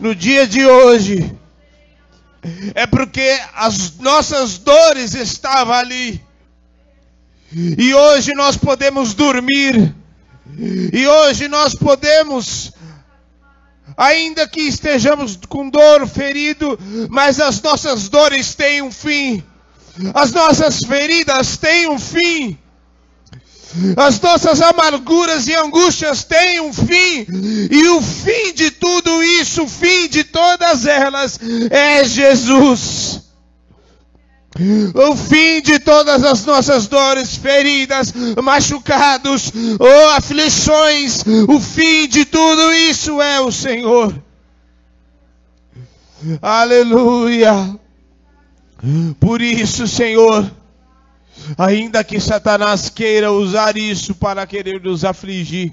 no 0.00 0.14
dia 0.14 0.46
de 0.46 0.66
hoje, 0.66 1.32
é 2.74 2.86
porque 2.86 3.38
as 3.54 3.98
nossas 3.98 4.58
dores 4.58 5.14
estavam 5.14 5.74
ali. 5.74 6.20
E 7.54 7.94
hoje 7.94 8.32
nós 8.34 8.56
podemos 8.56 9.14
dormir. 9.14 9.94
E 10.92 11.06
hoje 11.06 11.48
nós 11.48 11.74
podemos, 11.74 12.72
ainda 13.96 14.48
que 14.48 14.60
estejamos 14.62 15.38
com 15.48 15.68
dor, 15.68 16.06
ferido, 16.08 16.78
mas 17.08 17.38
as 17.40 17.60
nossas 17.62 18.08
dores 18.08 18.54
têm 18.54 18.82
um 18.82 18.90
fim. 18.90 19.42
As 20.14 20.32
nossas 20.32 20.78
feridas 20.78 21.56
têm 21.58 21.88
um 21.88 21.98
fim. 21.98 22.58
As 23.96 24.20
nossas 24.20 24.60
amarguras 24.60 25.48
e 25.48 25.54
angústias 25.54 26.24
têm 26.24 26.60
um 26.60 26.72
fim, 26.72 27.26
e 27.70 27.88
o 27.88 28.02
fim 28.02 28.52
de 28.54 28.70
tudo 28.70 29.22
isso, 29.22 29.64
o 29.64 29.68
fim 29.68 30.08
de 30.08 30.24
todas 30.24 30.86
elas, 30.86 31.38
é 31.70 32.04
Jesus. 32.04 33.22
O 34.94 35.16
fim 35.16 35.62
de 35.62 35.78
todas 35.78 36.22
as 36.22 36.44
nossas 36.44 36.86
dores, 36.86 37.34
feridas, 37.36 38.12
machucados, 38.42 39.50
ou 39.78 40.10
aflições, 40.10 41.24
o 41.48 41.58
fim 41.58 42.06
de 42.06 42.26
tudo 42.26 42.72
isso 42.72 43.22
é 43.22 43.40
o 43.40 43.50
Senhor. 43.50 44.14
Aleluia. 46.42 47.78
Por 49.18 49.40
isso, 49.40 49.88
Senhor, 49.88 50.50
Ainda 51.59 52.05
que 52.05 52.20
Satanás 52.20 52.88
queira 52.88 53.32
usar 53.32 53.76
isso 53.76 54.14
para 54.14 54.47
querer 54.47 54.82
nos 54.82 55.05
afligir, 55.05 55.72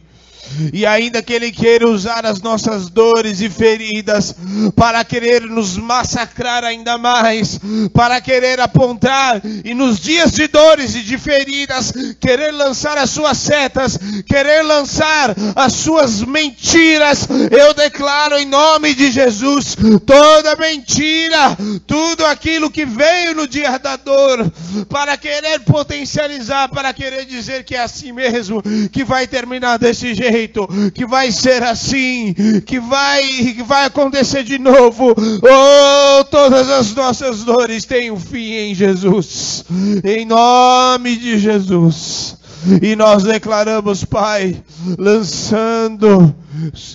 e 0.73 0.85
ainda 0.85 1.21
que 1.21 1.33
Ele 1.33 1.51
queira 1.51 1.87
usar 1.87 2.25
as 2.25 2.41
nossas 2.41 2.89
dores 2.89 3.41
e 3.41 3.49
feridas 3.49 4.35
para 4.75 5.03
querer 5.03 5.41
nos 5.41 5.77
massacrar 5.77 6.63
ainda 6.63 6.97
mais, 6.97 7.59
para 7.93 8.19
querer 8.21 8.59
apontar 8.59 9.41
e 9.63 9.73
nos 9.73 9.99
dias 9.99 10.31
de 10.31 10.47
dores 10.47 10.95
e 10.95 11.01
de 11.01 11.17
feridas, 11.17 11.93
querer 12.19 12.51
lançar 12.51 12.97
as 12.97 13.09
suas 13.09 13.37
setas, 13.37 13.97
querer 14.27 14.63
lançar 14.63 15.35
as 15.55 15.73
suas 15.73 16.21
mentiras, 16.21 17.27
eu 17.51 17.73
declaro 17.73 18.37
em 18.37 18.45
nome 18.45 18.93
de 18.93 19.11
Jesus 19.11 19.75
toda 20.05 20.55
mentira, 20.55 21.57
tudo 21.85 22.25
aquilo 22.25 22.71
que 22.71 22.85
veio 22.85 23.35
no 23.35 23.47
dia 23.47 23.77
da 23.77 23.95
dor, 23.95 24.51
para 24.89 25.15
querer 25.17 25.59
potencializar, 25.61 26.69
para 26.69 26.93
querer 26.93 27.25
dizer 27.25 27.63
que 27.63 27.75
é 27.75 27.81
assim 27.81 28.11
mesmo, 28.11 28.61
que 28.91 29.03
vai 29.03 29.27
terminar 29.27 29.77
desse 29.77 30.13
jeito 30.13 30.28
jeito, 30.31 30.67
que 30.93 31.05
vai 31.05 31.31
ser 31.31 31.63
assim, 31.63 32.33
que 32.65 32.79
vai, 32.79 33.21
que 33.23 33.63
vai 33.63 33.85
acontecer 33.85 34.43
de 34.43 34.57
novo. 34.57 35.13
Oh, 35.13 36.23
todas 36.25 36.69
as 36.69 36.93
nossas 36.93 37.43
dores 37.43 37.85
têm 37.85 38.11
um 38.11 38.19
fim 38.19 38.53
em 38.53 38.75
Jesus, 38.75 39.65
em 40.03 40.25
nome 40.25 41.15
de 41.15 41.37
Jesus. 41.37 42.37
E 42.81 42.95
nós 42.95 43.23
declaramos, 43.23 44.03
Pai, 44.03 44.61
lançando 44.97 46.35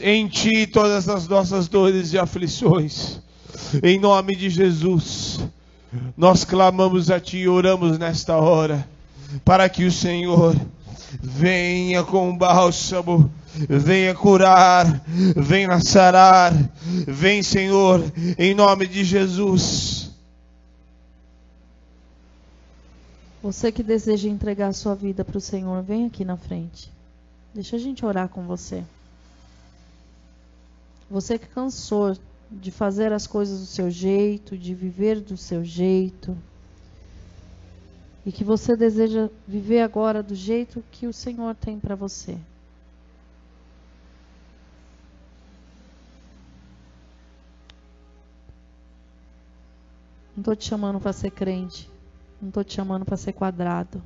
em 0.03 0.29
Ti 0.29 0.67
todas 0.67 1.09
as 1.09 1.27
nossas 1.27 1.69
dores 1.69 2.13
e 2.13 2.19
aflições, 2.19 3.19
em 3.83 3.99
nome 3.99 4.37
de 4.37 4.51
Jesus. 4.51 5.41
Nós 6.17 6.45
clamamos 6.45 7.11
a 7.11 7.19
Ti 7.19 7.39
e 7.39 7.49
oramos 7.49 7.99
nesta 7.99 8.37
hora, 8.37 8.87
para 9.45 9.69
que 9.69 9.85
o 9.85 9.93
Senhor 9.93 10.55
venha 11.23 12.03
com 12.05 12.37
bálsamo, 12.37 13.31
venha 13.69 14.15
curar, 14.15 15.03
venha 15.37 15.81
sarar, 15.81 16.53
vem 17.07 17.43
Senhor, 17.43 18.01
em 18.39 18.55
nome 18.55 18.87
de 18.87 19.05
Jesus. 19.05 20.11
Você 23.43 23.71
que 23.71 23.83
deseja 23.83 24.29
entregar 24.29 24.69
a 24.69 24.73
sua 24.73 24.95
vida 24.95 25.23
para 25.25 25.37
o 25.37 25.41
Senhor, 25.41 25.83
vem 25.83 26.07
aqui 26.07 26.25
na 26.25 26.37
frente. 26.37 26.91
Deixa 27.55 27.77
a 27.77 27.79
gente 27.79 28.05
orar 28.05 28.29
com 28.29 28.43
você. 28.45 28.83
Você 31.11 31.39
que 31.39 31.47
cansou 31.47 32.17
de 32.51 32.71
fazer 32.71 33.13
as 33.13 33.27
coisas 33.27 33.61
do 33.61 33.67
seu 33.67 33.91
jeito, 33.91 34.57
de 34.57 34.75
viver 34.75 35.21
do 35.21 35.37
seu 35.37 35.65
jeito, 35.65 36.37
e 38.27 38.33
que 38.33 38.43
você 38.43 38.77
deseja 38.77 39.29
viver 39.47 39.81
agora 39.81 40.23
do 40.23 40.35
jeito 40.35 40.83
que 40.91 41.07
o 41.07 41.13
Senhor 41.13 41.55
tem 41.55 41.79
para 41.79 41.95
você. 41.95 42.39
Não 50.35 50.41
estou 50.41 50.57
te 50.57 50.65
chamando 50.65 51.01
para 51.01 51.13
ser 51.13 51.31
crente. 51.31 51.89
Não 52.41 52.49
estou 52.49 52.65
te 52.65 52.75
chamando 52.75 53.05
para 53.05 53.17
ser 53.17 53.33
quadrado. 53.33 54.03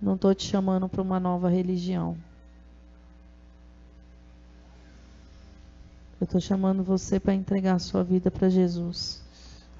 Não 0.00 0.14
estou 0.14 0.34
te 0.34 0.46
chamando 0.46 0.88
para 0.88 1.02
uma 1.02 1.18
nova 1.18 1.48
religião. 1.48 2.16
Eu 6.20 6.24
estou 6.24 6.40
chamando 6.40 6.84
você 6.84 7.18
para 7.18 7.34
entregar 7.34 7.74
a 7.74 7.78
sua 7.80 8.04
vida 8.04 8.30
para 8.30 8.48
Jesus. 8.48 9.21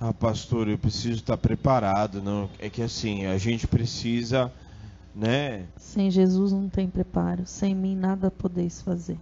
Ah, 0.04 0.12
pastor, 0.12 0.66
eu 0.66 0.76
preciso 0.76 1.20
estar 1.20 1.36
preparado, 1.36 2.20
não? 2.20 2.50
É 2.58 2.68
que 2.68 2.82
assim, 2.82 3.24
a 3.26 3.38
gente 3.38 3.68
precisa, 3.68 4.52
né? 5.14 5.64
Sem 5.76 6.10
Jesus 6.10 6.50
não 6.50 6.68
tem 6.68 6.88
preparo, 6.88 7.46
sem 7.46 7.72
mim 7.72 7.94
nada 7.94 8.28
podeis 8.28 8.82
fazer. 8.82 9.16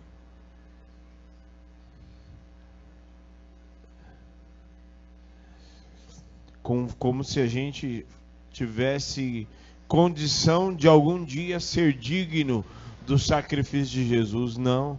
Como, 6.62 6.90
como 6.94 7.22
se 7.24 7.40
a 7.40 7.46
gente 7.46 8.06
tivesse 8.50 9.46
condição 9.86 10.74
de 10.74 10.88
algum 10.88 11.22
dia 11.22 11.60
ser 11.60 11.92
digno 11.92 12.64
do 13.06 13.18
sacrifício 13.18 14.02
de 14.02 14.08
Jesus, 14.08 14.56
não. 14.56 14.98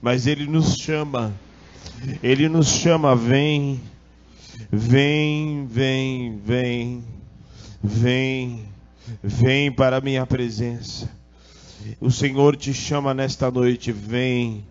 Mas 0.00 0.28
Ele 0.28 0.46
nos 0.46 0.76
chama, 0.76 1.32
Ele 2.22 2.48
nos 2.48 2.68
chama, 2.68 3.16
vem, 3.16 3.80
vem, 4.74 5.66
vem, 5.66 6.38
vem, 6.38 7.04
vem, 7.84 8.64
vem 9.22 9.70
para 9.70 9.98
a 9.98 10.00
minha 10.00 10.24
presença. 10.24 11.10
O 12.00 12.10
Senhor 12.10 12.56
te 12.56 12.72
chama 12.72 13.12
nesta 13.12 13.50
noite, 13.50 13.92
vem. 13.92 14.64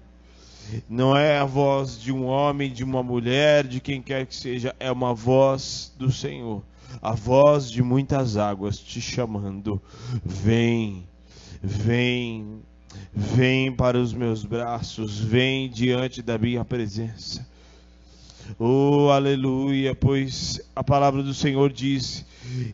Não 0.89 1.15
é 1.15 1.37
a 1.37 1.45
voz 1.45 1.99
de 1.99 2.11
um 2.11 2.25
homem, 2.25 2.71
de 2.71 2.83
uma 2.83 3.03
mulher, 3.03 3.67
de 3.67 3.79
quem 3.79 4.01
quer 4.01 4.25
que 4.25 4.35
seja, 4.35 4.75
é 4.79 4.91
uma 4.91 5.13
voz 5.13 5.93
do 5.97 6.11
Senhor. 6.11 6.63
A 6.99 7.11
voz 7.11 7.69
de 7.69 7.83
muitas 7.83 8.37
águas 8.37 8.79
te 8.79 8.99
chamando. 8.99 9.79
Vem, 10.25 11.07
vem, 11.61 12.61
vem 13.13 13.71
para 13.71 13.99
os 13.99 14.13
meus 14.13 14.43
braços, 14.43 15.19
vem 15.19 15.69
diante 15.69 16.23
da 16.23 16.39
minha 16.39 16.65
presença. 16.65 17.45
Oh, 18.59 19.09
aleluia, 19.09 19.95
pois 19.95 20.61
a 20.75 20.83
palavra 20.83 21.23
do 21.23 21.33
Senhor 21.33 21.71
diz, 21.71 22.25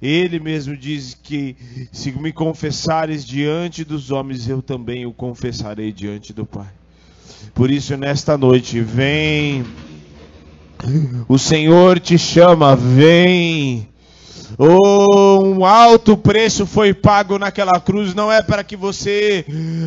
ele 0.02 0.40
mesmo 0.40 0.76
diz 0.76 1.14
que 1.14 1.56
se 1.92 2.12
me 2.12 2.32
confessares 2.32 3.26
diante 3.26 3.84
dos 3.84 4.12
homens, 4.12 4.48
eu 4.48 4.62
também 4.62 5.06
o 5.06 5.14
confessarei 5.14 5.92
diante 5.92 6.34
do 6.34 6.46
Pai. 6.46 6.70
Por 7.54 7.72
isso, 7.72 7.96
nesta 7.98 8.38
noite, 8.38 8.82
vem. 8.82 9.66
O 11.28 11.38
Senhor 11.38 12.00
te 12.00 12.18
chama, 12.18 12.76
vem. 12.76 13.88
Oh, 14.58 15.44
um 15.44 15.66
alto 15.66 16.16
preço 16.16 16.66
foi 16.66 16.94
pago 16.94 17.38
naquela 17.38 17.80
cruz, 17.80 18.14
não 18.14 18.32
é 18.32 18.42
para 18.42 18.64
que 18.64 18.76
você 18.76 19.46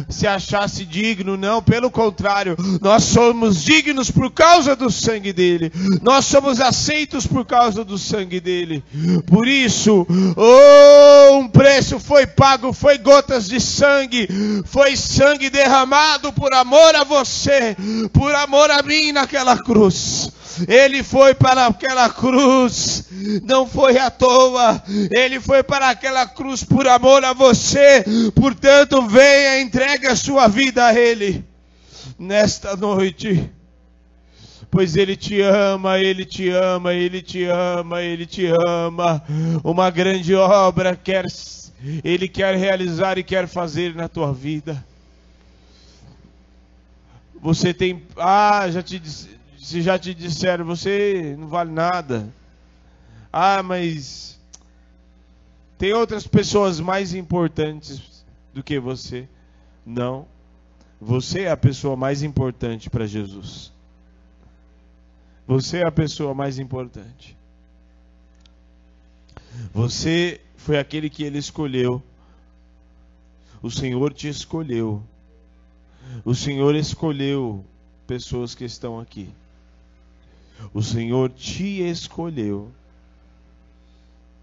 se 0.09 0.27
achasse 0.27 0.85
digno, 0.85 1.37
não, 1.37 1.63
pelo 1.63 1.91
contrário, 1.91 2.57
nós 2.81 3.05
somos 3.05 3.63
dignos 3.63 4.11
por 4.11 4.31
causa 4.31 4.77
do 4.77 4.91
sangue 4.91 5.33
dele, 5.33 5.73
nós 6.03 6.27
somos 6.27 6.61
aceitos 6.61 7.27
por 7.27 7.45
causa 7.45 7.85
do 7.85 7.97
sangue 7.97 8.41
dele. 8.41 8.85
Por 9.27 9.47
isso, 9.47 10.07
oh, 10.37 11.37
um 11.37 11.49
preço 11.49 11.99
foi 11.99 12.27
pago, 12.27 12.73
foi 12.73 12.99
gotas 12.99 13.49
de 13.49 13.61
sangue, 13.61 14.29
foi 14.65 14.97
sangue 14.97 15.49
derramado 15.49 16.33
por 16.33 16.53
amor 16.53 16.95
a 16.97 17.05
você, 17.05 17.77
por 18.13 18.35
amor 18.35 18.71
a 18.71 18.83
mim 18.83 19.13
naquela 19.13 19.57
cruz. 19.57 20.33
Ele 20.67 21.03
foi 21.03 21.35
para 21.35 21.67
aquela 21.67 22.09
cruz, 22.09 23.05
não 23.45 23.67
foi 23.67 23.99
à 23.99 24.11
toa, 24.11 24.50
ele 25.11 25.41
foi 25.41 25.63
para 25.63 25.91
aquela 25.91 26.27
cruz 26.27 26.65
por 26.65 26.87
amor 26.87 27.25
a 27.25 27.33
você, 27.33 28.05
portanto, 28.35 29.03
venha, 29.03 29.61
entregue 29.61 30.07
a 30.07 30.17
sua 30.17 30.49
vida 30.49 30.87
a 30.87 30.95
Ele 30.95 31.45
nesta 32.19 32.77
noite. 32.77 33.51
Pois 34.71 34.97
Ele 34.97 35.17
te 35.17 35.41
ama, 35.41 35.99
Ele 35.99 36.25
te 36.25 36.49
ama, 36.51 36.93
Ele 36.95 37.21
te 37.21 37.45
ama, 37.45 38.03
Ele 38.03 38.27
te 38.27 38.47
ama. 38.47 39.23
Uma 39.65 39.91
grande 39.91 40.35
obra 40.35 40.95
quer, 40.95 41.27
Ele 42.05 42.29
quer 42.29 42.55
realizar 42.57 43.19
e 43.19 43.25
quer 43.25 43.49
fazer 43.49 43.95
na 43.95 44.09
tua 44.09 44.33
vida. 44.33 44.85
Você 47.43 47.75
tem. 47.75 48.03
Ah, 48.17 48.69
já 48.71 48.83
te 48.83 48.99
disse 48.99 49.41
se 49.71 49.83
já 49.83 49.99
te 49.99 50.15
disseram, 50.15 50.65
você 50.65 51.37
não 51.39 51.47
vale 51.47 51.71
nada. 51.71 52.33
Ah, 53.33 53.63
mas 53.63 54.40
tem 55.81 55.95
outras 55.95 56.27
pessoas 56.27 56.79
mais 56.79 57.15
importantes 57.15 58.23
do 58.53 58.63
que 58.63 58.79
você. 58.79 59.27
Não. 59.85 60.29
Você 61.01 61.45
é 61.45 61.51
a 61.51 61.57
pessoa 61.57 61.97
mais 61.97 62.23
importante 62.23 62.91
para 62.91 63.07
Jesus. 63.07 63.73
Você 65.47 65.79
é 65.79 65.87
a 65.87 65.91
pessoa 65.91 66.35
mais 66.35 66.59
importante. 66.59 67.35
Você 69.73 70.43
foi 70.55 70.79
aquele 70.79 71.09
que 71.09 71.25
ele 71.25 71.39
escolheu. 71.39 72.03
O 73.63 73.71
Senhor 73.71 74.13
te 74.13 74.29
escolheu. 74.29 75.03
O 76.27 76.35
Senhor 76.35 76.75
escolheu 76.75 77.65
pessoas 78.07 78.55
que 78.55 78.67
estão 78.67 79.01
aqui. 79.01 79.31
O 80.75 80.83
Senhor 80.83 81.31
te 81.31 81.81
escolheu. 81.81 82.71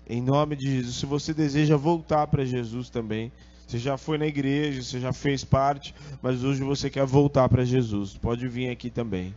Em 0.10 0.22
nome 0.22 0.56
de 0.56 0.78
Jesus. 0.78 0.96
Se 0.96 1.06
você 1.06 1.34
deseja 1.34 1.76
voltar 1.76 2.28
para 2.28 2.46
Jesus 2.46 2.90
também, 2.90 3.32
você 3.68 3.78
já 3.78 3.98
foi 3.98 4.18
na 4.18 4.26
igreja, 4.26 4.82
você 4.82 5.00
já 5.00 5.12
fez 5.12 5.44
parte, 5.44 5.94
mas 6.22 6.44
hoje 6.44 6.64
você 6.64 6.90
quer 6.90 7.06
voltar 7.06 7.50
para 7.50 7.66
Jesus. 7.66 8.14
Pode 8.14 8.48
vir 8.48 8.70
aqui 8.70 8.90
também. 8.90 9.36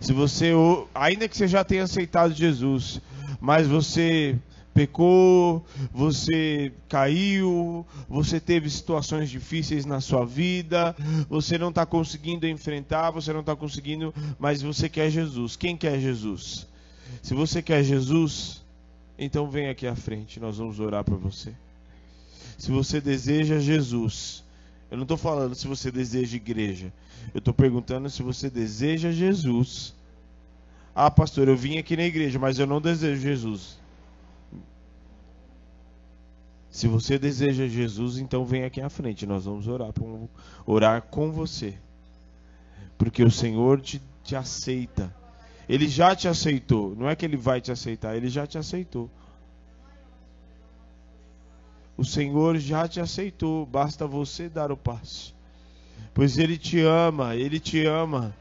Se 0.00 0.14
você, 0.14 0.52
ainda 0.94 1.28
que 1.28 1.36
você 1.36 1.46
já 1.46 1.62
tenha 1.62 1.82
aceitado 1.82 2.32
Jesus, 2.32 2.98
mas 3.38 3.66
você 3.66 4.38
pecou, 4.72 5.64
você 5.92 6.72
caiu, 6.88 7.86
você 8.08 8.40
teve 8.40 8.70
situações 8.70 9.28
difíceis 9.28 9.84
na 9.84 10.00
sua 10.00 10.24
vida, 10.24 10.96
você 11.28 11.58
não 11.58 11.68
está 11.68 11.84
conseguindo 11.84 12.46
enfrentar, 12.46 13.10
você 13.10 13.32
não 13.32 13.40
está 13.40 13.54
conseguindo, 13.54 14.14
mas 14.38 14.62
você 14.62 14.88
quer 14.88 15.10
Jesus. 15.10 15.56
Quem 15.56 15.76
quer 15.76 16.00
Jesus? 16.00 16.66
Se 17.22 17.34
você 17.34 17.60
quer 17.60 17.82
Jesus, 17.84 18.62
então 19.18 19.48
vem 19.50 19.68
aqui 19.68 19.86
à 19.86 19.96
frente, 19.96 20.38
nós 20.38 20.58
vamos 20.58 20.78
orar 20.80 21.04
por 21.04 21.18
você. 21.18 21.54
Se 22.58 22.70
você 22.70 23.00
deseja 23.00 23.58
Jesus, 23.58 24.44
eu 24.90 24.96
não 24.96 25.02
estou 25.04 25.16
falando 25.16 25.54
se 25.54 25.66
você 25.66 25.90
deseja 25.90 26.36
igreja, 26.36 26.92
eu 27.34 27.38
estou 27.38 27.52
perguntando 27.52 28.08
se 28.08 28.22
você 28.22 28.48
deseja 28.48 29.10
Jesus. 29.10 29.94
Ah, 30.94 31.10
pastor, 31.10 31.48
eu 31.48 31.56
vim 31.56 31.78
aqui 31.78 31.96
na 31.96 32.04
igreja, 32.04 32.38
mas 32.38 32.58
eu 32.58 32.66
não 32.66 32.80
desejo 32.80 33.20
Jesus. 33.20 33.78
Se 36.70 36.86
você 36.86 37.18
deseja 37.18 37.66
Jesus, 37.66 38.18
então 38.18 38.44
vem 38.44 38.64
aqui 38.64 38.82
à 38.82 38.90
frente. 38.90 39.26
Nós 39.26 39.46
vamos 39.46 39.66
orar, 39.66 39.92
orar 40.66 41.02
com 41.02 41.32
você. 41.32 41.74
Porque 42.98 43.24
o 43.24 43.30
Senhor 43.30 43.80
te, 43.80 44.00
te 44.22 44.36
aceita. 44.36 45.10
Ele 45.68 45.88
já 45.88 46.14
te 46.14 46.28
aceitou. 46.28 46.94
Não 46.96 47.08
é 47.08 47.16
que 47.16 47.24
ele 47.24 47.36
vai 47.36 47.60
te 47.60 47.72
aceitar, 47.72 48.16
ele 48.16 48.28
já 48.28 48.46
te 48.46 48.58
aceitou. 48.58 49.10
O 51.96 52.04
Senhor 52.04 52.58
já 52.58 52.86
te 52.86 53.00
aceitou, 53.00 53.64
basta 53.64 54.06
você 54.06 54.48
dar 54.48 54.70
o 54.70 54.76
passo. 54.76 55.34
Pois 56.12 56.38
ele 56.38 56.58
te 56.58 56.80
ama, 56.80 57.34
ele 57.34 57.58
te 57.58 57.86
ama, 57.86 58.34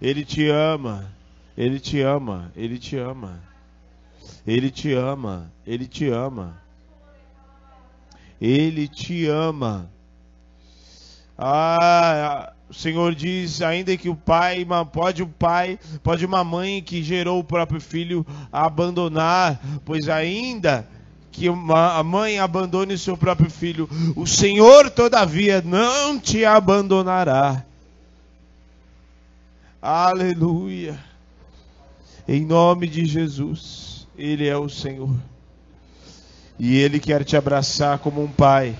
ele 0.00 0.24
te 0.24 0.48
ama, 0.48 1.12
ele 1.56 1.78
te 1.78 2.00
ama, 2.00 2.50
ele 2.56 2.78
te 2.78 2.96
ama. 2.96 3.52
Ele 4.46 4.70
te 4.70 4.92
ama, 4.92 5.52
ele 5.66 5.86
te 5.86 6.08
ama. 6.08 6.60
Ele 8.40 8.88
te 8.88 9.26
ama. 9.28 9.90
Ah, 11.38 12.51
o 12.72 12.74
Senhor 12.74 13.14
diz, 13.14 13.60
ainda 13.60 13.94
que 13.98 14.08
o 14.08 14.16
pai, 14.16 14.66
pode 14.90 15.22
o 15.22 15.26
pai, 15.26 15.78
pode 16.02 16.24
uma 16.24 16.42
mãe 16.42 16.82
que 16.82 17.02
gerou 17.02 17.38
o 17.38 17.44
próprio 17.44 17.78
filho 17.78 18.26
abandonar, 18.50 19.60
pois 19.84 20.08
ainda 20.08 20.88
que 21.30 21.48
a 21.48 22.02
mãe 22.02 22.38
abandone 22.38 22.94
o 22.94 22.98
seu 22.98 23.14
próprio 23.14 23.50
filho, 23.50 23.86
o 24.16 24.26
Senhor 24.26 24.88
todavia 24.88 25.60
não 25.60 26.18
te 26.18 26.46
abandonará. 26.46 27.62
Aleluia. 29.82 30.98
Em 32.26 32.42
nome 32.42 32.88
de 32.88 33.04
Jesus, 33.04 34.08
ele 34.16 34.48
é 34.48 34.56
o 34.56 34.70
Senhor. 34.70 35.14
E 36.58 36.78
Ele 36.78 36.98
quer 36.98 37.22
te 37.22 37.36
abraçar 37.36 37.98
como 37.98 38.22
um 38.22 38.32
pai. 38.32 38.74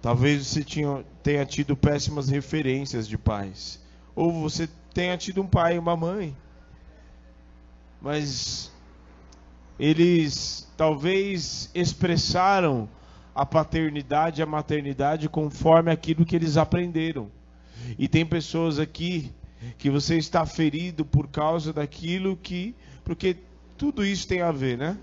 Talvez 0.00 0.46
você 0.46 0.64
tinha, 0.64 1.04
tenha 1.24 1.46
tido 1.46 1.74
péssimas 1.74 2.28
referências 2.28 3.08
de 3.08 3.16
pais. 3.16 3.80
Ou 4.14 4.30
você 4.30 4.68
tenha 4.92 5.16
tido 5.16 5.40
um 5.40 5.46
pai 5.46 5.76
e 5.76 5.78
uma 5.78 5.96
mãe. 5.96 6.36
Mas 8.00 8.70
eles 9.78 10.70
talvez 10.76 11.70
expressaram 11.74 12.86
a 13.34 13.46
paternidade 13.46 14.40
e 14.40 14.42
a 14.42 14.46
maternidade 14.46 15.28
conforme 15.30 15.90
aquilo 15.90 16.26
que 16.26 16.36
eles 16.36 16.58
aprenderam. 16.58 17.30
E 17.98 18.06
tem 18.06 18.26
pessoas 18.26 18.78
aqui 18.78 19.32
que 19.78 19.88
você 19.88 20.18
está 20.18 20.44
ferido 20.44 21.06
por 21.06 21.26
causa 21.28 21.72
daquilo 21.72 22.36
que. 22.36 22.74
Porque 23.02 23.38
tudo 23.78 24.04
isso 24.04 24.28
tem 24.28 24.42
a 24.42 24.52
ver, 24.52 24.76
né? 24.76 24.98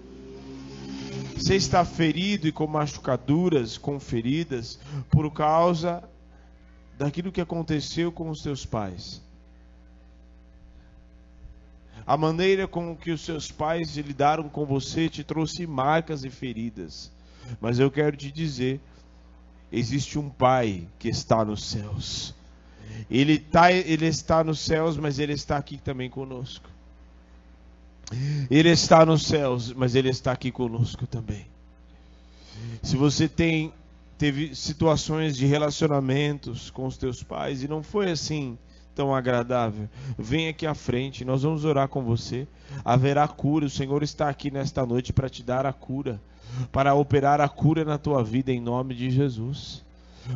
Você 1.36 1.55
está 1.55 1.84
ferido 1.84 2.47
e 2.47 2.51
com 2.51 2.67
machucaduras, 2.67 3.76
com 3.76 3.99
feridas, 3.99 4.80
por 5.09 5.32
causa 5.32 6.11
daquilo 7.01 7.31
que 7.31 7.41
aconteceu 7.41 8.11
com 8.11 8.29
os 8.29 8.43
seus 8.43 8.63
pais. 8.63 9.23
A 12.05 12.15
maneira 12.15 12.67
com 12.67 12.95
que 12.95 13.09
os 13.09 13.21
seus 13.21 13.51
pais 13.51 13.97
lidaram 13.97 14.47
com 14.47 14.65
você 14.67 15.09
te 15.09 15.23
trouxe 15.23 15.65
marcas 15.65 16.23
e 16.23 16.29
feridas. 16.29 17.11
Mas 17.59 17.79
eu 17.79 17.89
quero 17.89 18.15
te 18.15 18.31
dizer, 18.31 18.79
existe 19.71 20.19
um 20.19 20.29
pai 20.29 20.87
que 20.99 21.09
está 21.09 21.43
nos 21.43 21.63
céus. 21.63 22.35
Ele, 23.09 23.39
tá, 23.39 23.71
ele 23.71 24.05
está 24.05 24.43
nos 24.43 24.59
céus, 24.59 24.95
mas 24.95 25.17
ele 25.17 25.33
está 25.33 25.57
aqui 25.57 25.77
também 25.77 26.09
conosco. 26.09 26.69
Ele 28.49 28.69
está 28.69 29.03
nos 29.07 29.25
céus, 29.25 29.73
mas 29.73 29.95
ele 29.95 30.09
está 30.09 30.33
aqui 30.33 30.51
conosco 30.51 31.07
também. 31.07 31.47
Se 32.83 32.95
você 32.95 33.27
tem 33.27 33.73
teve 34.22 34.53
situações 34.53 35.36
de 35.36 35.47
relacionamentos 35.47 36.69
com 36.69 36.86
os 36.86 36.95
teus 36.95 37.24
pais 37.24 37.63
e 37.63 37.67
não 37.67 37.82
foi 37.82 38.11
assim 38.11 38.55
tão 38.93 39.15
agradável, 39.15 39.89
vem 40.15 40.47
aqui 40.47 40.67
à 40.67 40.76
frente, 40.76 41.26
nós 41.26 41.41
vamos 41.41 41.65
orar 41.65 41.88
com 41.88 42.03
você. 42.03 42.47
Haverá 42.86 43.28
cura, 43.28 43.65
o 43.65 43.69
Senhor 43.69 44.03
está 44.03 44.30
aqui 44.30 44.51
nesta 44.51 44.86
noite 44.86 45.11
para 45.11 45.28
te 45.28 45.41
dar 45.41 45.65
a 45.65 45.74
cura, 45.74 46.22
para 46.72 46.93
operar 46.93 47.41
a 47.41 47.49
cura 47.49 47.84
na 47.84 47.97
tua 47.97 48.24
vida 48.24 48.51
em 48.51 48.61
nome 48.61 48.93
de 48.93 49.09
Jesus. 49.09 49.84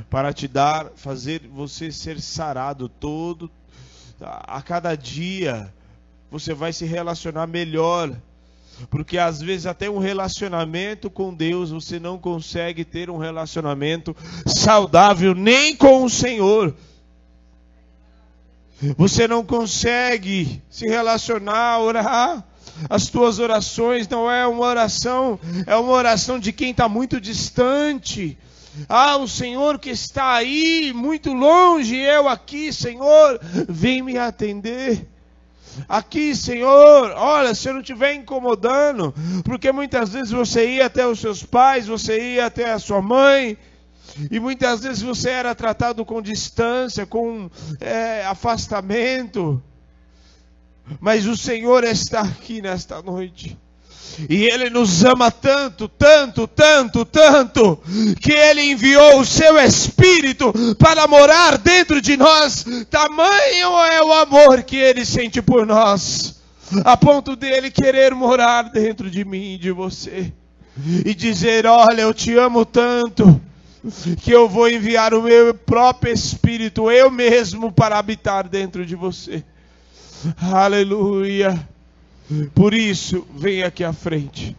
Para 0.09 0.33
te 0.33 0.47
dar, 0.47 0.87
fazer 0.95 1.47
você 1.47 1.91
ser 1.91 2.19
sarado 2.19 2.89
todo 2.89 3.51
a 4.19 4.63
cada 4.63 4.95
dia. 4.95 5.71
Você 6.31 6.55
vai 6.55 6.73
se 6.73 6.85
relacionar 6.85 7.45
melhor 7.45 8.11
porque 8.89 9.17
às 9.17 9.41
vezes 9.41 9.65
até 9.65 9.89
um 9.89 9.97
relacionamento 9.97 11.09
com 11.09 11.33
Deus 11.33 11.71
você 11.71 11.99
não 11.99 12.17
consegue 12.17 12.83
ter 12.83 13.09
um 13.09 13.17
relacionamento 13.17 14.15
saudável 14.45 15.33
nem 15.33 15.75
com 15.75 16.03
o 16.03 16.09
Senhor. 16.09 16.75
Você 18.97 19.27
não 19.27 19.43
consegue 19.43 20.61
se 20.69 20.85
relacionar, 20.87 21.79
orar. 21.79 22.43
As 22.89 23.07
tuas 23.07 23.39
orações 23.39 24.07
não 24.07 24.29
é 24.29 24.45
uma 24.45 24.65
oração, 24.65 25.39
é 25.65 25.75
uma 25.77 25.93
oração 25.93 26.37
de 26.37 26.51
quem 26.51 26.71
está 26.71 26.89
muito 26.89 27.21
distante. 27.21 28.37
Ah, 28.89 29.15
o 29.15 29.27
Senhor 29.27 29.79
que 29.79 29.89
está 29.89 30.33
aí, 30.33 30.91
muito 30.93 31.33
longe, 31.33 31.95
eu 31.95 32.27
aqui, 32.27 32.73
Senhor, 32.73 33.39
vem 33.69 34.01
me 34.01 34.17
atender. 34.17 35.07
Aqui, 35.87 36.35
Senhor, 36.35 37.11
olha, 37.15 37.53
se 37.53 37.67
eu 37.67 37.73
não 37.73 37.81
estiver 37.81 38.13
incomodando, 38.13 39.13
porque 39.43 39.71
muitas 39.71 40.09
vezes 40.09 40.31
você 40.31 40.75
ia 40.75 40.85
até 40.85 41.05
os 41.05 41.19
seus 41.19 41.43
pais, 41.43 41.87
você 41.87 42.35
ia 42.35 42.45
até 42.45 42.71
a 42.71 42.79
sua 42.79 43.01
mãe, 43.01 43.57
e 44.31 44.39
muitas 44.39 44.81
vezes 44.81 45.01
você 45.01 45.29
era 45.29 45.53
tratado 45.53 46.05
com 46.05 46.21
distância, 46.21 47.05
com 47.05 47.49
é, 47.79 48.25
afastamento, 48.25 49.61
mas 50.99 51.25
o 51.25 51.35
Senhor 51.35 51.83
está 51.83 52.21
aqui 52.21 52.61
nesta 52.61 53.01
noite. 53.01 53.57
E 54.29 54.45
Ele 54.45 54.69
nos 54.69 55.03
ama 55.03 55.29
tanto, 55.29 55.87
tanto, 55.87 56.47
tanto, 56.47 57.05
tanto, 57.05 57.79
que 58.21 58.31
Ele 58.31 58.71
enviou 58.71 59.19
o 59.19 59.25
Seu 59.25 59.59
Espírito 59.59 60.53
para 60.77 61.07
morar 61.07 61.57
dentro 61.57 62.01
de 62.01 62.15
nós. 62.15 62.65
Tamanho 62.89 63.83
é 63.83 64.03
o 64.03 64.13
amor 64.13 64.63
que 64.63 64.77
Ele 64.77 65.05
sente 65.05 65.41
por 65.41 65.65
nós, 65.65 66.39
a 66.83 66.95
ponto 66.95 67.35
dele 67.35 67.69
querer 67.69 68.13
morar 68.15 68.63
dentro 68.63 69.09
de 69.09 69.25
mim 69.25 69.55
e 69.55 69.57
de 69.57 69.71
você, 69.71 70.31
e 71.05 71.13
dizer: 71.13 71.65
Olha, 71.65 72.01
eu 72.01 72.13
te 72.13 72.33
amo 72.35 72.65
tanto. 72.65 73.41
Que 74.21 74.31
eu 74.31 74.49
vou 74.49 74.67
enviar 74.67 75.13
o 75.13 75.21
meu 75.21 75.53
próprio 75.53 76.11
Espírito, 76.11 76.89
eu 76.89 77.11
mesmo, 77.11 77.71
para 77.71 77.99
habitar 77.99 78.47
dentro 78.47 78.83
de 78.83 78.95
você. 78.95 79.43
Aleluia. 80.41 81.67
Por 82.53 82.73
isso, 82.73 83.25
vem 83.35 83.63
aqui 83.63 83.83
à 83.83 83.93
frente. 83.93 84.55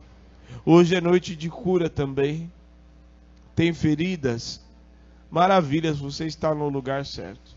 Hoje 0.64 0.94
é 0.94 1.00
noite 1.00 1.34
de 1.34 1.48
cura 1.48 1.88
também. 1.90 2.50
Tem 3.54 3.72
feridas? 3.72 4.60
Maravilhas, 5.30 5.98
você 5.98 6.26
está 6.26 6.54
no 6.54 6.68
lugar 6.68 7.04
certo. 7.04 7.56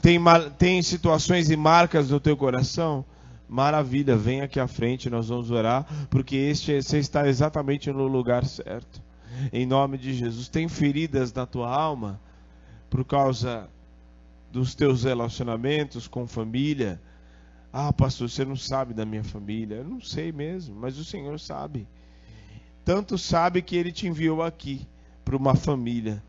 Tem, 0.00 0.20
tem 0.58 0.82
situações 0.82 1.50
e 1.50 1.56
marcas 1.56 2.10
no 2.10 2.20
teu 2.20 2.36
coração? 2.36 3.04
Maravilha, 3.48 4.16
vem 4.16 4.40
aqui 4.40 4.60
à 4.60 4.66
frente, 4.66 5.10
nós 5.10 5.28
vamos 5.28 5.50
orar, 5.50 5.86
porque 6.08 6.36
este 6.36 6.80
você 6.80 6.98
está 6.98 7.28
exatamente 7.28 7.90
no 7.90 8.06
lugar 8.06 8.44
certo. 8.46 9.02
Em 9.52 9.66
nome 9.66 9.98
de 9.98 10.14
Jesus. 10.14 10.48
Tem 10.48 10.68
feridas 10.68 11.32
na 11.32 11.46
tua 11.46 11.70
alma 11.70 12.20
por 12.88 13.04
causa 13.04 13.68
dos 14.50 14.74
teus 14.74 15.04
relacionamentos 15.04 16.06
com 16.06 16.26
família? 16.26 17.00
Ah, 17.72 17.92
pastor, 17.92 18.28
você 18.28 18.44
não 18.44 18.56
sabe 18.56 18.92
da 18.92 19.06
minha 19.06 19.24
família. 19.24 19.76
Eu 19.76 19.84
não 19.84 20.00
sei 20.00 20.30
mesmo, 20.30 20.74
mas 20.74 20.98
o 20.98 21.04
Senhor 21.04 21.40
sabe. 21.40 21.88
Tanto 22.84 23.16
sabe 23.16 23.62
que 23.62 23.76
Ele 23.76 23.90
te 23.90 24.06
enviou 24.06 24.42
aqui 24.42 24.86
para 25.24 25.36
uma 25.36 25.54
família 25.54 26.22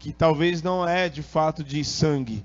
que 0.00 0.12
talvez 0.14 0.62
não 0.62 0.88
é 0.88 1.08
de 1.10 1.22
fato 1.22 1.62
de 1.62 1.84
sangue, 1.84 2.44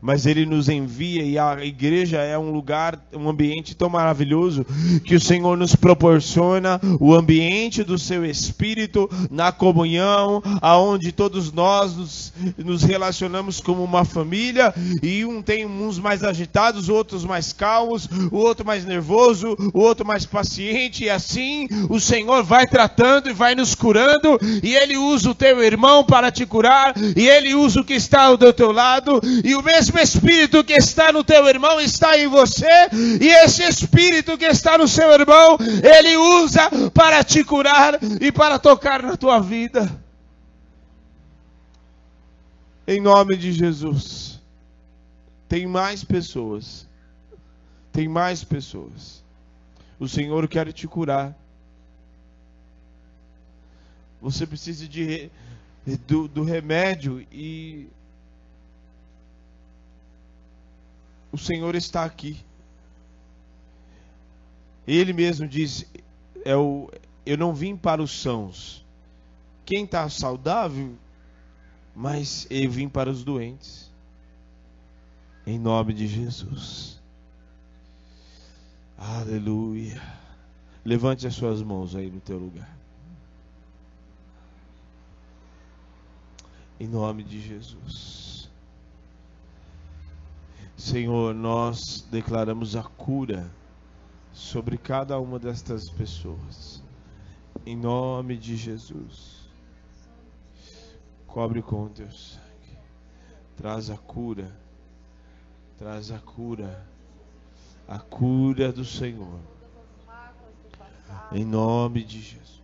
mas 0.00 0.26
ele 0.26 0.46
nos 0.46 0.68
envia 0.68 1.22
e 1.22 1.38
a 1.38 1.64
igreja 1.64 2.18
é 2.18 2.38
um 2.38 2.50
lugar, 2.50 2.98
um 3.14 3.28
ambiente 3.28 3.74
tão 3.74 3.88
maravilhoso 3.88 4.64
que 5.04 5.14
o 5.14 5.20
Senhor 5.20 5.56
nos 5.56 5.74
proporciona 5.74 6.80
o 7.00 7.14
ambiente 7.14 7.82
do 7.82 7.98
seu 7.98 8.24
espírito 8.24 9.08
na 9.30 9.52
comunhão, 9.52 10.42
aonde 10.60 11.12
todos 11.12 11.52
nós 11.52 11.96
nos, 11.96 12.32
nos 12.58 12.82
relacionamos 12.82 13.60
como 13.60 13.82
uma 13.82 14.04
família 14.04 14.74
e 15.02 15.24
um 15.24 15.42
tem 15.42 15.66
uns 15.66 15.98
mais 15.98 16.22
agitados, 16.22 16.88
outros 16.88 17.24
mais 17.24 17.52
calmos, 17.52 18.08
o 18.30 18.36
outro 18.36 18.64
mais 18.64 18.84
nervoso, 18.84 19.56
o 19.72 19.80
outro 19.80 20.06
mais 20.06 20.24
paciente 20.24 21.04
e 21.04 21.10
assim 21.10 21.68
o 21.88 22.00
Senhor 22.00 22.42
vai 22.42 22.66
tratando 22.66 23.28
e 23.28 23.32
vai 23.32 23.54
nos 23.54 23.74
curando 23.74 24.38
e 24.62 24.74
ele 24.74 24.96
usa 24.96 25.30
o 25.30 25.34
teu 25.34 25.62
irmão 25.62 26.04
para 26.04 26.30
te 26.30 26.46
curar 26.46 26.94
e 27.16 27.26
ele 27.28 27.54
usa 27.54 27.80
o 27.80 27.84
que 27.84 27.94
está 27.94 28.34
do 28.34 28.52
teu 28.52 28.72
lado 28.72 29.20
e 29.44 29.54
o 29.54 29.62
mesmo 29.64 29.98
Espírito 29.98 30.62
que 30.62 30.74
está 30.74 31.10
no 31.12 31.24
teu 31.24 31.46
irmão 31.48 31.80
está 31.80 32.18
em 32.18 32.28
você, 32.28 32.68
e 33.20 33.28
esse 33.44 33.62
Espírito 33.62 34.38
que 34.38 34.44
está 34.44 34.78
no 34.78 34.86
seu 34.86 35.10
irmão, 35.12 35.56
ele 35.82 36.16
usa 36.16 36.70
para 36.92 37.24
te 37.24 37.42
curar 37.42 37.98
e 38.20 38.30
para 38.30 38.58
tocar 38.58 39.02
na 39.02 39.16
tua 39.16 39.40
vida. 39.40 39.90
Em 42.86 43.00
nome 43.00 43.36
de 43.36 43.52
Jesus. 43.52 44.40
Tem 45.48 45.66
mais 45.66 46.04
pessoas. 46.04 46.86
Tem 47.90 48.06
mais 48.06 48.44
pessoas. 48.44 49.24
O 49.98 50.06
Senhor 50.06 50.46
quer 50.48 50.72
te 50.72 50.86
curar. 50.86 51.34
Você 54.20 54.46
precisa 54.46 54.88
de, 54.88 55.30
do, 56.06 56.28
do 56.28 56.42
remédio 56.42 57.26
e 57.30 57.88
o 61.34 61.38
Senhor 61.38 61.74
está 61.74 62.04
aqui. 62.04 62.38
Ele 64.86 65.12
mesmo 65.12 65.48
diz: 65.48 65.84
é 66.44 66.54
o, 66.56 66.88
Eu 67.26 67.36
não 67.36 67.52
vim 67.52 67.76
para 67.76 68.00
os 68.00 68.12
sãos. 68.12 68.86
Quem 69.66 69.84
está 69.84 70.08
saudável, 70.08 70.94
mas 71.92 72.46
eu 72.48 72.70
vim 72.70 72.88
para 72.88 73.10
os 73.10 73.24
doentes. 73.24 73.90
Em 75.44 75.58
nome 75.58 75.92
de 75.92 76.06
Jesus. 76.06 77.02
Aleluia. 78.96 80.00
Levante 80.84 81.26
as 81.26 81.34
suas 81.34 81.60
mãos 81.62 81.96
aí 81.96 82.10
no 82.10 82.20
teu 82.20 82.38
lugar. 82.38 82.78
Em 86.78 86.86
nome 86.86 87.24
de 87.24 87.40
Jesus. 87.40 88.43
Senhor, 90.76 91.34
nós 91.34 92.06
declaramos 92.10 92.74
a 92.74 92.82
cura 92.82 93.50
sobre 94.32 94.76
cada 94.76 95.18
uma 95.20 95.38
destas 95.38 95.88
pessoas. 95.90 96.82
Em 97.64 97.76
nome 97.76 98.36
de 98.36 98.56
Jesus. 98.56 99.48
Cobre 101.26 101.62
com 101.62 101.88
teu 101.88 102.10
sangue. 102.10 102.78
Traz 103.56 103.88
a 103.88 103.96
cura. 103.96 104.50
Traz 105.78 106.10
a 106.10 106.18
cura. 106.18 106.84
A 107.86 107.98
cura 107.98 108.72
do 108.72 108.84
Senhor. 108.84 109.38
Em 111.30 111.44
nome 111.44 112.02
de 112.02 112.20
Jesus. 112.20 112.62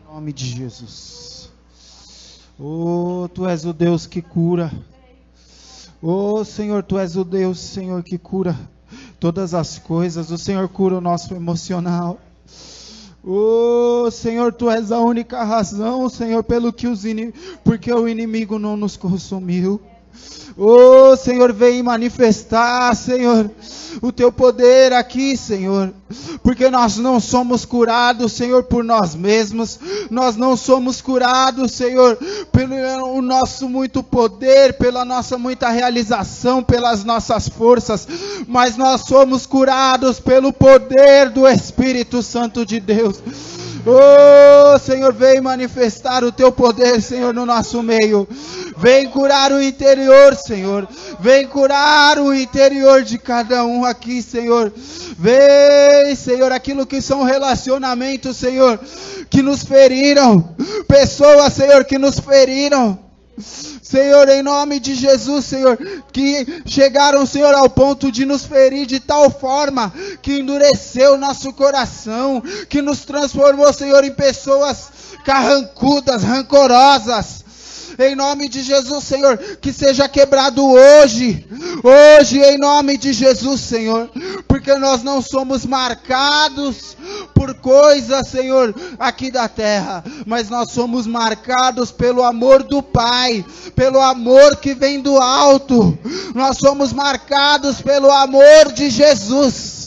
Em 0.00 0.12
nome 0.12 0.32
de 0.32 0.46
Jesus. 0.46 1.53
Oh, 2.58 3.28
tu 3.34 3.46
és 3.48 3.64
o 3.64 3.72
Deus 3.72 4.06
que 4.06 4.22
cura. 4.22 4.72
Oh, 6.00 6.44
Senhor, 6.44 6.82
tu 6.82 6.98
és 6.98 7.16
o 7.16 7.24
Deus, 7.24 7.58
Senhor, 7.58 8.02
que 8.02 8.16
cura 8.16 8.56
todas 9.18 9.54
as 9.54 9.78
coisas. 9.78 10.30
O 10.30 10.38
Senhor 10.38 10.68
cura 10.68 10.98
o 10.98 11.00
nosso 11.00 11.34
emocional. 11.34 12.18
Oh, 13.24 14.08
Senhor, 14.10 14.52
tu 14.52 14.70
és 14.70 14.92
a 14.92 15.00
única 15.00 15.42
razão, 15.42 16.08
Senhor, 16.08 16.44
pelo 16.44 16.72
que 16.72 16.86
os 16.86 17.04
in... 17.04 17.32
porque 17.64 17.92
o 17.92 18.06
inimigo 18.06 18.58
não 18.58 18.76
nos 18.76 18.96
consumiu. 18.96 19.80
Oh, 20.56 21.16
Senhor, 21.16 21.52
vem 21.52 21.82
manifestar, 21.82 22.94
Senhor, 22.94 23.50
o 24.00 24.12
teu 24.12 24.30
poder 24.30 24.92
aqui, 24.92 25.36
Senhor. 25.36 25.92
Porque 26.44 26.70
nós 26.70 26.96
não 26.96 27.18
somos 27.18 27.64
curados, 27.64 28.32
Senhor, 28.32 28.62
por 28.62 28.84
nós 28.84 29.16
mesmos. 29.16 29.80
Nós 30.10 30.36
não 30.36 30.56
somos 30.56 31.00
curados, 31.00 31.72
Senhor, 31.72 32.16
pelo 32.52 32.74
o 33.16 33.20
nosso 33.20 33.68
muito 33.68 34.02
poder, 34.02 34.74
pela 34.78 35.04
nossa 35.04 35.36
muita 35.36 35.70
realização, 35.70 36.62
pelas 36.62 37.02
nossas 37.02 37.48
forças, 37.48 38.06
mas 38.46 38.76
nós 38.76 39.02
somos 39.02 39.46
curados 39.46 40.20
pelo 40.20 40.52
poder 40.52 41.30
do 41.30 41.48
Espírito 41.48 42.22
Santo 42.22 42.64
de 42.64 42.78
Deus. 42.78 43.20
Oh, 43.86 44.78
Senhor, 44.78 45.12
vem 45.12 45.42
manifestar 45.42 46.24
o 46.24 46.32
teu 46.32 46.50
poder, 46.50 47.02
Senhor, 47.02 47.34
no 47.34 47.44
nosso 47.44 47.82
meio. 47.82 48.26
Vem 48.78 49.08
curar 49.08 49.52
o 49.52 49.62
interior, 49.62 50.34
Senhor. 50.34 50.88
Vem 51.20 51.46
curar 51.46 52.18
o 52.18 52.32
interior 52.32 53.02
de 53.02 53.18
cada 53.18 53.62
um 53.64 53.84
aqui, 53.84 54.22
Senhor. 54.22 54.72
Vem, 55.18 56.14
Senhor, 56.16 56.50
aquilo 56.50 56.86
que 56.86 57.02
são 57.02 57.22
relacionamentos, 57.24 58.38
Senhor, 58.38 58.80
que 59.28 59.42
nos 59.42 59.62
feriram. 59.62 60.56
Pessoas, 60.88 61.52
Senhor, 61.52 61.84
que 61.84 61.98
nos 61.98 62.18
feriram. 62.18 62.98
Senhor, 63.38 64.28
em 64.28 64.42
nome 64.42 64.78
de 64.78 64.94
Jesus, 64.94 65.44
Senhor, 65.44 65.76
que 66.12 66.62
chegaram, 66.66 67.26
Senhor, 67.26 67.54
ao 67.54 67.68
ponto 67.68 68.10
de 68.10 68.24
nos 68.24 68.44
ferir 68.44 68.86
de 68.86 69.00
tal 69.00 69.30
forma 69.30 69.92
que 70.22 70.38
endureceu 70.38 71.18
nosso 71.18 71.52
coração, 71.52 72.42
que 72.68 72.80
nos 72.80 73.04
transformou, 73.04 73.72
Senhor, 73.72 74.04
em 74.04 74.12
pessoas 74.12 74.88
carrancudas, 75.24 76.22
rancorosas. 76.22 77.43
Em 77.98 78.14
nome 78.14 78.48
de 78.48 78.62
Jesus, 78.62 79.04
Senhor, 79.04 79.36
que 79.60 79.72
seja 79.72 80.08
quebrado 80.08 80.64
hoje, 80.64 81.46
hoje, 81.82 82.40
em 82.40 82.58
nome 82.58 82.96
de 82.96 83.12
Jesus, 83.12 83.60
Senhor, 83.60 84.10
porque 84.48 84.74
nós 84.74 85.02
não 85.02 85.22
somos 85.22 85.64
marcados 85.64 86.96
por 87.34 87.54
coisas, 87.54 88.28
Senhor, 88.28 88.74
aqui 88.98 89.30
da 89.30 89.48
terra, 89.48 90.02
mas 90.26 90.48
nós 90.48 90.72
somos 90.72 91.06
marcados 91.06 91.90
pelo 91.90 92.22
amor 92.22 92.62
do 92.62 92.82
Pai, 92.82 93.44
pelo 93.74 94.00
amor 94.00 94.56
que 94.56 94.74
vem 94.74 95.00
do 95.00 95.18
alto, 95.18 95.96
nós 96.34 96.58
somos 96.58 96.92
marcados 96.92 97.80
pelo 97.80 98.10
amor 98.10 98.72
de 98.72 98.90
Jesus. 98.90 99.83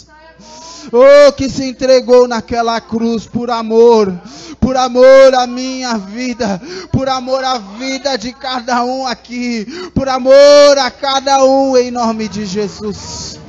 Oh, 0.91 1.31
que 1.34 1.49
se 1.49 1.65
entregou 1.65 2.27
naquela 2.27 2.80
cruz 2.80 3.26
por 3.26 3.49
amor, 3.49 4.14
por 4.59 4.77
amor 4.77 5.35
à 5.35 5.45
minha 5.45 5.97
vida, 5.97 6.61
por 6.91 7.09
amor 7.09 7.43
à 7.43 7.57
vida 7.57 8.18
de 8.18 8.31
cada 8.34 8.84
um 8.84 9.05
aqui, 9.05 9.65
por 9.93 10.07
amor 10.07 10.77
a 10.77 10.89
cada 10.89 11.43
um 11.43 11.76
em 11.77 11.91
nome 11.91 12.27
de 12.27 12.45
Jesus. 12.45 13.47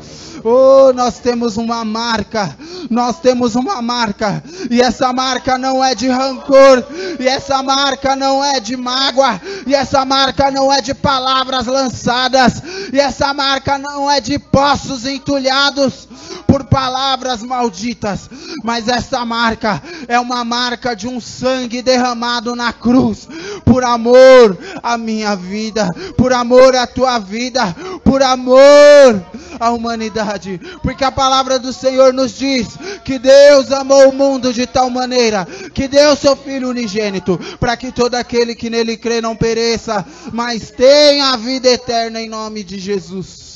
Oh, 0.51 0.95
nós 0.95 1.19
temos 1.19 1.59
uma 1.59 1.85
marca, 1.85 2.57
nós 2.89 3.21
temos 3.21 3.55
uma 3.55 3.83
marca, 3.83 4.43
e 4.71 4.81
essa 4.81 5.13
marca 5.13 5.59
não 5.59 5.85
é 5.85 5.95
de 5.95 6.09
rancor, 6.09 6.83
e 7.21 7.29
essa 7.29 7.63
marca 7.63 8.17
não 8.17 8.43
é 8.43 8.59
de 8.59 8.75
mágoa, 8.75 9.39
e 9.67 9.75
essa 9.75 10.07
marca 10.07 10.51
não 10.51 10.73
é 10.73 10.81
de 10.81 10.95
palavras 10.95 11.67
lançadas, 11.67 12.63
e 12.91 12.99
essa 12.99 13.35
marca 13.35 13.77
não 13.77 14.11
é 14.11 14.23
de 14.23 14.39
poços 14.39 15.05
entulhados 15.05 16.09
por 16.47 16.65
palavras 16.65 17.43
malditas, 17.43 18.31
mas 18.65 18.89
essa 18.89 19.27
marca 19.27 19.83
é 20.09 20.19
uma 20.19 20.47
marca 20.47 20.97
de 20.97 21.07
um 21.07 21.21
sangue 21.21 21.83
derramado 21.83 22.57
na 22.57 22.73
cruz, 22.73 23.29
por 23.67 23.85
amor 23.85 24.57
à 24.83 24.97
minha 24.97 25.37
vida, 25.37 25.87
por 26.17 26.33
amor 26.33 26.75
à 26.75 26.87
tua 26.87 27.19
vida, 27.19 27.77
por 28.03 28.23
amor 28.23 29.23
à 29.59 29.71
humanidade, 29.71 30.61
porque 30.83 31.05
a 31.05 31.13
palavra 31.13 31.59
do 31.59 31.73
Senhor 31.73 32.13
nos 32.13 32.37
diz 32.37 32.69
que 33.05 33.19
Deus 33.19 33.73
amou 33.73 34.09
o 34.09 34.15
mundo 34.15 34.53
de 34.53 34.67
tal 34.67 34.91
maneira 34.91 35.47
que 35.75 35.89
deu 35.89 36.17
seu 36.17 36.37
Filho 36.37 36.71
unigênito, 36.71 37.39
para 37.59 37.77
que 37.77 37.93
todo 37.93 38.15
aquele 38.15 38.55
que 38.55 38.71
nele 38.71 38.97
crê 38.97 39.21
não 39.21 39.37
pereça, 39.37 40.05
mas 40.33 40.71
tenha 40.71 41.31
a 41.33 41.37
vida 41.37 41.69
eterna 41.69 42.21
em 42.21 42.29
nome 42.29 42.63
de 42.63 42.79
Jesus. 42.79 43.49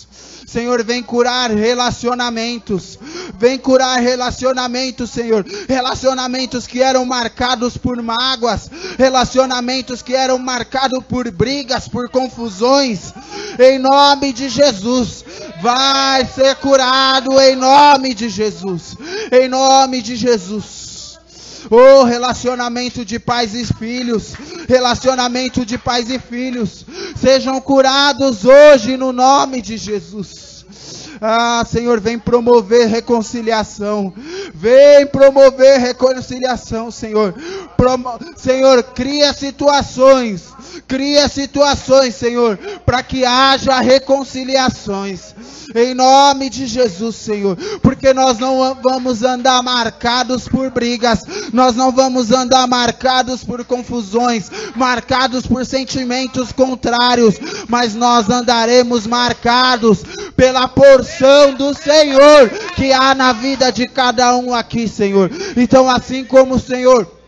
Senhor, 0.53 0.85
vem 0.85 1.03
curar 1.03 1.51
relacionamentos. 1.51 2.99
Vem 3.39 3.57
curar 3.57 3.99
relacionamentos, 4.01 5.09
Senhor. 5.09 5.47
Relacionamentos 5.67 6.67
que 6.67 6.83
eram 6.83 7.07
marcados 7.07 7.79
por 7.79 8.03
mágoas. 8.03 8.71
Relacionamentos 8.99 10.03
que 10.03 10.15
eram 10.15 10.39
marcados 10.39 11.03
por 11.09 11.31
brigas, 11.31 11.89
por 11.89 12.11
confusões. 12.11 13.15
Em 13.59 13.79
nome 13.79 14.31
de 14.31 14.51
Jesus. 14.51 15.25
Vai 15.63 16.27
ser 16.27 16.57
curado 16.57 17.41
em 17.41 17.55
nome 17.55 18.15
de 18.15 18.29
Jesus. 18.29 18.97
Em 19.31 19.47
nome 19.47 20.03
de 20.03 20.17
Jesus. 20.17 21.21
Oh, 21.71 22.03
relacionamento 22.03 23.05
de 23.05 23.21
pais 23.21 23.55
e 23.55 23.65
filhos, 23.65 24.33
relacionamento 24.69 25.65
de 25.65 25.79
pais 25.79 26.11
e 26.11 26.19
filhos, 26.19 26.85
sejam 27.15 27.61
curados 27.61 28.45
hoje 28.45 28.97
no 28.97 29.13
nome 29.13 29.63
de 29.63 29.77
Jesus. 29.77 30.67
Ah, 31.21 31.65
Senhor, 31.65 32.01
vem 32.01 32.19
promover 32.19 32.89
reconciliação. 32.89 34.13
Vem 34.53 35.07
promover 35.07 35.79
reconciliação, 35.79 36.91
Senhor. 36.91 37.33
Promo 37.83 38.17
Senhor, 38.37 38.81
cria 38.85 39.33
situações. 39.33 40.53
Cria 40.87 41.29
situações, 41.29 42.15
Senhor, 42.15 42.57
para 42.87 43.03
que 43.03 43.25
haja 43.25 43.81
reconciliações. 43.81 45.35
Em 45.75 45.93
nome 45.93 46.49
de 46.49 46.69
Jesus, 46.69 47.17
Senhor. 47.17 47.57
Porque 47.83 48.15
nós 48.15 48.39
não 48.39 48.79
vamos 48.81 49.25
andar 49.25 49.61
marcados 49.65 50.47
por 50.47 50.71
brigas. 50.71 51.25
Nós 51.53 51.75
não 51.75 51.91
vamos 51.91 52.31
andar 52.31 52.69
marcados 52.69 53.43
por 53.43 53.65
confusões. 53.65 54.49
Marcados 54.77 55.45
por 55.45 55.67
sentimentos 55.67 56.53
contrários. 56.53 57.35
Mas 57.69 57.97
nós 57.97 58.31
andaremos 58.31 59.09
marcados 59.09 60.05
pela 60.37 60.69
porção 60.69 61.55
do 61.55 61.75
Senhor 61.75 62.49
que 62.77 62.93
há 62.93 63.13
na 63.13 63.33
vida 63.33 63.73
de 63.73 63.89
cada 63.89 64.37
um 64.37 64.55
aqui, 64.55 64.87
Senhor. 64.87 65.29
Então, 65.57 65.91
assim 65.91 66.25
como 66.25 66.55
o 66.55 66.61
Senhor 66.61 67.22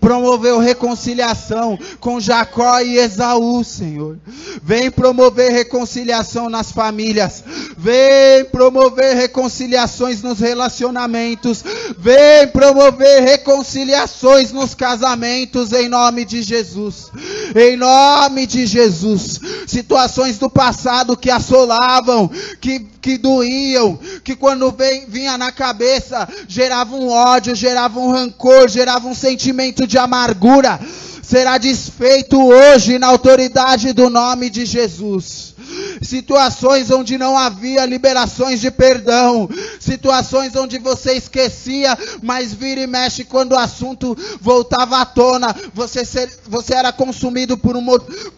promoveu 0.00 0.58
reconciliação 0.58 1.78
com 2.00 2.20
Jacó 2.20 2.80
e 2.80 2.98
Esaú, 2.98 3.64
Senhor. 3.64 4.18
Vem 4.62 4.90
promover 4.90 5.52
reconciliação 5.52 6.48
nas 6.48 6.70
famílias. 6.72 7.42
Vem 7.76 8.44
promover 8.50 9.16
reconciliações 9.16 10.22
nos 10.22 10.38
relacionamentos. 10.38 11.64
Vem 11.98 12.48
promover 12.48 13.22
reconciliações 13.22 14.52
nos 14.52 14.74
casamentos 14.74 15.72
em 15.72 15.88
nome 15.88 16.24
de 16.24 16.42
Jesus. 16.42 17.10
Em 17.54 17.76
nome 17.76 18.46
de 18.46 18.66
Jesus. 18.66 19.40
Situações 19.66 20.38
do 20.38 20.50
passado 20.50 21.16
que 21.16 21.30
assolavam, 21.30 22.30
que, 22.60 22.80
que 23.00 23.16
doíam, 23.16 23.98
que 24.22 24.36
quando 24.36 24.70
vem, 24.70 25.06
vinha 25.06 25.38
na 25.38 25.50
cabeça 25.50 26.28
geravam 26.46 27.00
um 27.00 27.08
ódio, 27.08 27.54
geravam 27.54 28.06
um 28.06 28.12
rancor, 28.12 28.68
geravam 28.68 29.12
um 29.12 29.14
sentimento 29.14 29.61
de 29.86 29.98
amargura. 29.98 30.80
Será 31.22 31.56
desfeito 31.56 32.38
hoje 32.44 32.98
na 32.98 33.06
autoridade 33.06 33.92
do 33.92 34.10
nome 34.10 34.50
de 34.50 34.66
Jesus 34.66 35.51
situações 36.00 36.90
onde 36.90 37.18
não 37.18 37.36
havia 37.36 37.84
liberações 37.84 38.60
de 38.60 38.70
perdão, 38.70 39.48
situações 39.80 40.54
onde 40.56 40.78
você 40.78 41.14
esquecia, 41.14 41.98
mas 42.22 42.52
vira 42.52 42.80
e 42.80 42.86
mexe 42.86 43.24
quando 43.24 43.52
o 43.52 43.58
assunto 43.58 44.16
voltava 44.40 44.98
à 44.98 45.06
tona, 45.06 45.54
você, 45.74 46.04
ser, 46.04 46.30
você 46.48 46.74
era 46.74 46.92
consumido 46.92 47.56
por, 47.56 47.76
um, 47.76 47.84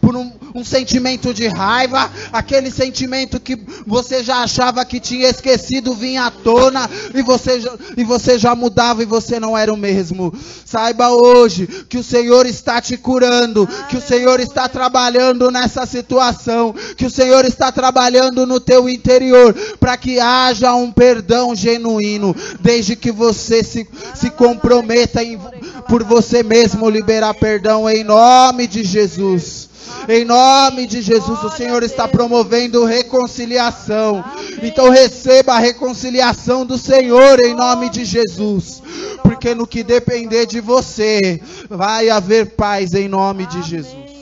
por 0.00 0.16
um, 0.16 0.32
um 0.54 0.64
sentimento 0.64 1.32
de 1.34 1.46
raiva, 1.46 2.10
aquele 2.32 2.70
sentimento 2.70 3.40
que 3.40 3.58
você 3.86 4.22
já 4.22 4.42
achava 4.42 4.84
que 4.84 5.00
tinha 5.00 5.28
esquecido 5.28 5.94
vinha 5.94 6.26
à 6.26 6.30
tona 6.30 6.88
e 7.14 7.22
você, 7.22 7.62
e 7.96 8.04
você 8.04 8.38
já 8.38 8.54
mudava 8.54 9.02
e 9.02 9.06
você 9.06 9.38
não 9.40 9.56
era 9.56 9.72
o 9.72 9.76
mesmo. 9.76 10.32
Saiba 10.64 11.10
hoje 11.10 11.66
que 11.88 11.98
o 11.98 12.04
Senhor 12.04 12.46
está 12.46 12.80
te 12.80 12.96
curando, 12.96 13.66
que 13.88 13.96
o 13.96 14.00
Senhor 14.00 14.40
está 14.40 14.68
trabalhando 14.68 15.50
nessa 15.50 15.86
situação, 15.86 16.74
que 16.96 17.06
o 17.06 17.10
Senhor 17.10 17.43
está 17.46 17.70
trabalhando 17.70 18.46
no 18.46 18.60
teu 18.60 18.88
interior 18.88 19.54
para 19.78 19.96
que 19.96 20.18
haja 20.18 20.74
um 20.74 20.90
perdão 20.90 21.54
genuíno, 21.54 22.34
desde 22.60 22.96
que 22.96 23.10
você 23.10 23.62
se, 23.62 23.86
se 24.14 24.30
comprometa 24.30 25.22
em, 25.22 25.38
por 25.88 26.02
você 26.02 26.42
mesmo 26.42 26.88
liberar 26.88 27.34
perdão 27.34 27.88
em 27.88 28.04
nome 28.04 28.66
de 28.66 28.84
Jesus. 28.84 29.68
Em 30.08 30.24
nome 30.24 30.86
de 30.86 31.00
Jesus, 31.00 31.42
o 31.42 31.50
Senhor 31.50 31.82
está 31.82 32.06
promovendo 32.06 32.84
reconciliação. 32.84 34.24
Então 34.62 34.90
receba 34.90 35.54
a 35.54 35.58
reconciliação 35.58 36.66
do 36.66 36.76
Senhor 36.76 37.38
em 37.44 37.54
nome 37.54 37.88
de 37.90 38.04
Jesus. 38.04 38.82
Porque 39.22 39.54
no 39.54 39.66
que 39.66 39.82
depender 39.82 40.46
de 40.46 40.60
você, 40.60 41.40
vai 41.68 42.10
haver 42.10 42.50
paz 42.50 42.92
em 42.94 43.08
nome 43.08 43.46
de 43.46 43.62
Jesus. 43.62 44.13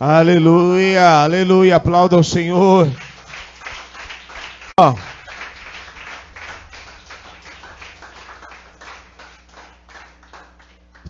Aleluia, 0.00 1.24
aleluia. 1.24 1.74
Aplauda 1.74 2.14
ao 2.14 2.22
Senhor. 2.22 2.88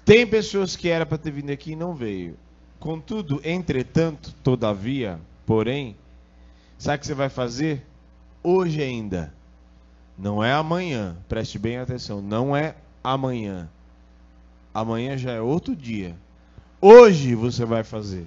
Tem 0.07 0.27
pessoas 0.27 0.75
que 0.75 0.89
era 0.89 1.05
para 1.05 1.19
ter 1.19 1.31
vindo 1.31 1.51
aqui 1.51 1.73
e 1.73 1.77
não 1.77 1.95
veio. 1.95 2.35
Contudo, 2.81 3.43
entretanto, 3.45 4.33
todavia, 4.43 5.21
porém, 5.45 5.95
sabe 6.79 6.97
o 6.97 7.01
que 7.01 7.07
você 7.09 7.15
vai 7.15 7.29
fazer? 7.29 7.85
Hoje 8.43 8.83
ainda. 8.83 9.35
Não 10.17 10.43
é 10.43 10.55
amanhã. 10.55 11.15
Preste 11.29 11.59
bem 11.59 11.77
atenção. 11.77 12.23
Não 12.23 12.57
é 12.57 12.75
amanhã. 13.05 13.69
Amanhã 14.73 15.19
já 15.19 15.33
é 15.33 15.41
outro 15.43 15.77
dia. 15.77 16.17
Hoje 16.81 17.35
você 17.35 17.67
vai 17.67 17.85
fazer. 17.85 18.27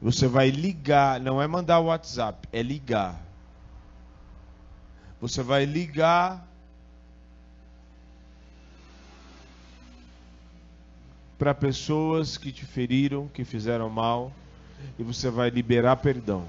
Você 0.00 0.26
vai 0.26 0.50
ligar, 0.50 1.20
não 1.20 1.40
é 1.40 1.46
mandar 1.46 1.80
o 1.80 1.86
WhatsApp, 1.86 2.48
é 2.52 2.62
ligar. 2.62 3.20
Você 5.20 5.42
vai 5.42 5.64
ligar 5.64 6.46
para 11.38 11.54
pessoas 11.54 12.36
que 12.36 12.52
te 12.52 12.64
feriram, 12.64 13.28
que 13.28 13.44
fizeram 13.44 13.88
mal, 13.90 14.32
e 14.98 15.02
você 15.02 15.30
vai 15.30 15.50
liberar 15.50 15.96
perdão. 15.96 16.46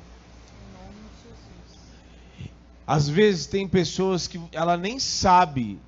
Às 2.87 3.09
vezes 3.09 3.47
tem 3.47 3.67
pessoas 3.67 4.27
que 4.27 4.39
ela 4.51 4.77
nem 4.77 4.99
sabe 4.99 5.79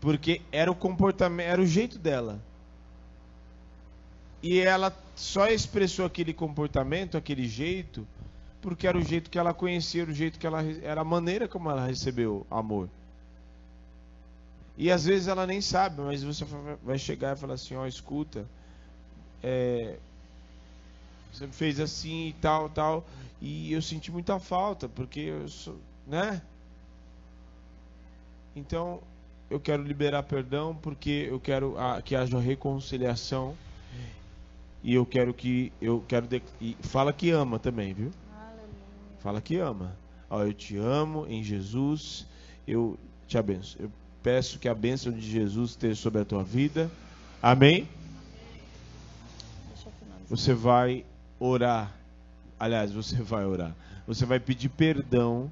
porque 0.00 0.40
era 0.50 0.70
o 0.70 0.74
comportamento, 0.74 1.46
era 1.46 1.60
o 1.60 1.66
jeito 1.66 1.98
dela. 1.98 2.40
E 4.42 4.58
ela 4.58 4.90
só 5.14 5.48
expressou 5.48 6.06
aquele 6.06 6.32
comportamento, 6.32 7.16
aquele 7.16 7.46
jeito, 7.46 8.06
porque 8.60 8.86
era 8.86 8.96
o 8.96 9.02
jeito 9.02 9.30
que 9.30 9.38
ela 9.38 9.52
conhecia, 9.52 10.04
o 10.04 10.12
jeito 10.12 10.38
que 10.38 10.46
ela 10.46 10.62
era 10.82 11.00
a 11.00 11.04
maneira 11.04 11.48
como 11.48 11.70
ela 11.70 11.86
recebeu 11.86 12.46
amor. 12.50 12.88
E 14.76 14.90
às 14.90 15.04
vezes 15.04 15.28
ela 15.28 15.46
nem 15.46 15.60
sabe, 15.60 16.00
mas 16.00 16.22
você 16.22 16.44
vai 16.82 16.98
chegar 16.98 17.36
e 17.36 17.40
falar 17.40 17.54
assim, 17.54 17.74
ó, 17.74 17.82
oh, 17.82 17.86
escuta, 17.86 18.46
é, 19.42 19.98
você 21.32 21.46
fez 21.48 21.78
assim 21.78 22.28
e 22.28 22.32
tal, 22.34 22.70
tal, 22.70 23.04
e 23.40 23.72
eu 23.72 23.82
senti 23.82 24.10
muita 24.10 24.38
falta, 24.38 24.88
porque 24.88 25.20
eu 25.20 25.48
sou, 25.48 25.76
né? 26.06 26.40
Então, 28.54 29.00
eu 29.50 29.60
quero 29.60 29.82
liberar 29.82 30.22
perdão 30.22 30.74
porque 30.74 31.26
eu 31.28 31.38
quero 31.38 31.74
que 32.04 32.14
haja 32.14 32.38
reconciliação 32.38 33.54
e 34.82 34.94
eu 34.94 35.06
quero 35.06 35.32
que 35.32 35.72
eu 35.80 36.04
quero 36.08 36.26
de, 36.26 36.42
e 36.60 36.76
fala 36.80 37.12
que 37.12 37.30
ama 37.30 37.58
também, 37.58 37.94
viu? 37.94 38.10
Aleluia. 38.34 38.68
Fala 39.20 39.40
que 39.40 39.56
ama. 39.56 39.96
Ó, 40.28 40.42
eu 40.42 40.52
te 40.52 40.76
amo 40.76 41.26
em 41.28 41.42
Jesus. 41.42 42.26
Eu 42.66 42.98
te 43.28 43.38
abençoo. 43.38 43.82
Eu 43.82 43.92
peço 44.22 44.58
que 44.58 44.68
a 44.68 44.74
bênção 44.74 45.12
de 45.12 45.20
Jesus 45.20 45.70
esteja 45.70 45.94
sobre 45.94 46.22
a 46.22 46.24
tua 46.24 46.42
vida. 46.42 46.90
Amém. 47.40 47.88
Você 50.28 50.52
vai 50.52 51.04
orar. 51.38 51.94
Aliás, 52.58 52.92
você 52.92 53.16
vai 53.22 53.44
orar. 53.44 53.74
Você 54.06 54.26
vai 54.26 54.40
pedir 54.40 54.68
perdão. 54.68 55.50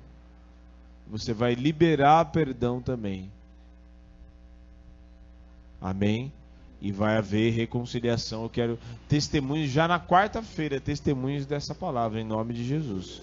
Você 1.09 1.33
vai 1.33 1.55
liberar 1.55 2.25
perdão 2.27 2.81
também. 2.81 3.31
Amém 5.81 6.33
e 6.81 6.91
vai 6.91 7.17
haver 7.17 7.53
reconciliação. 7.53 8.45
Eu 8.45 8.49
quero 8.49 8.79
testemunhos 9.09 9.71
já 9.71 9.87
na 9.87 10.01
quarta-feira, 10.01 10.81
testemunhos 10.81 11.47
dessa 11.47 11.75
palavra, 11.75 12.21
em 12.21 12.25
nome 12.25 12.55
de 12.55 12.65
Jesus. 12.65 13.21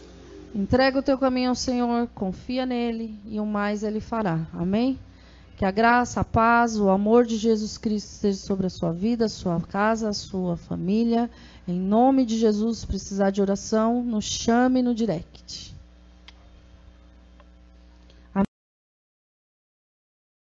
Entrega 0.54 1.00
o 1.00 1.04
teu 1.04 1.18
caminho 1.18 1.50
ao 1.50 1.56
Senhor, 1.56 2.08
confia 2.16 2.66
nele 2.66 3.20
e 3.26 3.40
o 3.40 3.46
mais 3.46 3.84
ele 3.84 4.00
fará. 4.00 4.48
Amém? 4.54 4.98
Que 5.58 5.66
a 5.66 5.72
graça, 5.72 6.22
a 6.22 6.24
paz, 6.24 6.80
o 6.80 6.90
amor 6.90 7.26
de 7.26 7.36
Jesus 7.36 7.78
Cristo 7.78 8.14
esteja 8.14 8.38
sobre 8.38 8.68
a 8.68 8.70
sua 8.70 8.92
vida, 8.92 9.26
a 9.26 9.30
sua 9.30 9.60
casa, 9.60 10.10
a 10.10 10.14
sua 10.14 10.56
família. 10.56 11.30
Em 11.68 11.80
nome 11.80 12.26
de 12.26 12.38
Jesus, 12.38 12.80
se 12.80 12.88
precisar 12.88 13.32
de 13.32 13.42
oração, 13.42 14.04
nos 14.04 14.26
chame 14.26 14.82
no 14.82 14.94
direct. 14.94 15.77